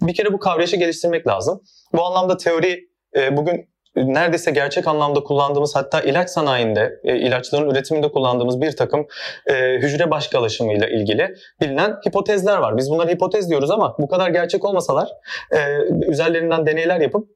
Bir 0.00 0.14
kere 0.14 0.32
bu 0.32 0.38
kavrayışı 0.38 0.76
geliştirmek 0.76 1.26
lazım. 1.26 1.60
Bu 1.92 2.04
anlamda 2.04 2.36
teori 2.36 2.80
e, 3.16 3.36
bugün 3.36 3.68
neredeyse 4.06 4.50
gerçek 4.50 4.86
anlamda 4.86 5.20
kullandığımız 5.20 5.76
hatta 5.76 6.00
ilaç 6.00 6.30
sanayinde, 6.30 7.00
e, 7.04 7.16
ilaçların 7.16 7.70
üretiminde 7.70 8.12
kullandığımız 8.12 8.60
bir 8.60 8.76
takım 8.76 9.06
e, 9.46 9.54
hücre 9.54 10.10
başkalaşımıyla 10.10 10.88
ilgili 10.88 11.34
bilinen 11.60 11.96
hipotezler 12.08 12.58
var. 12.58 12.76
Biz 12.76 12.90
bunları 12.90 13.10
hipotez 13.10 13.50
diyoruz 13.50 13.70
ama 13.70 13.96
bu 13.98 14.08
kadar 14.08 14.30
gerçek 14.30 14.64
olmasalar 14.64 15.08
e, 15.52 15.58
üzerlerinden 16.10 16.66
deneyler 16.66 17.00
yapıp 17.00 17.28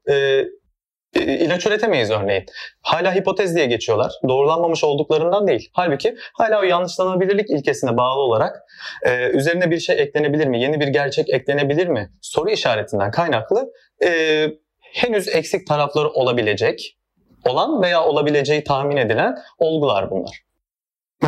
ilaç 1.21 1.67
üretemeyiz 1.67 2.11
örneğin. 2.11 2.45
Hala 2.83 3.15
hipotez 3.15 3.57
diye 3.57 3.67
geçiyorlar. 3.67 4.13
Doğrulanmamış 4.29 4.85
olduklarından 4.85 5.47
değil. 5.47 5.71
Halbuki 5.73 6.17
hala 6.33 6.61
o 6.61 6.63
yanlışlanabilirlik 6.63 7.51
ilkesine 7.51 7.97
bağlı 7.97 8.21
olarak 8.21 8.63
e, 9.07 9.29
üzerine 9.29 9.71
bir 9.71 9.79
şey 9.79 10.03
eklenebilir 10.03 10.47
mi? 10.47 10.61
Yeni 10.61 10.81
bir 10.81 10.89
gerçek 10.89 11.31
eklenebilir 11.31 11.87
mi? 11.87 12.11
Soru 12.23 12.51
işaretinden 12.51 13.11
kaynaklı 13.11 13.73
e, 14.05 14.47
henüz 14.93 15.29
eksik 15.29 15.67
tarafları 15.67 16.09
olabilecek, 16.09 16.99
olan 17.45 17.83
veya 17.83 18.05
olabileceği 18.05 18.65
tahmin 18.65 18.97
edilen 18.97 19.35
olgular 19.59 20.11
bunlar. 20.11 20.43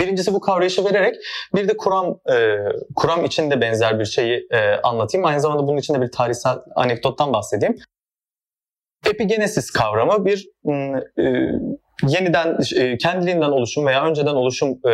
Birincisi 0.01 0.35
bu 0.35 0.41
kavrayışı 0.41 0.85
vererek 0.85 1.15
bir 1.55 1.69
de 1.69 1.77
kuram 1.77 2.21
e, 2.33 2.57
kuram 2.97 3.25
için 3.25 3.51
de 3.51 3.61
benzer 3.61 3.99
bir 3.99 4.05
şeyi 4.05 4.47
e, 4.51 4.59
anlatayım. 4.83 5.27
Aynı 5.27 5.41
zamanda 5.41 5.67
bunun 5.67 5.79
için 5.79 5.95
de 5.95 6.01
bir 6.01 6.13
tarihsel 6.13 6.59
anekdottan 6.75 7.33
bahsedeyim. 7.33 7.77
Epigenesis 9.07 9.71
kavramı 9.71 10.25
bir 10.25 10.49
e, 11.19 11.25
yeniden 12.09 12.59
e, 12.77 12.99
kendiliğinden 12.99 13.51
oluşum 13.51 13.87
veya 13.87 14.05
önceden 14.05 14.35
oluşum 14.35 14.81
e, 14.89 14.93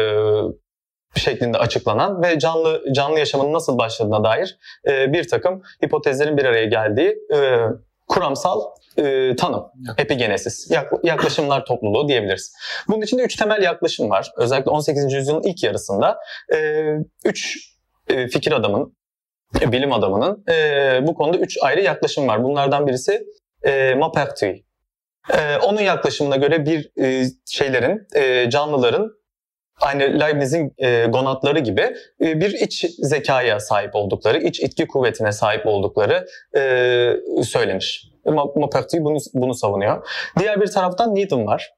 şeklinde 1.17 1.59
açıklanan 1.59 2.23
ve 2.23 2.39
canlı 2.39 2.83
canlı 2.93 3.19
yaşamın 3.19 3.53
nasıl 3.53 3.79
başladığına 3.79 4.25
dair 4.25 4.59
e, 4.89 5.13
bir 5.13 5.29
takım 5.29 5.63
hipotezlerin 5.85 6.37
bir 6.37 6.45
araya 6.45 6.65
geldiği 6.65 7.19
e, 7.35 7.59
kuramsal 8.11 8.61
e, 8.99 9.37
tanım, 9.37 9.67
epigenesis, 9.99 10.71
yaklaşımlar 11.03 11.65
topluluğu 11.65 12.09
diyebiliriz. 12.09 12.55
Bunun 12.89 13.03
içinde 13.03 13.23
üç 13.23 13.37
temel 13.37 13.63
yaklaşım 13.63 14.11
var. 14.11 14.31
Özellikle 14.37 14.71
18. 14.71 15.13
yüzyılın 15.13 15.43
ilk 15.43 15.65
yarısında 15.65 16.19
e, 16.55 16.85
üç 17.25 17.57
e, 18.09 18.29
fikir 18.29 18.53
adamın, 18.53 18.97
e, 19.61 19.73
bilim 19.73 19.93
adamının 19.93 20.45
e, 20.51 20.99
bu 21.07 21.15
konuda 21.15 21.39
üç 21.39 21.59
ayrı 21.63 21.81
yaklaşım 21.81 22.29
var. 22.29 22.45
Bunlardan 22.45 22.87
birisi 22.87 23.27
e, 23.63 23.95
Maupertuis. 23.95 24.61
E, 25.35 25.57
onun 25.57 25.81
yaklaşımına 25.81 26.37
göre 26.37 26.67
bir 26.67 26.91
e, 27.03 27.27
şeylerin, 27.47 28.07
e, 28.17 28.51
canlıların 28.51 29.20
aynı 29.81 30.21
Leibniz'in 30.21 30.75
e, 30.79 31.07
gonatları 31.07 31.59
gibi 31.59 31.97
e, 32.25 32.41
bir 32.41 32.51
iç 32.51 32.87
zekaya 32.99 33.61
sahip 33.61 33.95
oldukları, 33.95 34.39
iç 34.39 34.61
itki 34.61 34.87
kuvvetine 34.87 35.33
sahip 35.33 35.67
oldukları 35.67 36.27
e, 36.57 37.43
söylemiş. 37.43 38.11
Maupertuis 38.27 39.05
bunu, 39.05 39.19
bunu 39.35 39.55
savunuyor. 39.55 40.09
Diğer 40.39 40.61
bir 40.61 40.67
taraftan 40.67 41.15
Needham 41.15 41.47
var. 41.47 41.71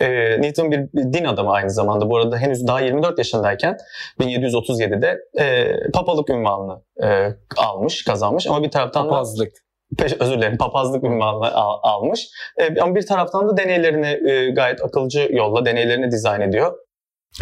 E, 0.00 0.08
Needham 0.40 0.70
bir, 0.70 0.78
din 1.12 1.24
adamı 1.24 1.50
aynı 1.50 1.70
zamanda. 1.70 2.10
Bu 2.10 2.16
arada 2.16 2.36
henüz 2.38 2.66
daha 2.66 2.80
24 2.80 3.18
yaşındayken 3.18 3.76
1737'de 4.20 5.18
e, 5.38 5.72
papalık 5.94 6.30
ünvanını 6.30 6.82
e, 7.02 7.28
almış, 7.56 8.04
kazanmış. 8.04 8.46
Ama 8.46 8.62
bir 8.62 8.70
taraftan 8.70 9.08
Papazlık. 9.08 9.52
da 9.98 10.04
özür 10.20 10.36
dilerim 10.36 10.58
papazlık 10.58 11.04
ünvanını 11.04 11.54
al, 11.54 11.78
almış. 11.82 12.28
E, 12.56 12.80
ama 12.80 12.94
bir 12.94 13.06
taraftan 13.06 13.48
da 13.48 13.56
deneylerini 13.56 14.30
e, 14.30 14.50
gayet 14.50 14.84
akılcı 14.84 15.28
yolla 15.30 15.66
deneylerini 15.66 16.10
dizayn 16.10 16.40
ediyor 16.40 16.74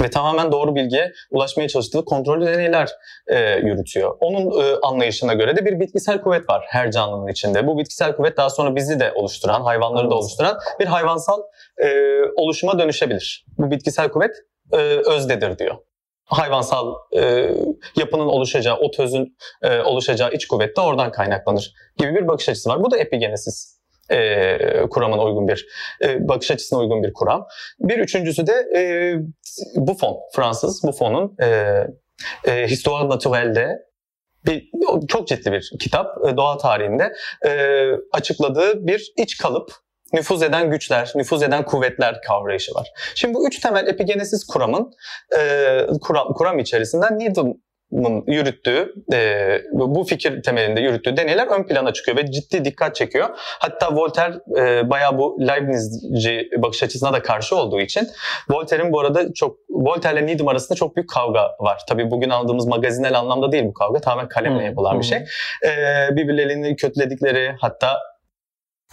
ve 0.03 0.11
tamamen 0.11 0.53
doğru 0.53 0.75
bilgiye 0.75 1.13
ulaşmaya 1.31 1.69
çalıştığı 1.69 2.05
kontrollü 2.05 2.47
deneyler 2.47 2.89
e, 3.27 3.57
yürütüyor. 3.57 4.17
Onun 4.21 4.63
e, 4.63 4.77
anlayışına 4.83 5.35
göre 5.35 5.57
de 5.57 5.65
bir 5.65 5.81
bitkisel 5.81 6.21
kuvvet 6.21 6.49
var 6.49 6.65
her 6.69 6.91
canlının 6.91 7.29
içinde. 7.29 7.67
Bu 7.67 7.79
bitkisel 7.79 8.17
kuvvet 8.17 8.37
daha 8.37 8.51
sonra 8.51 8.77
bizi 8.77 9.01
de 9.01 9.13
oluşturan, 9.15 9.63
hayvanları 9.63 10.11
da 10.11 10.15
oluşturan 10.15 10.59
bir 10.81 10.87
hayvansal 10.87 11.41
e, 11.85 11.89
oluşuma 12.37 12.79
dönüşebilir. 12.79 13.47
Bu 13.59 13.71
bitkisel 13.71 14.09
kuvvet 14.09 14.37
e, 14.73 14.77
özdedir 15.07 15.59
diyor. 15.59 15.77
Hayvansal 16.25 16.95
e, 17.17 17.51
yapının 17.97 18.27
oluşacağı, 18.27 18.77
o 18.77 18.91
tözün 18.91 19.37
e, 19.63 19.81
oluşacağı 19.81 20.33
iç 20.33 20.47
kuvvet 20.47 20.77
de 20.77 20.81
oradan 20.81 21.13
kaynaklanır 21.13 21.73
gibi 21.99 22.15
bir 22.15 22.29
bakış 22.29 22.49
açısı 22.49 22.71
var. 22.71 22.83
Bu 22.83 22.91
da 22.91 22.99
epigenesis 22.99 23.78
e, 24.11 24.59
kuramına 24.91 25.23
uygun 25.23 25.49
bir 25.49 25.67
e, 26.05 26.29
bakış 26.29 26.51
açısına 26.51 26.79
uygun 26.79 27.03
bir 27.03 27.13
kuram. 27.13 27.47
Bir 27.81 27.99
üçüncüsü 27.99 28.47
de 28.47 28.53
e, 28.77 28.83
Buffon, 29.77 30.19
Fransız 30.35 30.83
Buffon'un 30.85 31.37
e, 31.41 31.77
e, 32.45 32.67
Histoire 32.67 33.09
Naturelle'de 33.09 33.89
bir 34.47 34.71
çok 35.09 35.29
ciddi 35.29 35.53
bir 35.53 35.73
kitap 35.81 36.07
e, 36.29 36.37
doğa 36.37 36.59
tarihinde 36.59 37.13
e, 37.47 37.83
açıkladığı 38.13 38.87
bir 38.87 39.13
iç 39.17 39.37
kalıp 39.37 39.73
nüfuz 40.13 40.43
eden 40.43 40.71
güçler, 40.71 41.13
nüfuz 41.15 41.43
eden 41.43 41.65
kuvvetler 41.65 42.23
kavrayışı 42.23 42.75
var. 42.75 42.89
Şimdi 43.15 43.35
bu 43.35 43.49
üç 43.49 43.61
temel 43.61 43.87
epigenesis 43.87 44.47
kuramın 44.47 44.93
e, 45.39 45.87
kuram, 46.01 46.33
kuram 46.35 46.59
içerisinden 46.59 47.19
Needham 47.19 47.55
yürüttüğü, 48.27 48.95
e, 49.13 49.63
bu 49.73 50.05
fikir 50.05 50.43
temelinde 50.43 50.81
yürüttüğü 50.81 51.17
deneyler 51.17 51.47
ön 51.47 51.67
plana 51.67 51.93
çıkıyor 51.93 52.17
ve 52.17 52.31
ciddi 52.31 52.65
dikkat 52.65 52.95
çekiyor. 52.95 53.29
Hatta 53.35 53.97
Voltaire 53.97 54.35
e, 54.59 54.91
bayağı 54.91 55.19
bu 55.19 55.39
Leibnizci 55.41 56.51
bakış 56.57 56.83
açısına 56.83 57.13
da 57.13 57.23
karşı 57.23 57.57
olduğu 57.57 57.81
için 57.81 58.09
Voltaire'in 58.51 58.93
bu 58.93 59.01
arada 59.01 59.33
çok 59.35 59.57
Voltaire 59.71 60.19
ile 60.19 60.27
Needham 60.27 60.49
arasında 60.49 60.77
çok 60.77 60.97
büyük 60.97 61.11
kavga 61.11 61.57
var. 61.61 61.81
Tabii 61.89 62.11
bugün 62.11 62.31
aldığımız 62.31 62.67
magazinel 62.67 63.19
anlamda 63.19 63.53
değil 63.53 63.65
bu 63.65 63.73
kavga. 63.73 64.01
Tamamen 64.01 64.29
kalemle 64.29 64.65
yapılan 64.65 65.01
bir 65.01 65.05
şey. 65.05 65.19
E, 65.65 65.73
birbirlerini 66.17 66.77
kötüledikleri 66.77 67.55
hatta 67.61 67.89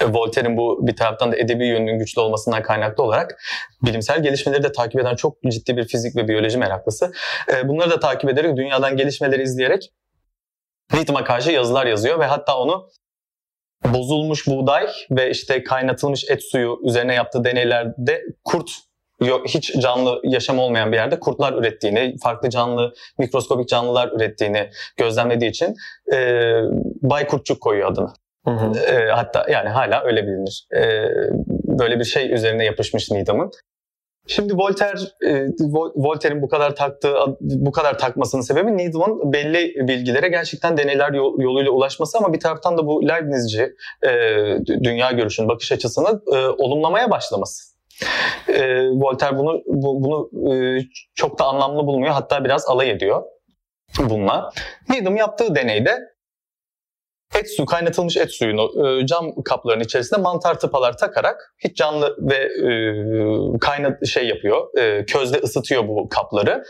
Voltaire'in 0.01 0.57
bu 0.57 0.87
bir 0.87 0.95
taraftan 0.95 1.31
da 1.31 1.37
edebi 1.37 1.67
yönünün 1.67 1.99
güçlü 1.99 2.21
olmasından 2.21 2.63
kaynaklı 2.63 3.03
olarak 3.03 3.41
bilimsel 3.81 4.23
gelişmeleri 4.23 4.63
de 4.63 4.71
takip 4.71 5.01
eden 5.01 5.15
çok 5.15 5.37
ciddi 5.49 5.77
bir 5.77 5.87
fizik 5.87 6.15
ve 6.15 6.27
biyoloji 6.27 6.57
meraklısı. 6.57 7.11
Ee, 7.51 7.67
bunları 7.67 7.89
da 7.89 7.99
takip 7.99 8.29
ederek 8.29 8.57
dünyadan 8.57 8.97
gelişmeleri 8.97 9.43
izleyerek 9.43 9.91
ritma 10.95 11.23
karşı 11.23 11.51
yazılar 11.51 11.85
yazıyor 11.85 12.19
ve 12.19 12.25
hatta 12.25 12.59
onu 12.59 12.89
bozulmuş 13.93 14.47
buğday 14.47 14.87
ve 15.11 15.29
işte 15.29 15.63
kaynatılmış 15.63 16.29
et 16.29 16.43
suyu 16.43 16.79
üzerine 16.83 17.13
yaptığı 17.13 17.43
deneylerde 17.43 18.21
kurt 18.43 18.69
hiç 19.47 19.73
canlı 19.79 20.21
yaşam 20.23 20.59
olmayan 20.59 20.91
bir 20.91 20.97
yerde 20.97 21.19
kurtlar 21.19 21.53
ürettiğini, 21.53 22.15
farklı 22.23 22.49
canlı, 22.49 22.93
mikroskopik 23.19 23.69
canlılar 23.69 24.11
ürettiğini 24.11 24.69
gözlemlediği 24.97 25.49
için 25.49 25.75
e, 26.13 26.17
Bay 27.01 27.27
Kurtçuk 27.27 27.61
koyuyor 27.61 27.91
adını. 27.91 28.13
E, 28.75 29.11
hatta 29.11 29.45
yani 29.49 29.69
hala 29.69 30.03
öyle 30.03 30.23
bilinir. 30.23 30.67
E, 30.75 30.81
böyle 31.79 31.99
bir 31.99 32.05
şey 32.05 32.33
üzerine 32.33 32.65
yapışmış 32.65 33.11
Needham'ın. 33.11 33.51
Şimdi 34.27 34.53
Voltaire, 34.53 34.99
Voltaire'in 35.95 36.41
bu 36.41 36.49
kadar 36.49 36.75
taktığı, 36.75 37.15
bu 37.39 37.71
kadar 37.71 37.97
takmasının 37.97 38.41
sebebi 38.41 38.77
Needham'ın 38.77 39.33
belli 39.33 39.87
bilgilere 39.87 40.27
gerçekten 40.27 40.77
deneyler 40.77 41.13
yoluyla 41.13 41.71
ulaşması 41.71 42.17
ama 42.17 42.33
bir 42.33 42.39
taraftan 42.39 42.77
da 42.77 42.87
bu 42.87 43.07
Leibnizci 43.07 43.75
dünya 44.83 45.11
görüşünün, 45.11 45.49
bakış 45.49 45.71
açısını 45.71 46.21
olumlamaya 46.57 47.11
başlaması. 47.11 47.75
Voltaire 48.93 49.37
bunu 49.37 49.61
bu, 49.65 50.03
bunu 50.03 50.29
çok 51.15 51.39
da 51.39 51.45
anlamlı 51.45 51.87
bulmuyor, 51.87 52.13
hatta 52.13 52.45
biraz 52.45 52.65
alay 52.67 52.89
ediyor 52.89 53.23
bununla. 53.99 54.49
Needham 54.89 55.15
yaptığı 55.15 55.55
deneyde 55.55 56.14
et 57.39 57.55
suyu, 57.55 57.65
kaynatılmış 57.65 58.17
et 58.17 58.31
suyunu 58.31 58.88
e, 58.88 59.05
cam 59.05 59.43
kapların 59.43 59.79
içerisinde 59.79 60.21
mantar 60.21 60.59
tıpalar 60.59 60.97
takarak 60.97 61.55
hiç 61.59 61.77
canlı 61.77 62.17
ve 62.19 62.36
e, 62.36 62.69
kaynat 63.59 64.05
şey 64.07 64.27
yapıyor, 64.27 64.77
e, 64.77 65.05
közde 65.05 65.38
ısıtıyor 65.38 65.88
bu 65.88 66.09
kapları 66.09 66.63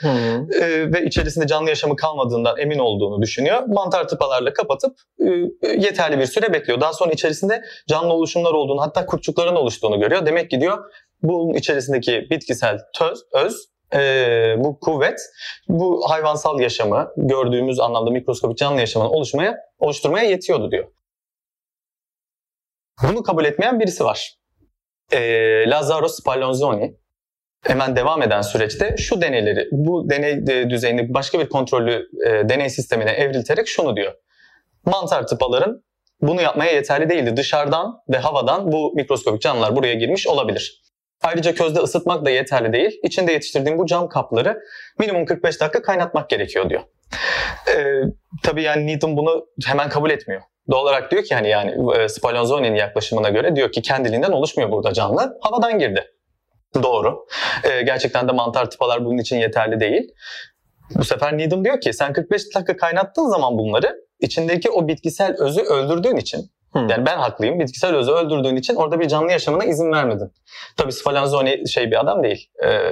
e, 0.61 0.93
ve 0.93 1.05
içerisinde 1.05 1.47
canlı 1.47 1.69
yaşamı 1.69 1.95
kalmadığından 1.95 2.57
emin 2.57 2.79
olduğunu 2.79 3.21
düşünüyor. 3.21 3.63
Mantar 3.67 4.07
tıpalarla 4.07 4.53
kapatıp 4.53 4.97
e, 5.19 5.67
yeterli 5.67 6.19
bir 6.19 6.25
süre 6.25 6.53
bekliyor. 6.53 6.81
Daha 6.81 6.93
sonra 6.93 7.11
içerisinde 7.11 7.61
canlı 7.89 8.13
oluşumlar 8.13 8.51
olduğunu, 8.51 8.81
hatta 8.81 9.05
kurtçukların 9.05 9.55
oluştuğunu 9.55 9.99
görüyor. 9.99 10.25
Demek 10.25 10.49
ki 10.49 10.61
diyor 10.61 10.91
bunun 11.23 11.53
içerisindeki 11.53 12.27
bitkisel 12.29 12.79
töz, 12.93 13.19
öz 13.33 13.74
e, 13.93 14.55
bu 14.57 14.79
kuvvet 14.79 15.19
bu 15.67 16.09
hayvansal 16.09 16.59
yaşamı 16.59 17.11
gördüğümüz 17.17 17.79
anlamda 17.79 18.11
mikroskopik 18.11 18.57
canlı 18.57 18.79
yaşamını 18.79 19.09
oluşmaya 19.09 19.57
oluşturmaya 19.79 20.29
yetiyordu 20.29 20.71
diyor. 20.71 20.87
Bunu 23.03 23.23
kabul 23.23 23.45
etmeyen 23.45 23.79
birisi 23.79 24.03
var. 24.03 24.35
E, 25.11 25.19
Lazzaro 25.69 26.07
Spallanzani 26.07 26.97
hemen 27.63 27.95
devam 27.95 28.21
eden 28.21 28.41
süreçte 28.41 28.95
şu 28.97 29.21
deneyleri, 29.21 29.67
bu 29.71 30.09
deney 30.09 30.45
düzeyini 30.69 31.13
başka 31.13 31.39
bir 31.39 31.49
kontrollü 31.49 32.07
e, 32.27 32.49
deney 32.49 32.69
sistemine 32.69 33.11
evrilterek 33.11 33.67
şunu 33.67 33.95
diyor. 33.95 34.13
Mantar 34.85 35.27
tıpaların 35.27 35.83
bunu 36.21 36.41
yapmaya 36.41 36.71
yeterli 36.71 37.09
değildi. 37.09 37.37
Dışarıdan 37.37 37.93
ve 38.09 38.17
havadan 38.17 38.71
bu 38.71 38.93
mikroskopik 38.95 39.41
canlılar 39.41 39.75
buraya 39.75 39.93
girmiş 39.93 40.27
olabilir. 40.27 40.81
Ayrıca 41.23 41.55
közde 41.55 41.79
ısıtmak 41.79 42.25
da 42.25 42.29
yeterli 42.29 42.73
değil. 42.73 42.99
İçinde 43.03 43.31
yetiştirdiğim 43.31 43.77
bu 43.77 43.85
cam 43.85 44.09
kapları 44.09 44.59
minimum 44.99 45.25
45 45.25 45.61
dakika 45.61 45.81
kaynatmak 45.81 46.29
gerekiyor 46.29 46.69
diyor. 46.69 46.81
Ee, 47.75 48.01
tabii 48.43 48.63
yani 48.63 48.87
Needham 48.87 49.17
bunu 49.17 49.45
hemen 49.65 49.89
kabul 49.89 50.09
etmiyor. 50.09 50.41
Doğal 50.71 50.83
olarak 50.83 51.11
diyor 51.11 51.23
ki 51.23 51.35
hani 51.35 51.49
yani 51.49 51.97
e, 51.97 52.09
Spallanzani'nin 52.09 52.75
yaklaşımına 52.75 53.29
göre 53.29 53.55
diyor 53.55 53.71
ki 53.71 53.81
kendiliğinden 53.81 54.31
oluşmuyor 54.31 54.71
burada 54.71 54.93
canlı. 54.93 55.37
Havadan 55.41 55.79
girdi. 55.79 56.11
Doğru. 56.83 57.25
Ee, 57.63 57.81
gerçekten 57.81 58.27
de 58.27 58.31
mantar 58.31 58.69
tıpalar 58.69 59.05
bunun 59.05 59.17
için 59.17 59.37
yeterli 59.37 59.79
değil. 59.79 60.11
Bu 60.95 61.03
sefer 61.03 61.37
Needham 61.37 61.65
diyor 61.65 61.81
ki 61.81 61.93
sen 61.93 62.13
45 62.13 62.55
dakika 62.55 62.77
kaynattığın 62.77 63.29
zaman 63.29 63.57
bunları 63.57 63.95
içindeki 64.19 64.69
o 64.69 64.87
bitkisel 64.87 65.35
özü 65.39 65.61
öldürdüğün 65.61 66.15
için. 66.15 66.51
Yani 66.75 67.05
ben 67.05 67.17
haklıyım. 67.17 67.59
Bitkisel 67.59 67.95
özü 67.95 68.11
öldürdüğün 68.11 68.55
için 68.55 68.75
orada 68.75 68.99
bir 68.99 69.07
canlı 69.07 69.31
yaşamına 69.31 69.65
izin 69.65 69.91
vermedin. 69.91 70.31
Tabii 70.77 70.91
Spallanzani 70.91 71.69
şey 71.69 71.91
bir 71.91 71.99
adam 71.99 72.23
değil. 72.23 72.49
Ee, 72.65 72.91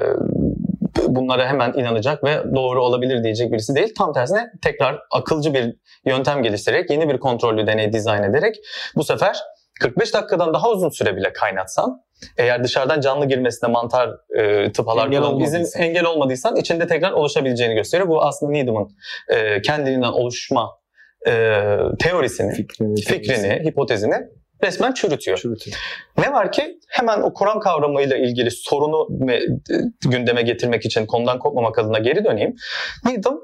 bunlara 1.07 1.47
hemen 1.47 1.73
inanacak 1.73 2.23
ve 2.23 2.55
doğru 2.55 2.83
olabilir 2.83 3.23
diyecek 3.23 3.51
birisi 3.51 3.75
değil. 3.75 3.93
Tam 3.97 4.13
tersine 4.13 4.51
tekrar 4.63 4.99
akılcı 5.11 5.53
bir 5.53 5.75
yöntem 6.05 6.43
geliştirerek 6.43 6.89
yeni 6.89 7.09
bir 7.09 7.19
kontrollü 7.19 7.67
deney 7.67 7.93
dizayn 7.93 8.23
ederek 8.23 8.55
bu 8.95 9.03
sefer 9.03 9.37
45 9.81 10.13
dakikadan 10.13 10.53
daha 10.53 10.69
uzun 10.69 10.89
süre 10.89 11.15
bile 11.15 11.33
kaynatsan 11.33 12.01
eğer 12.37 12.63
dışarıdan 12.63 13.01
canlı 13.01 13.25
girmesine 13.25 13.69
mantar 13.69 14.09
e, 14.37 14.71
tıpalar 14.71 15.05
Engel 15.05 15.17
izin 15.17 15.27
olmadıysan. 15.27 15.81
engel 15.81 16.05
olmadıysan 16.05 16.55
içinde 16.55 16.87
tekrar 16.87 17.11
oluşabileceğini 17.11 17.75
gösteriyor. 17.75 18.09
Bu 18.09 18.23
aslında 18.23 18.51
Needham'ın 18.51 18.89
e, 19.29 19.61
kendiliğinden 19.61 20.11
oluşma 20.11 20.69
e, 21.27 21.67
teorisini, 21.99 22.53
Fikrini, 22.53 23.01
fikrini, 23.01 23.61
hipotezini 23.65 24.15
resmen 24.63 24.93
çürütüyor. 24.93 25.37
çürütüyor. 25.37 25.77
Ne 26.17 26.33
var 26.33 26.51
ki 26.51 26.79
hemen 26.89 27.21
o 27.21 27.33
Kur'an 27.33 27.59
kavramıyla 27.59 28.17
ilgili 28.17 28.51
sorunu 28.51 29.07
gündeme 30.05 30.41
getirmek 30.41 30.85
için 30.85 31.05
konudan 31.05 31.39
kopmamak 31.39 31.79
adına 31.79 31.99
geri 31.99 32.25
döneyim. 32.25 32.55
Needham 33.05 33.39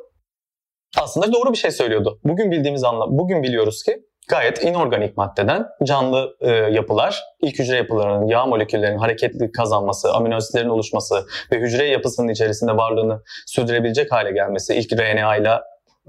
aslında 1.01 1.33
doğru 1.33 1.51
bir 1.51 1.57
şey 1.57 1.71
söylüyordu. 1.71 2.19
Bugün 2.23 2.51
bildiğimiz 2.51 2.83
anlam, 2.83 3.09
bugün 3.11 3.43
biliyoruz 3.43 3.83
ki 3.83 4.03
gayet 4.29 4.63
inorganik 4.63 5.17
maddeden 5.17 5.65
canlı 5.83 6.37
e, 6.41 6.49
yapılar, 6.51 7.23
ilk 7.41 7.59
hücre 7.59 7.77
yapılarının, 7.77 8.27
yağ 8.27 8.45
moleküllerinin 8.45 8.97
hareketli 8.97 9.51
kazanması, 9.51 10.13
amino 10.13 10.35
asitlerin 10.35 10.69
oluşması 10.69 11.25
ve 11.51 11.59
hücre 11.59 11.85
yapısının 11.85 12.27
içerisinde 12.27 12.77
varlığını 12.77 13.21
sürdürebilecek 13.47 14.11
hale 14.11 14.31
gelmesi, 14.31 14.75
ilk 14.75 14.93
RNA 14.93 15.35
ile 15.35 15.49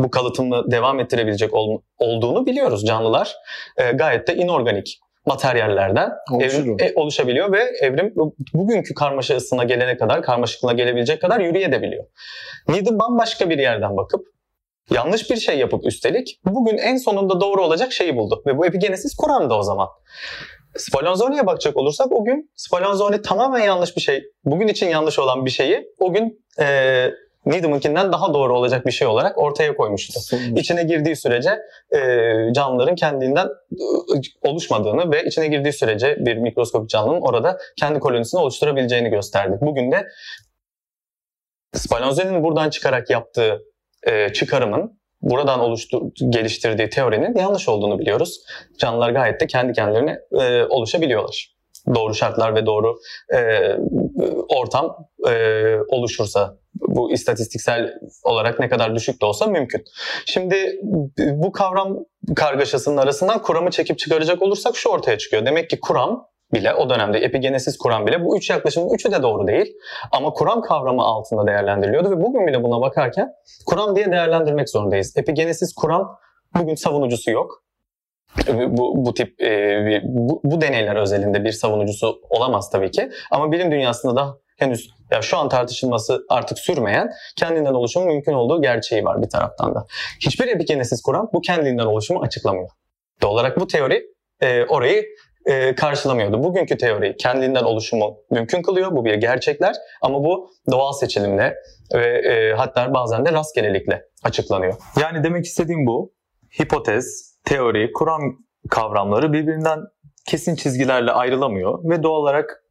bu 0.03 0.11
kalıtımı 0.11 0.71
devam 0.71 1.01
ettirebilecek 1.01 1.55
ol- 1.55 1.81
olduğunu 1.99 2.47
biliyoruz 2.47 2.85
canlılar. 2.87 3.37
E, 3.77 3.93
gayet 3.93 4.29
de 4.29 4.35
inorganik 4.35 4.99
materyallerden 5.27 6.11
Oluşur 6.33 6.59
evrim 6.63 6.77
e, 6.81 6.93
oluşabiliyor 6.95 7.53
ve 7.53 7.63
evrim 7.81 8.13
bu- 8.17 8.35
bugünkü 8.55 8.95
karmaşasına 8.95 9.65
gelene 9.65 9.97
kadar, 9.97 10.23
karmaşıklığına 10.23 10.73
gelebilecek 10.73 11.21
kadar 11.21 11.41
yürüyebiliyor. 11.41 12.05
Needham 12.69 12.99
bambaşka 12.99 13.51
bir 13.51 13.59
yerden 13.59 13.97
bakıp 13.97 14.27
yanlış 14.91 15.31
bir 15.31 15.37
şey 15.37 15.59
yapıp 15.59 15.87
üstelik 15.87 16.41
bugün 16.45 16.79
en 16.79 16.97
sonunda 16.97 17.41
doğru 17.41 17.65
olacak 17.65 17.93
şeyi 17.93 18.17
buldu. 18.17 18.43
Ve 18.47 18.59
bu 18.59 18.67
epigenesis 18.67 19.17
Kur'an'da 19.17 19.59
o 19.59 19.63
zaman. 19.63 19.89
Spallanzoni'ye 20.77 21.47
bakacak 21.47 21.77
olursak 21.77 22.07
o 22.13 22.25
gün 22.25 22.51
Spallanzoni 22.57 23.23
tamamen 23.23 23.59
yanlış 23.65 23.97
bir 23.97 24.01
şey. 24.01 24.23
Bugün 24.45 24.69
için 24.69 24.89
yanlış 24.89 25.19
olan 25.19 25.47
bir 25.47 25.51
şeyi 25.51 25.87
o 25.99 26.13
gün 26.13 26.45
e, 26.61 26.67
Needham'ınkinden 27.47 28.13
daha 28.13 28.35
doğru 28.35 28.59
olacak 28.59 28.87
bir 28.87 28.91
şey 28.91 29.07
olarak 29.09 29.39
ortaya 29.39 29.77
koymuştu. 29.77 30.37
İçine 30.57 30.83
girdiği 30.83 31.17
sürece 31.17 31.51
e, 31.91 31.99
canlıların 32.53 32.95
kendinden 32.95 33.47
e, 33.47 33.85
oluşmadığını 34.43 35.13
ve 35.13 35.25
içine 35.25 35.47
girdiği 35.49 35.73
sürece 35.73 36.17
bir 36.19 36.37
mikroskopik 36.37 36.91
canlının 36.91 37.21
orada 37.21 37.59
kendi 37.77 37.99
kolonisini 37.99 38.41
oluşturabileceğini 38.41 39.11
gösterdi. 39.11 39.59
Bugün 39.61 39.93
de 39.93 40.07
Spallanzoni'nin 41.75 42.43
buradan 42.43 42.71
çıkarak 42.71 43.11
yaptığı 43.11 43.63
e, 44.07 44.33
çıkarımın 44.33 45.01
buradan 45.23 45.61
oluştu, 45.61 46.13
geliştirdiği 46.29 46.89
teorinin 46.89 47.39
yanlış 47.39 47.69
olduğunu 47.69 47.99
biliyoruz. 47.99 48.41
Canlılar 48.79 49.11
gayet 49.11 49.41
de 49.41 49.47
kendi 49.47 49.73
kendilerine 49.73 50.19
e, 50.41 50.65
oluşabiliyorlar. 50.65 51.60
Doğru 51.95 52.15
şartlar 52.15 52.55
ve 52.55 52.67
doğru 52.67 52.99
e, 53.35 53.39
ortam 54.49 54.97
e, 55.29 55.77
oluşursa 55.89 56.57
bu 56.75 57.13
istatistiksel 57.13 57.95
olarak 58.25 58.61
ne 58.61 58.69
kadar 58.69 58.95
düşük 58.95 59.23
de 59.23 59.27
olsa 59.27 59.47
mümkün. 59.47 59.85
Şimdi 60.27 60.81
bu 61.19 61.53
kavram 61.53 61.99
kargaşasının 62.37 62.97
arasından 62.97 63.43
kuramı 63.43 63.71
çekip 63.71 63.99
çıkaracak 63.99 64.43
olursak 64.43 64.77
şu 64.77 64.89
ortaya 64.89 65.19
çıkıyor. 65.19 65.47
Demek 65.47 65.71
ki 65.71 65.81
kuram 65.81 66.27
bile 66.53 66.75
o 66.75 66.91
dönemde 66.91 67.19
epigenesis 67.19 67.79
kuram 67.79 68.07
bile 68.07 68.25
bu 68.25 68.37
üç 68.37 68.51
yaklaşımın 68.51 68.95
üçü 68.95 69.13
de 69.13 69.23
doğru 69.23 69.47
değil. 69.47 69.75
Ama 70.13 70.31
kuram 70.31 70.63
kavramı 70.63 71.03
altında 71.03 71.47
değerlendiriliyordu 71.47 72.11
ve 72.11 72.23
bugün 72.23 72.47
bile 72.47 72.63
buna 72.63 72.81
bakarken 72.81 73.29
kuram 73.67 73.97
diye 73.97 74.11
değerlendirmek 74.11 74.71
zorundayız. 74.71 75.17
Epigenesis 75.17 75.75
kuram 75.75 76.19
bugün 76.59 76.75
savunucusu 76.75 77.31
yok. 77.31 77.65
Bu, 78.49 79.07
bu 79.07 79.15
tip 79.15 79.43
e, 79.43 80.01
bu, 80.05 80.41
bu 80.45 80.61
deneyler 80.61 80.97
özelinde 80.97 81.45
bir 81.45 81.53
savunucusu 81.53 82.23
olamaz 82.31 82.71
tabii 82.71 82.91
ki. 82.91 83.11
Ama 83.31 83.53
bilim 83.53 83.71
dünyasında 83.73 84.17
da 84.17 84.39
henüz 84.57 84.91
ya 85.11 85.23
şu 85.23 85.39
an 85.39 85.49
tartışılması 85.49 86.25
artık 86.29 86.59
sürmeyen 86.59 87.11
kendinden 87.37 87.75
oluşumun 87.75 88.09
mümkün 88.09 88.33
olduğu 88.33 88.63
gerçeği 88.63 89.05
var 89.05 89.23
bir 89.23 89.29
taraftan 89.29 89.75
da. 89.75 89.87
Hiçbir 90.21 90.49
epigenesis 90.49 91.03
kuram 91.03 91.31
bu 91.33 91.41
kendinden 91.41 91.87
oluşumu 91.87 92.21
açıklamıyor. 92.23 92.71
Doğal 93.23 93.33
olarak 93.33 93.61
bu 93.61 93.67
teori 93.67 94.07
e, 94.41 94.65
orayı 94.65 95.05
e, 95.47 95.75
karşılamıyordu. 95.75 96.43
Bugünkü 96.43 96.77
teori 96.77 97.17
kendinden 97.17 97.63
oluşumu 97.63 98.17
mümkün 98.31 98.63
kılıyor. 98.63 98.97
Bu 98.97 99.05
bir 99.05 99.15
gerçekler 99.15 99.77
ama 100.03 100.25
bu 100.25 100.51
doğal 100.71 100.93
seçilimle 100.93 101.55
ve 101.95 102.19
e, 102.19 102.55
hatta 102.55 102.95
bazen 102.95 103.27
de 103.27 103.33
rastgelelikle 103.33 104.03
açıklanıyor. 104.25 104.75
Yani 105.01 105.25
demek 105.25 105.45
istediğim 105.45 105.87
bu. 105.87 106.13
Hipotez, 106.61 107.30
teori, 107.45 107.91
kuram 107.95 108.21
kavramları 108.71 109.33
birbirinden 109.33 109.79
kesin 110.27 110.57
çizgilerle 110.57 111.11
ayrılamıyor 111.11 111.91
ve 111.91 112.03
doğal 112.03 112.21
olarak 112.21 112.65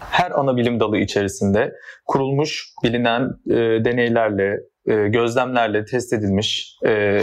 her 0.00 0.30
ana 0.30 0.56
bilim 0.56 0.80
dalı 0.80 0.98
içerisinde 0.98 1.72
kurulmuş, 2.06 2.66
bilinen 2.84 3.30
e, 3.50 3.84
deneylerle, 3.84 4.56
e, 4.86 5.08
gözlemlerle 5.08 5.84
test 5.84 6.12
edilmiş 6.12 6.78
e, 6.86 7.20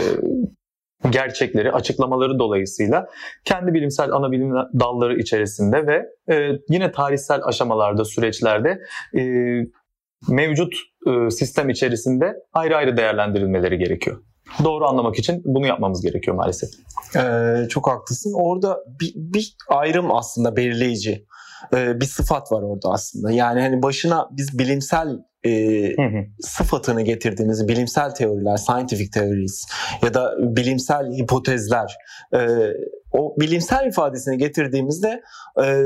gerçekleri, 1.10 1.72
açıklamaları 1.72 2.38
dolayısıyla 2.38 3.06
kendi 3.44 3.74
bilimsel 3.74 4.12
ana 4.12 4.32
bilim 4.32 4.52
dalları 4.80 5.18
içerisinde 5.18 5.86
ve 5.86 6.06
e, 6.34 6.50
yine 6.68 6.92
tarihsel 6.92 7.40
aşamalarda, 7.44 8.04
süreçlerde 8.04 8.78
e, 9.16 9.22
mevcut 10.28 10.74
e, 11.06 11.30
sistem 11.30 11.70
içerisinde 11.70 12.34
ayrı 12.52 12.76
ayrı 12.76 12.96
değerlendirilmeleri 12.96 13.78
gerekiyor. 13.78 14.22
Doğru 14.64 14.86
anlamak 14.86 15.18
için 15.18 15.42
bunu 15.44 15.66
yapmamız 15.66 16.02
gerekiyor 16.02 16.36
maalesef. 16.36 16.70
Ee, 17.16 17.68
çok 17.68 17.88
haklısın. 17.88 18.32
Orada 18.36 18.78
bir, 19.00 19.12
bir 19.16 19.56
ayrım 19.68 20.12
aslında 20.12 20.56
belirleyici. 20.56 21.26
Ee, 21.74 22.00
bir 22.00 22.06
sıfat 22.06 22.52
var 22.52 22.62
orada 22.62 22.88
aslında. 22.88 23.30
Yani 23.30 23.60
hani 23.60 23.82
başına 23.82 24.28
biz 24.30 24.58
bilimsel 24.58 25.08
e, 25.46 25.52
sıfatını 26.40 27.02
getirdiğimiz 27.02 27.68
bilimsel 27.68 28.10
teoriler, 28.10 28.56
scientific 28.56 29.10
theories 29.10 29.66
ya 30.02 30.14
da 30.14 30.34
bilimsel 30.38 31.12
hipotezler 31.12 31.96
e, 32.34 32.38
o 33.12 33.34
bilimsel 33.40 33.86
ifadesini 33.86 34.38
getirdiğimizde 34.38 35.22
e, 35.64 35.84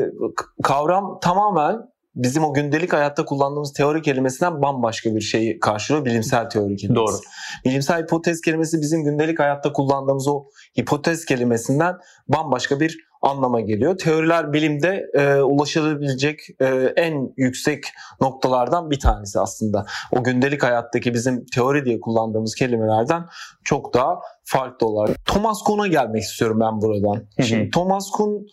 kavram 0.63 1.19
tamamen 1.23 1.77
bizim 2.15 2.45
o 2.45 2.55
gündelik 2.55 2.93
hayatta 2.93 3.25
kullandığımız 3.25 3.73
teori 3.73 4.03
kelimesinden 4.03 4.63
bambaşka 4.63 5.15
bir 5.15 5.21
şeyi 5.21 5.59
karşılıyor 5.59 6.05
bilimsel 6.05 6.51
teori 6.51 6.77
kelimesi. 6.77 6.95
Doğru. 6.95 7.17
Bilimsel 7.65 8.03
hipotez 8.03 8.41
kelimesi 8.41 8.81
bizim 8.81 9.05
gündelik 9.05 9.39
hayatta 9.39 9.73
kullandığımız 9.73 10.29
o 10.29 10.45
hipotez 10.79 11.25
kelimesinden 11.25 11.95
bambaşka 12.29 12.81
bir 12.81 13.09
anlama 13.23 13.61
geliyor. 13.61 13.99
Teoriler 13.99 14.53
bilimde 14.53 15.07
e, 15.15 15.35
ulaşılabilecek 15.35 16.41
e, 16.61 16.67
en 16.97 17.33
yüksek 17.37 17.85
noktalardan 18.21 18.91
bir 18.91 19.01
tanesi 19.01 19.41
aslında. 19.41 19.87
O 20.13 20.25
gündelik 20.25 20.63
hayattaki 20.63 21.15
bizim 21.15 21.47
teori 21.47 21.85
diye 21.85 22.01
kullandığımız 22.01 22.55
kelimelerden 22.55 23.23
çok 23.65 23.95
daha 23.95 24.19
farklı 24.49 24.87
olarak. 24.87 25.25
Thomas 25.25 25.63
Kuhn'a 25.63 25.87
gelmek 25.87 26.23
istiyorum 26.23 26.61
ben 26.61 26.81
buradan. 26.81 27.27
hı. 27.39 27.43
Şimdi 27.43 27.71
Thomas 27.71 28.11
Kuhn 28.11 28.47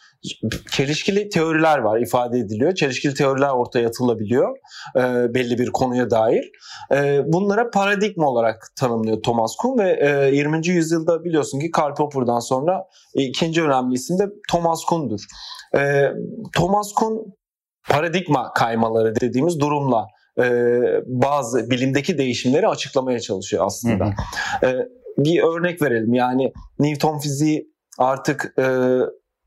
çelişkili 0.72 1.30
teoriler 1.30 1.78
var 1.78 2.00
ifade 2.00 2.40
ediliyor. 2.40 2.76
Çelişkili 2.76 3.14
teoriler 3.14 3.50
ortaya 3.50 3.88
atılabiliyor 3.88 4.56
e, 4.96 5.02
belli 5.34 5.58
bir 5.58 5.72
konuya 5.72 6.10
dair. 6.10 6.52
E, 6.92 7.22
bunlara 7.26 7.70
paradigma 7.70 8.30
olarak 8.30 8.56
tanımlıyor 8.80 9.24
Thomas 9.24 9.56
Kuhn 9.56 9.80
ve 9.80 10.00
e, 10.32 10.36
20. 10.36 10.68
yüzyılda 10.68 11.24
biliyorsun 11.24 11.60
ki 11.60 11.72
Karl 11.72 11.96
Popper'dan 11.96 12.40
sonra 12.40 12.84
e, 13.16 13.24
ikinci 13.24 13.64
önemli 13.64 13.94
isim 13.94 14.20
de 14.20 14.24
Thomas 14.52 14.84
Kuhn'dur. 14.84 15.22
E, 15.78 16.12
Thomas 16.56 16.94
Kuhn 16.94 17.18
paradigma 17.90 18.54
kaymaları 18.54 19.16
dediğimiz 19.22 19.60
durumla 19.60 20.08
e, 20.40 20.44
bazı 21.06 21.70
bilimdeki 21.70 22.18
değişimleri 22.18 22.68
açıklamaya 22.68 23.20
çalışıyor 23.20 23.66
aslında. 23.66 24.14
E, 24.64 24.76
bir 25.18 25.44
örnek 25.44 25.82
verelim 25.82 26.14
yani 26.14 26.54
Newton 26.80 27.20
fiziği 27.20 27.72
artık 27.98 28.54
e, 28.60 28.66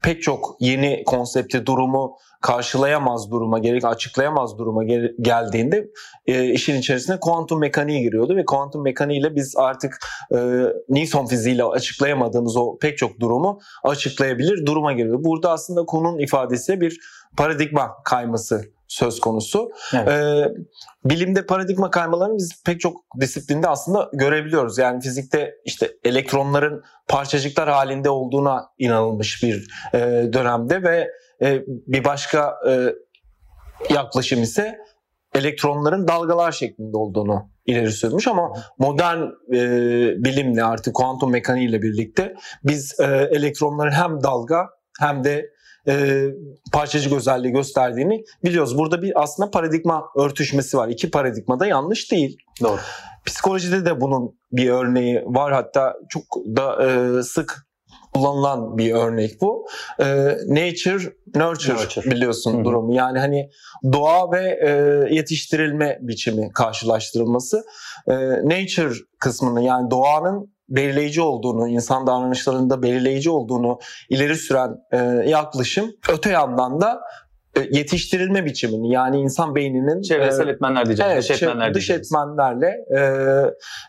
pek 0.03 0.23
çok 0.23 0.57
yeni 0.61 1.03
konsepti 1.07 1.67
durumu 1.67 2.17
karşılayamaz 2.43 3.31
duruma 3.31 3.59
gerek 3.59 3.85
açıklayamaz 3.85 4.59
duruma 4.59 4.85
gel- 4.85 5.13
geldiğinde 5.21 5.91
e, 6.27 6.45
işin 6.45 6.75
içerisine 6.79 7.21
kuantum 7.21 7.61
mekaniği 7.61 8.03
giriyordu 8.03 8.37
ve 8.37 8.45
kuantum 8.45 8.83
mekaniğiyle 8.83 9.35
biz 9.35 9.55
artık 9.57 9.99
e, 10.35 10.39
Newton 10.89 11.27
fiziğiyle 11.27 11.65
açıklayamadığımız 11.65 12.57
o 12.57 12.79
pek 12.79 12.99
çok 12.99 13.21
durumu 13.21 13.61
açıklayabilir 13.85 14.67
duruma 14.67 14.93
geliyordu. 14.93 15.25
Burada 15.25 15.53
aslında 15.53 15.85
konunun 15.87 16.19
ifadesi 16.19 16.81
bir 16.81 16.99
paradigma 17.37 17.91
kayması 18.05 18.78
söz 18.89 19.21
konusu. 19.21 19.71
Evet. 19.95 20.09
E, 20.09 20.49
bilimde 21.05 21.47
paradigma 21.47 21.91
kaymalarını 21.91 22.37
biz 22.37 22.63
pek 22.67 22.81
çok 22.81 22.97
disiplinde 23.21 23.69
aslında 23.69 24.11
görebiliyoruz. 24.13 24.79
Yani 24.79 25.01
fizikte 25.01 25.55
işte 25.65 25.93
elektronların 26.05 26.83
parçacıklar 27.09 27.69
halinde 27.69 28.11
olduğuna 28.11 28.67
inanılmış 28.79 29.43
bir 29.43 29.69
e, 29.95 29.99
dönemde 30.33 30.83
ve 30.83 31.09
e, 31.43 31.63
bir 31.67 32.05
başka 32.05 32.55
e, 32.69 32.95
yaklaşım 33.95 34.43
ise 34.43 34.79
elektronların 35.35 36.09
dalgalar 36.09 36.53
şeklinde 36.53 36.97
olduğunu 36.97 37.51
ileri 37.67 37.93
sürmüş 37.93 38.29
ama 38.29 38.53
modern 38.79 39.23
e, 39.55 39.61
bilimle 40.25 40.65
artık 40.65 40.95
kuantum 40.95 41.33
mekaniğiyle 41.33 41.83
birlikte 41.83 42.35
biz 42.65 43.01
e, 43.01 43.05
elektronların 43.31 43.91
hem 43.91 44.23
dalga 44.23 44.67
hem 45.01 45.25
de 45.25 45.51
e, 45.89 46.25
parçacık 46.73 47.13
özelliği 47.13 47.53
gösterdiğini 47.53 48.25
biliyoruz. 48.45 48.79
Burada 48.79 49.03
bir 49.03 49.23
aslında 49.23 49.51
paradigma 49.51 50.05
örtüşmesi 50.17 50.77
var. 50.77 50.89
İki 50.89 51.11
paradigma 51.11 51.61
da 51.61 51.67
yanlış 51.67 52.13
değil. 52.13 52.39
Doğru. 52.63 52.79
Psikolojide 53.27 53.85
de 53.85 54.01
bunun 54.01 54.39
bir 54.53 54.71
örneği 54.71 55.23
var. 55.27 55.53
Hatta 55.53 55.95
çok 56.09 56.23
da 56.57 56.87
e, 56.87 57.23
sık 57.23 57.69
kullanılan 58.15 58.79
bir 58.79 58.93
örnek 58.93 59.41
bu. 59.41 59.67
E, 60.01 60.05
nature, 60.49 61.13
nurture, 61.35 61.75
Nurture. 61.75 62.11
biliyorsun 62.11 62.55
Hı 62.55 62.61
hı. 62.61 62.65
durumu. 62.65 62.95
Yani 62.95 63.19
hani 63.19 63.51
doğa 63.93 64.33
ve 64.33 64.59
e, 64.67 64.71
yetiştirilme 65.15 65.99
biçimi 66.01 66.53
karşılaştırılması. 66.53 67.65
E, 68.09 68.15
nature 68.45 68.95
kısmını 69.21 69.63
yani 69.63 69.91
doğanın 69.91 70.58
belirleyici 70.69 71.21
olduğunu, 71.21 71.69
insan 71.69 72.07
davranışlarında 72.07 72.83
belirleyici 72.83 73.31
olduğunu 73.31 73.79
ileri 74.09 74.37
süren 74.37 74.77
e, 74.93 74.97
yaklaşım. 75.31 75.91
Öte 76.13 76.31
yandan 76.31 76.81
da 76.81 77.01
e, 77.57 77.61
yetiştirilme 77.61 78.45
biçimini 78.45 78.93
yani 78.93 79.21
insan 79.21 79.55
beyninin 79.55 80.03
Çevresel 80.03 80.49
e, 80.49 80.51
etmenler 80.51 80.87
diyeceğim. 80.87 81.13
Evet, 81.13 81.23
dış 81.23 81.43
etmenler 81.43 81.75
dış 81.75 81.89
diyeceğiz. 81.89 82.07
etmenlerle 82.07 82.67
e, 82.67 83.03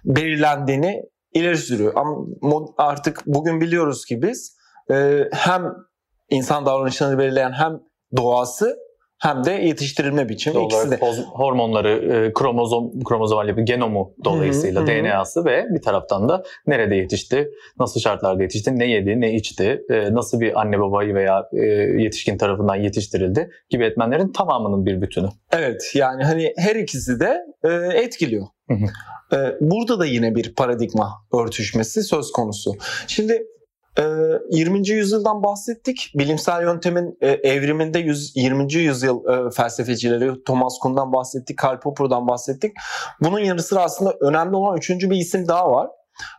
belirlendiğini 0.05 1.03
ileri 1.33 1.57
sürüyor. 1.57 1.93
Ama 1.95 2.65
artık 2.77 3.23
bugün 3.25 3.61
biliyoruz 3.61 4.05
ki 4.05 4.21
biz 4.21 4.57
e, 4.91 5.29
hem 5.33 5.63
insan 6.29 6.65
davranışlarını 6.65 7.17
belirleyen 7.17 7.51
hem 7.51 7.79
doğası 8.17 8.77
hem 9.19 9.43
de 9.43 9.51
yetiştirilme 9.51 10.29
biçimi 10.29 10.55
Doğal 10.55 10.65
ikisi 10.65 10.91
de. 10.91 10.99
hormonları, 11.33 11.89
e, 11.89 12.33
kromozom, 12.33 13.03
kromozomal 13.03 13.47
yapı, 13.47 13.61
genomu 13.61 14.13
dolayısıyla 14.25 14.81
Hı 14.81 14.85
hı. 14.85 14.87
DNA'sı 14.87 15.45
ve 15.45 15.65
bir 15.69 15.81
taraftan 15.81 16.29
da 16.29 16.43
nerede 16.67 16.95
yetişti, 16.95 17.49
nasıl 17.79 17.99
şartlarda 17.99 18.43
yetişti, 18.43 18.79
ne 18.79 18.85
yedi, 18.85 19.21
ne 19.21 19.33
içti, 19.33 19.81
e, 19.89 20.13
nasıl 20.13 20.39
bir 20.39 20.61
anne 20.61 20.79
babayı 20.79 21.15
veya 21.15 21.43
e, 21.53 21.65
yetişkin 22.01 22.37
tarafından 22.37 22.75
yetiştirildi 22.75 23.49
gibi 23.69 23.85
etmenlerin 23.85 24.31
tamamının 24.31 24.85
bir 24.85 25.01
bütünü. 25.01 25.29
Evet 25.51 25.91
yani 25.93 26.23
hani 26.23 26.53
her 26.57 26.75
ikisi 26.75 27.19
de 27.19 27.39
e, 27.63 27.69
etkiliyor. 27.99 28.45
Hı 28.67 28.73
hı. 28.73 28.85
E, 29.35 29.55
burada 29.61 29.99
da 29.99 30.05
yine 30.05 30.35
bir 30.35 30.55
paradigma 30.55 31.09
örtüşmesi 31.33 32.03
söz 32.03 32.31
konusu. 32.31 32.71
Şimdi 33.07 33.43
20. 34.51 34.89
yüzyıldan 34.89 35.43
bahsettik. 35.43 36.11
Bilimsel 36.15 36.61
yöntemin 36.61 37.17
e, 37.21 37.27
evriminde 37.27 37.99
yüz- 37.99 38.35
20. 38.35 38.73
yüzyıl 38.73 39.47
e, 39.47 39.51
felsefecileri 39.51 40.43
Thomas 40.43 40.79
Kuhn'dan 40.79 41.13
bahsettik, 41.13 41.57
Karl 41.57 41.79
Popper'dan 41.79 42.27
bahsettik. 42.27 42.73
Bunun 43.21 43.39
yanı 43.39 43.63
sıra 43.63 43.79
aslında 43.79 44.17
önemli 44.21 44.55
olan 44.55 44.77
üçüncü 44.77 45.09
bir 45.09 45.15
isim 45.15 45.47
daha 45.47 45.71
var. 45.71 45.87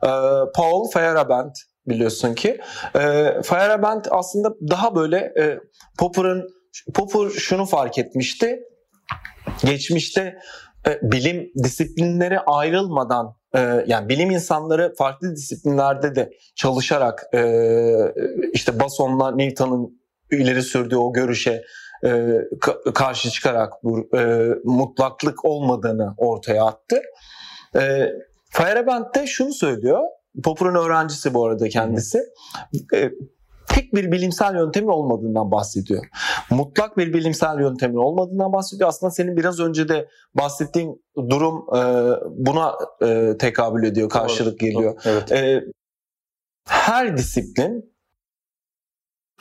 E, 0.03 0.11
Paul 0.55 0.90
Feyerabend 0.90 1.55
biliyorsun 1.86 2.34
ki. 2.34 2.61
E, 2.94 3.32
Feyerabend 3.42 4.05
aslında 4.11 4.55
daha 4.70 4.94
böyle 4.94 5.16
e, 5.16 5.59
Popper'ın 5.98 6.48
Popper 6.94 7.30
şunu 7.30 7.66
fark 7.66 7.98
etmişti 7.98 8.61
geçmişte 9.64 10.38
bilim 11.03 11.53
disiplinleri 11.64 12.40
ayrılmadan 12.40 13.39
e, 13.55 13.84
yani 13.86 14.09
bilim 14.09 14.30
insanları 14.30 14.94
farklı 14.98 15.36
disiplinlerde 15.36 16.14
de 16.14 16.30
çalışarak 16.55 17.26
e, 17.34 17.42
işte 18.53 18.80
Bason'la 18.80 19.30
Newton'un 19.30 20.01
ileri 20.30 20.62
sürdüğü 20.62 20.96
o 20.96 21.12
görüşe 21.12 21.62
e, 22.05 22.09
ka- 22.61 22.92
karşı 22.92 23.30
çıkarak 23.30 23.72
bu 23.82 24.09
e, 24.18 24.48
mutlaklık 24.64 25.44
olmadığını 25.44 26.14
ortaya 26.16 26.64
attı. 26.64 27.01
E, 27.76 28.09
Feyerabend 28.51 29.14
de 29.14 29.26
şunu 29.26 29.53
söylüyor. 29.53 30.01
Popper'ın 30.44 30.74
öğrencisi 30.74 31.34
bu 31.34 31.46
arada 31.46 31.68
kendisi. 31.68 32.18
E, 32.94 33.11
tek 33.81 33.95
bir 33.95 34.12
bilimsel 34.12 34.55
yöntemin 34.55 34.89
olmadığından 34.89 35.51
bahsediyor 35.51 36.05
mutlak 36.51 36.99
bir 36.99 37.12
bilimsel 37.12 37.61
yöntemin 37.61 37.97
olmadığından 37.97 38.53
bahsediyor. 38.53 38.89
Aslında 38.89 39.11
senin 39.11 39.37
biraz 39.37 39.61
önce 39.61 39.89
de 39.89 40.09
bahsettiğin 40.35 41.05
durum 41.16 41.66
e, 41.76 41.81
buna 42.31 42.74
e, 43.03 43.37
tekabül 43.39 43.85
ediyor, 43.85 44.09
karşılık 44.09 44.61
geliyor. 44.61 45.01
Evet. 45.05 45.33
E, 45.33 45.64
her 46.68 47.16
disiplin 47.16 47.95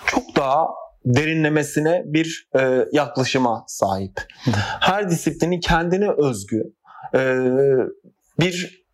çok 0.06 0.36
daha 0.36 0.68
derinlemesine 1.06 2.04
bir 2.06 2.50
e, 2.60 2.86
yaklaşıma 2.92 3.64
sahip. 3.68 4.22
Her 4.80 5.10
disiplinin 5.10 5.60
kendine 5.60 6.10
özgü 6.12 6.64
e, 7.16 7.20
bir 8.40 8.86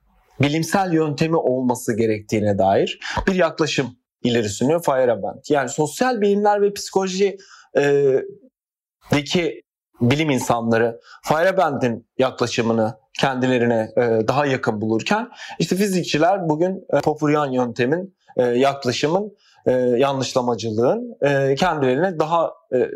bilimsel 0.41 0.93
yöntemi 0.93 1.37
olması 1.37 1.97
gerektiğine 1.97 2.57
dair 2.57 2.99
bir 3.27 3.35
yaklaşım 3.35 3.97
ileri 4.25 4.49
sürüyor 4.49 4.83
Feyerabend. 4.83 5.43
Yani 5.49 5.69
sosyal 5.69 6.21
bilimler 6.21 6.61
ve 6.61 6.73
psikoloji 6.73 7.37
e, 7.77 8.15
deki 9.11 9.61
bilim 10.01 10.29
insanları 10.29 10.99
Feyerabend'in 11.23 12.07
yaklaşımını 12.17 12.97
kendilerine 13.19 13.91
daha 14.27 14.45
yakın 14.45 14.81
bulurken 14.81 15.29
işte 15.59 15.75
fizikçiler 15.75 16.49
bugün 16.49 16.85
e, 16.93 17.01
Popurian 17.01 17.51
yöntemin 17.51 18.15
e, 18.37 18.43
yaklaşımın 18.43 19.37
yanlışlamacılığın 19.97 21.17
kendilerine 21.55 22.19
daha 22.19 22.51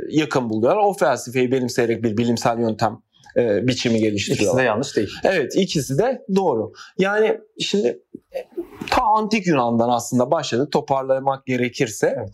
yakın 0.09 0.49
buluyorlar. 0.49 0.83
O 0.83 0.93
felsefeyi 0.93 1.51
benimseyerek 1.51 2.03
bir 2.03 2.17
bilimsel 2.17 2.59
yöntem 2.59 3.01
e, 3.37 3.67
biçimi 3.67 3.95
İkisi 3.95 4.09
geliştiriyorlar. 4.09 4.63
de 4.63 4.65
yanlış 4.65 4.95
değil. 4.95 5.09
Evet 5.23 5.55
ikisi 5.55 5.97
de 5.97 6.25
doğru. 6.35 6.71
Yani 6.97 7.39
şimdi 7.59 7.87
e, 8.35 8.47
ta 8.91 9.03
antik 9.03 9.47
Yunan'dan 9.47 9.89
aslında 9.89 10.31
başladık 10.31 10.71
toparlamak 10.71 11.45
gerekirse. 11.45 12.15
Evet. 12.17 12.29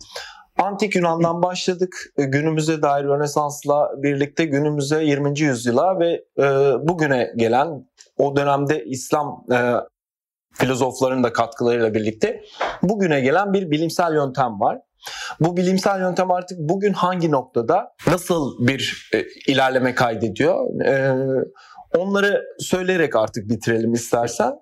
Antik 0.58 0.96
Yunan'dan 0.96 1.42
başladık 1.42 2.12
e, 2.18 2.24
günümüze 2.24 2.82
dair 2.82 3.04
Rönesans'la 3.04 3.90
birlikte 4.02 4.44
günümüze 4.44 5.04
20. 5.04 5.40
yüzyıla 5.40 5.98
ve 6.00 6.24
e, 6.38 6.42
bugüne 6.88 7.32
gelen 7.36 7.88
o 8.18 8.36
dönemde 8.36 8.84
İslam 8.84 9.44
e, 9.52 9.58
filozofların 10.52 11.24
da 11.24 11.32
katkılarıyla 11.32 11.94
birlikte 11.94 12.42
bugüne 12.82 13.20
gelen 13.20 13.52
bir 13.52 13.70
bilimsel 13.70 14.14
yöntem 14.14 14.60
var. 14.60 14.78
Bu 15.40 15.56
bilimsel 15.56 16.00
yöntem 16.00 16.30
artık 16.30 16.58
bugün 16.58 16.92
hangi 16.92 17.30
noktada 17.30 17.92
nasıl 18.06 18.66
bir 18.66 19.10
e, 19.14 19.24
ilerleme 19.52 19.94
kaydediyor? 19.94 20.80
E, 20.84 21.14
onları 21.98 22.44
söyleyerek 22.58 23.16
artık 23.16 23.48
bitirelim 23.48 23.92
istersen. 23.92 24.52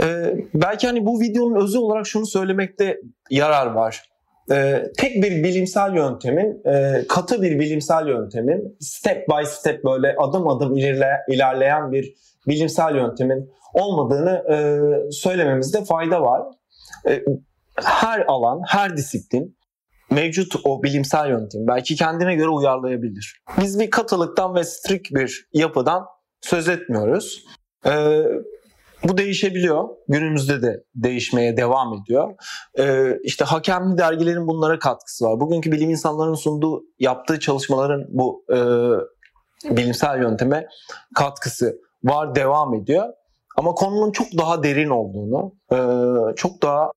E, 0.00 0.34
belki 0.54 0.86
hani 0.86 1.06
bu 1.06 1.20
videonun 1.20 1.64
özü 1.64 1.78
olarak 1.78 2.06
şunu 2.06 2.26
söylemekte 2.26 2.96
yarar 3.30 3.66
var. 3.66 4.02
E, 4.52 4.82
tek 4.98 5.22
bir 5.22 5.44
bilimsel 5.44 5.94
yöntemin, 5.94 6.62
e, 6.66 7.04
katı 7.08 7.42
bir 7.42 7.58
bilimsel 7.58 8.08
yöntemin, 8.08 8.76
step 8.80 9.28
by 9.28 9.44
step 9.44 9.84
böyle 9.84 10.16
adım 10.18 10.48
adım 10.48 10.76
ilerle, 10.76 11.08
ilerleyen 11.28 11.92
bir 11.92 12.14
bilimsel 12.48 12.94
yöntemin 12.94 13.50
olmadığını 13.74 14.44
e, 14.50 14.56
söylememizde 15.12 15.84
fayda 15.84 16.22
var. 16.22 16.42
E, 17.08 17.22
her 17.82 18.24
alan, 18.28 18.60
her 18.66 18.96
disiplin 18.96 19.56
mevcut 20.10 20.56
o 20.64 20.82
bilimsel 20.82 21.28
yöntemi 21.28 21.66
belki 21.68 21.96
kendine 21.96 22.34
göre 22.34 22.48
uyarlayabilir. 22.48 23.42
Biz 23.60 23.80
bir 23.80 23.90
katılıktan 23.90 24.54
ve 24.54 24.64
strict 24.64 25.10
bir 25.10 25.48
yapıdan 25.52 26.04
söz 26.40 26.68
etmiyoruz. 26.68 27.44
Ee, 27.86 28.24
bu 29.04 29.16
değişebiliyor. 29.16 29.88
Günümüzde 30.08 30.62
de 30.62 30.84
değişmeye 30.94 31.56
devam 31.56 31.94
ediyor. 31.94 32.34
Ee, 32.78 33.18
işte 33.22 33.44
hakemli 33.44 33.98
dergilerin 33.98 34.46
bunlara 34.46 34.78
katkısı 34.78 35.24
var. 35.24 35.40
Bugünkü 35.40 35.72
bilim 35.72 35.90
insanlarının 35.90 36.34
sunduğu, 36.34 36.84
yaptığı 36.98 37.40
çalışmaların 37.40 38.04
bu 38.08 38.44
e, 38.50 38.58
bilimsel 39.76 40.18
yönteme 40.18 40.66
katkısı 41.14 41.76
var, 42.04 42.34
devam 42.34 42.74
ediyor. 42.74 43.08
Ama 43.56 43.72
konunun 43.72 44.12
çok 44.12 44.26
daha 44.38 44.62
derin 44.62 44.90
olduğunu, 44.90 45.52
e, 45.72 45.78
çok 46.36 46.62
daha 46.62 46.90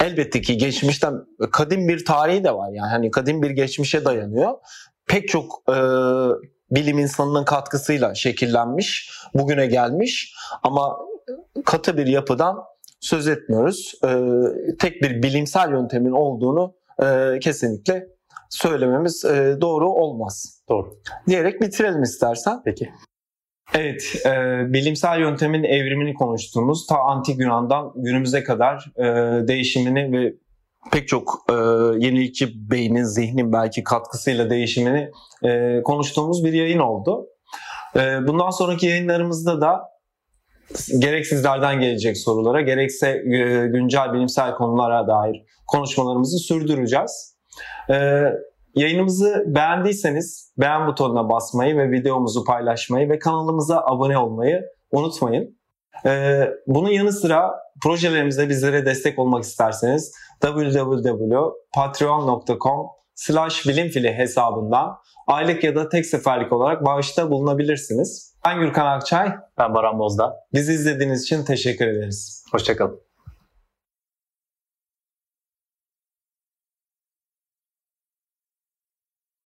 elbette 0.00 0.40
ki 0.40 0.56
geçmişten 0.56 1.14
kadim 1.52 1.88
bir 1.88 2.04
tarihi 2.04 2.44
de 2.44 2.54
var 2.54 2.72
yani 2.72 2.90
hani 2.90 3.10
kadim 3.10 3.42
bir 3.42 3.50
geçmişe 3.50 4.04
dayanıyor. 4.04 4.54
Pek 5.06 5.28
çok 5.28 5.62
e, 5.68 5.76
bilim 6.70 6.98
insanının 6.98 7.44
katkısıyla 7.44 8.14
şekillenmiş, 8.14 9.10
bugüne 9.34 9.66
gelmiş 9.66 10.34
ama 10.62 10.96
katı 11.64 11.96
bir 11.96 12.06
yapıdan 12.06 12.56
söz 13.00 13.28
etmiyoruz. 13.28 13.94
E, 14.04 14.08
tek 14.78 15.02
bir 15.02 15.22
bilimsel 15.22 15.70
yöntemin 15.70 16.12
olduğunu 16.12 16.74
e, 17.02 17.38
kesinlikle 17.38 18.08
söylememiz 18.50 19.24
e, 19.24 19.56
doğru 19.60 19.90
olmaz. 19.90 20.62
Doğru. 20.68 20.98
Diyerek 21.26 21.60
bitirelim 21.60 22.02
istersen. 22.02 22.62
Peki. 22.64 22.90
Evet, 23.74 24.12
e, 24.26 24.30
bilimsel 24.72 25.20
yöntemin 25.20 25.64
evrimini 25.64 26.14
konuştuğumuz 26.14 26.86
ta 26.86 26.98
antik 26.98 27.40
Yunan'dan 27.40 27.92
günümüze 27.96 28.44
kadar 28.44 28.92
e, 28.96 29.04
değişimini 29.48 30.12
ve 30.12 30.34
pek 30.92 31.08
çok 31.08 31.44
e, 31.50 31.54
yenilikçi 31.98 32.70
beynin, 32.70 33.04
zihnin 33.04 33.52
belki 33.52 33.84
katkısıyla 33.84 34.50
değişimini 34.50 35.10
e, 35.44 35.82
konuştuğumuz 35.82 36.44
bir 36.44 36.52
yayın 36.52 36.78
oldu. 36.78 37.26
E, 37.96 38.00
bundan 38.26 38.50
sonraki 38.50 38.86
yayınlarımızda 38.86 39.60
da 39.60 39.80
gerek 40.98 41.26
sizlerden 41.26 41.80
gelecek 41.80 42.18
sorulara 42.18 42.60
gerekse 42.60 43.08
e, 43.08 43.66
güncel 43.66 44.12
bilimsel 44.12 44.54
konulara 44.54 45.08
dair 45.08 45.44
konuşmalarımızı 45.66 46.38
sürdüreceğiz. 46.38 47.38
Ee, 47.90 48.22
yayınımızı 48.74 49.44
beğendiyseniz 49.46 50.52
beğen 50.58 50.86
butonuna 50.86 51.30
basmayı 51.30 51.76
ve 51.76 51.90
videomuzu 51.90 52.44
paylaşmayı 52.44 53.08
ve 53.08 53.18
kanalımıza 53.18 53.82
abone 53.86 54.18
olmayı 54.18 54.64
unutmayın. 54.90 55.58
Ee, 56.06 56.50
bunun 56.66 56.90
yanı 56.90 57.12
sıra 57.12 57.54
projelerimizde 57.82 58.48
bizlere 58.48 58.86
destek 58.86 59.18
olmak 59.18 59.44
isterseniz 59.44 60.12
www.patreon.com 60.40 62.86
slash 63.14 63.66
bilimfili 63.66 64.12
hesabından 64.12 64.96
aylık 65.26 65.64
ya 65.64 65.76
da 65.76 65.88
tek 65.88 66.06
seferlik 66.06 66.52
olarak 66.52 66.84
bağışta 66.84 67.30
bulunabilirsiniz. 67.30 68.34
Ben 68.46 68.60
Gürkan 68.60 68.86
Akçay. 68.86 69.32
Ben 69.58 69.74
Baran 69.74 69.98
Bozda. 69.98 70.36
Bizi 70.54 70.72
izlediğiniz 70.72 71.22
için 71.22 71.44
teşekkür 71.44 71.86
ederiz. 71.86 72.44
Hoşçakalın. 72.52 73.07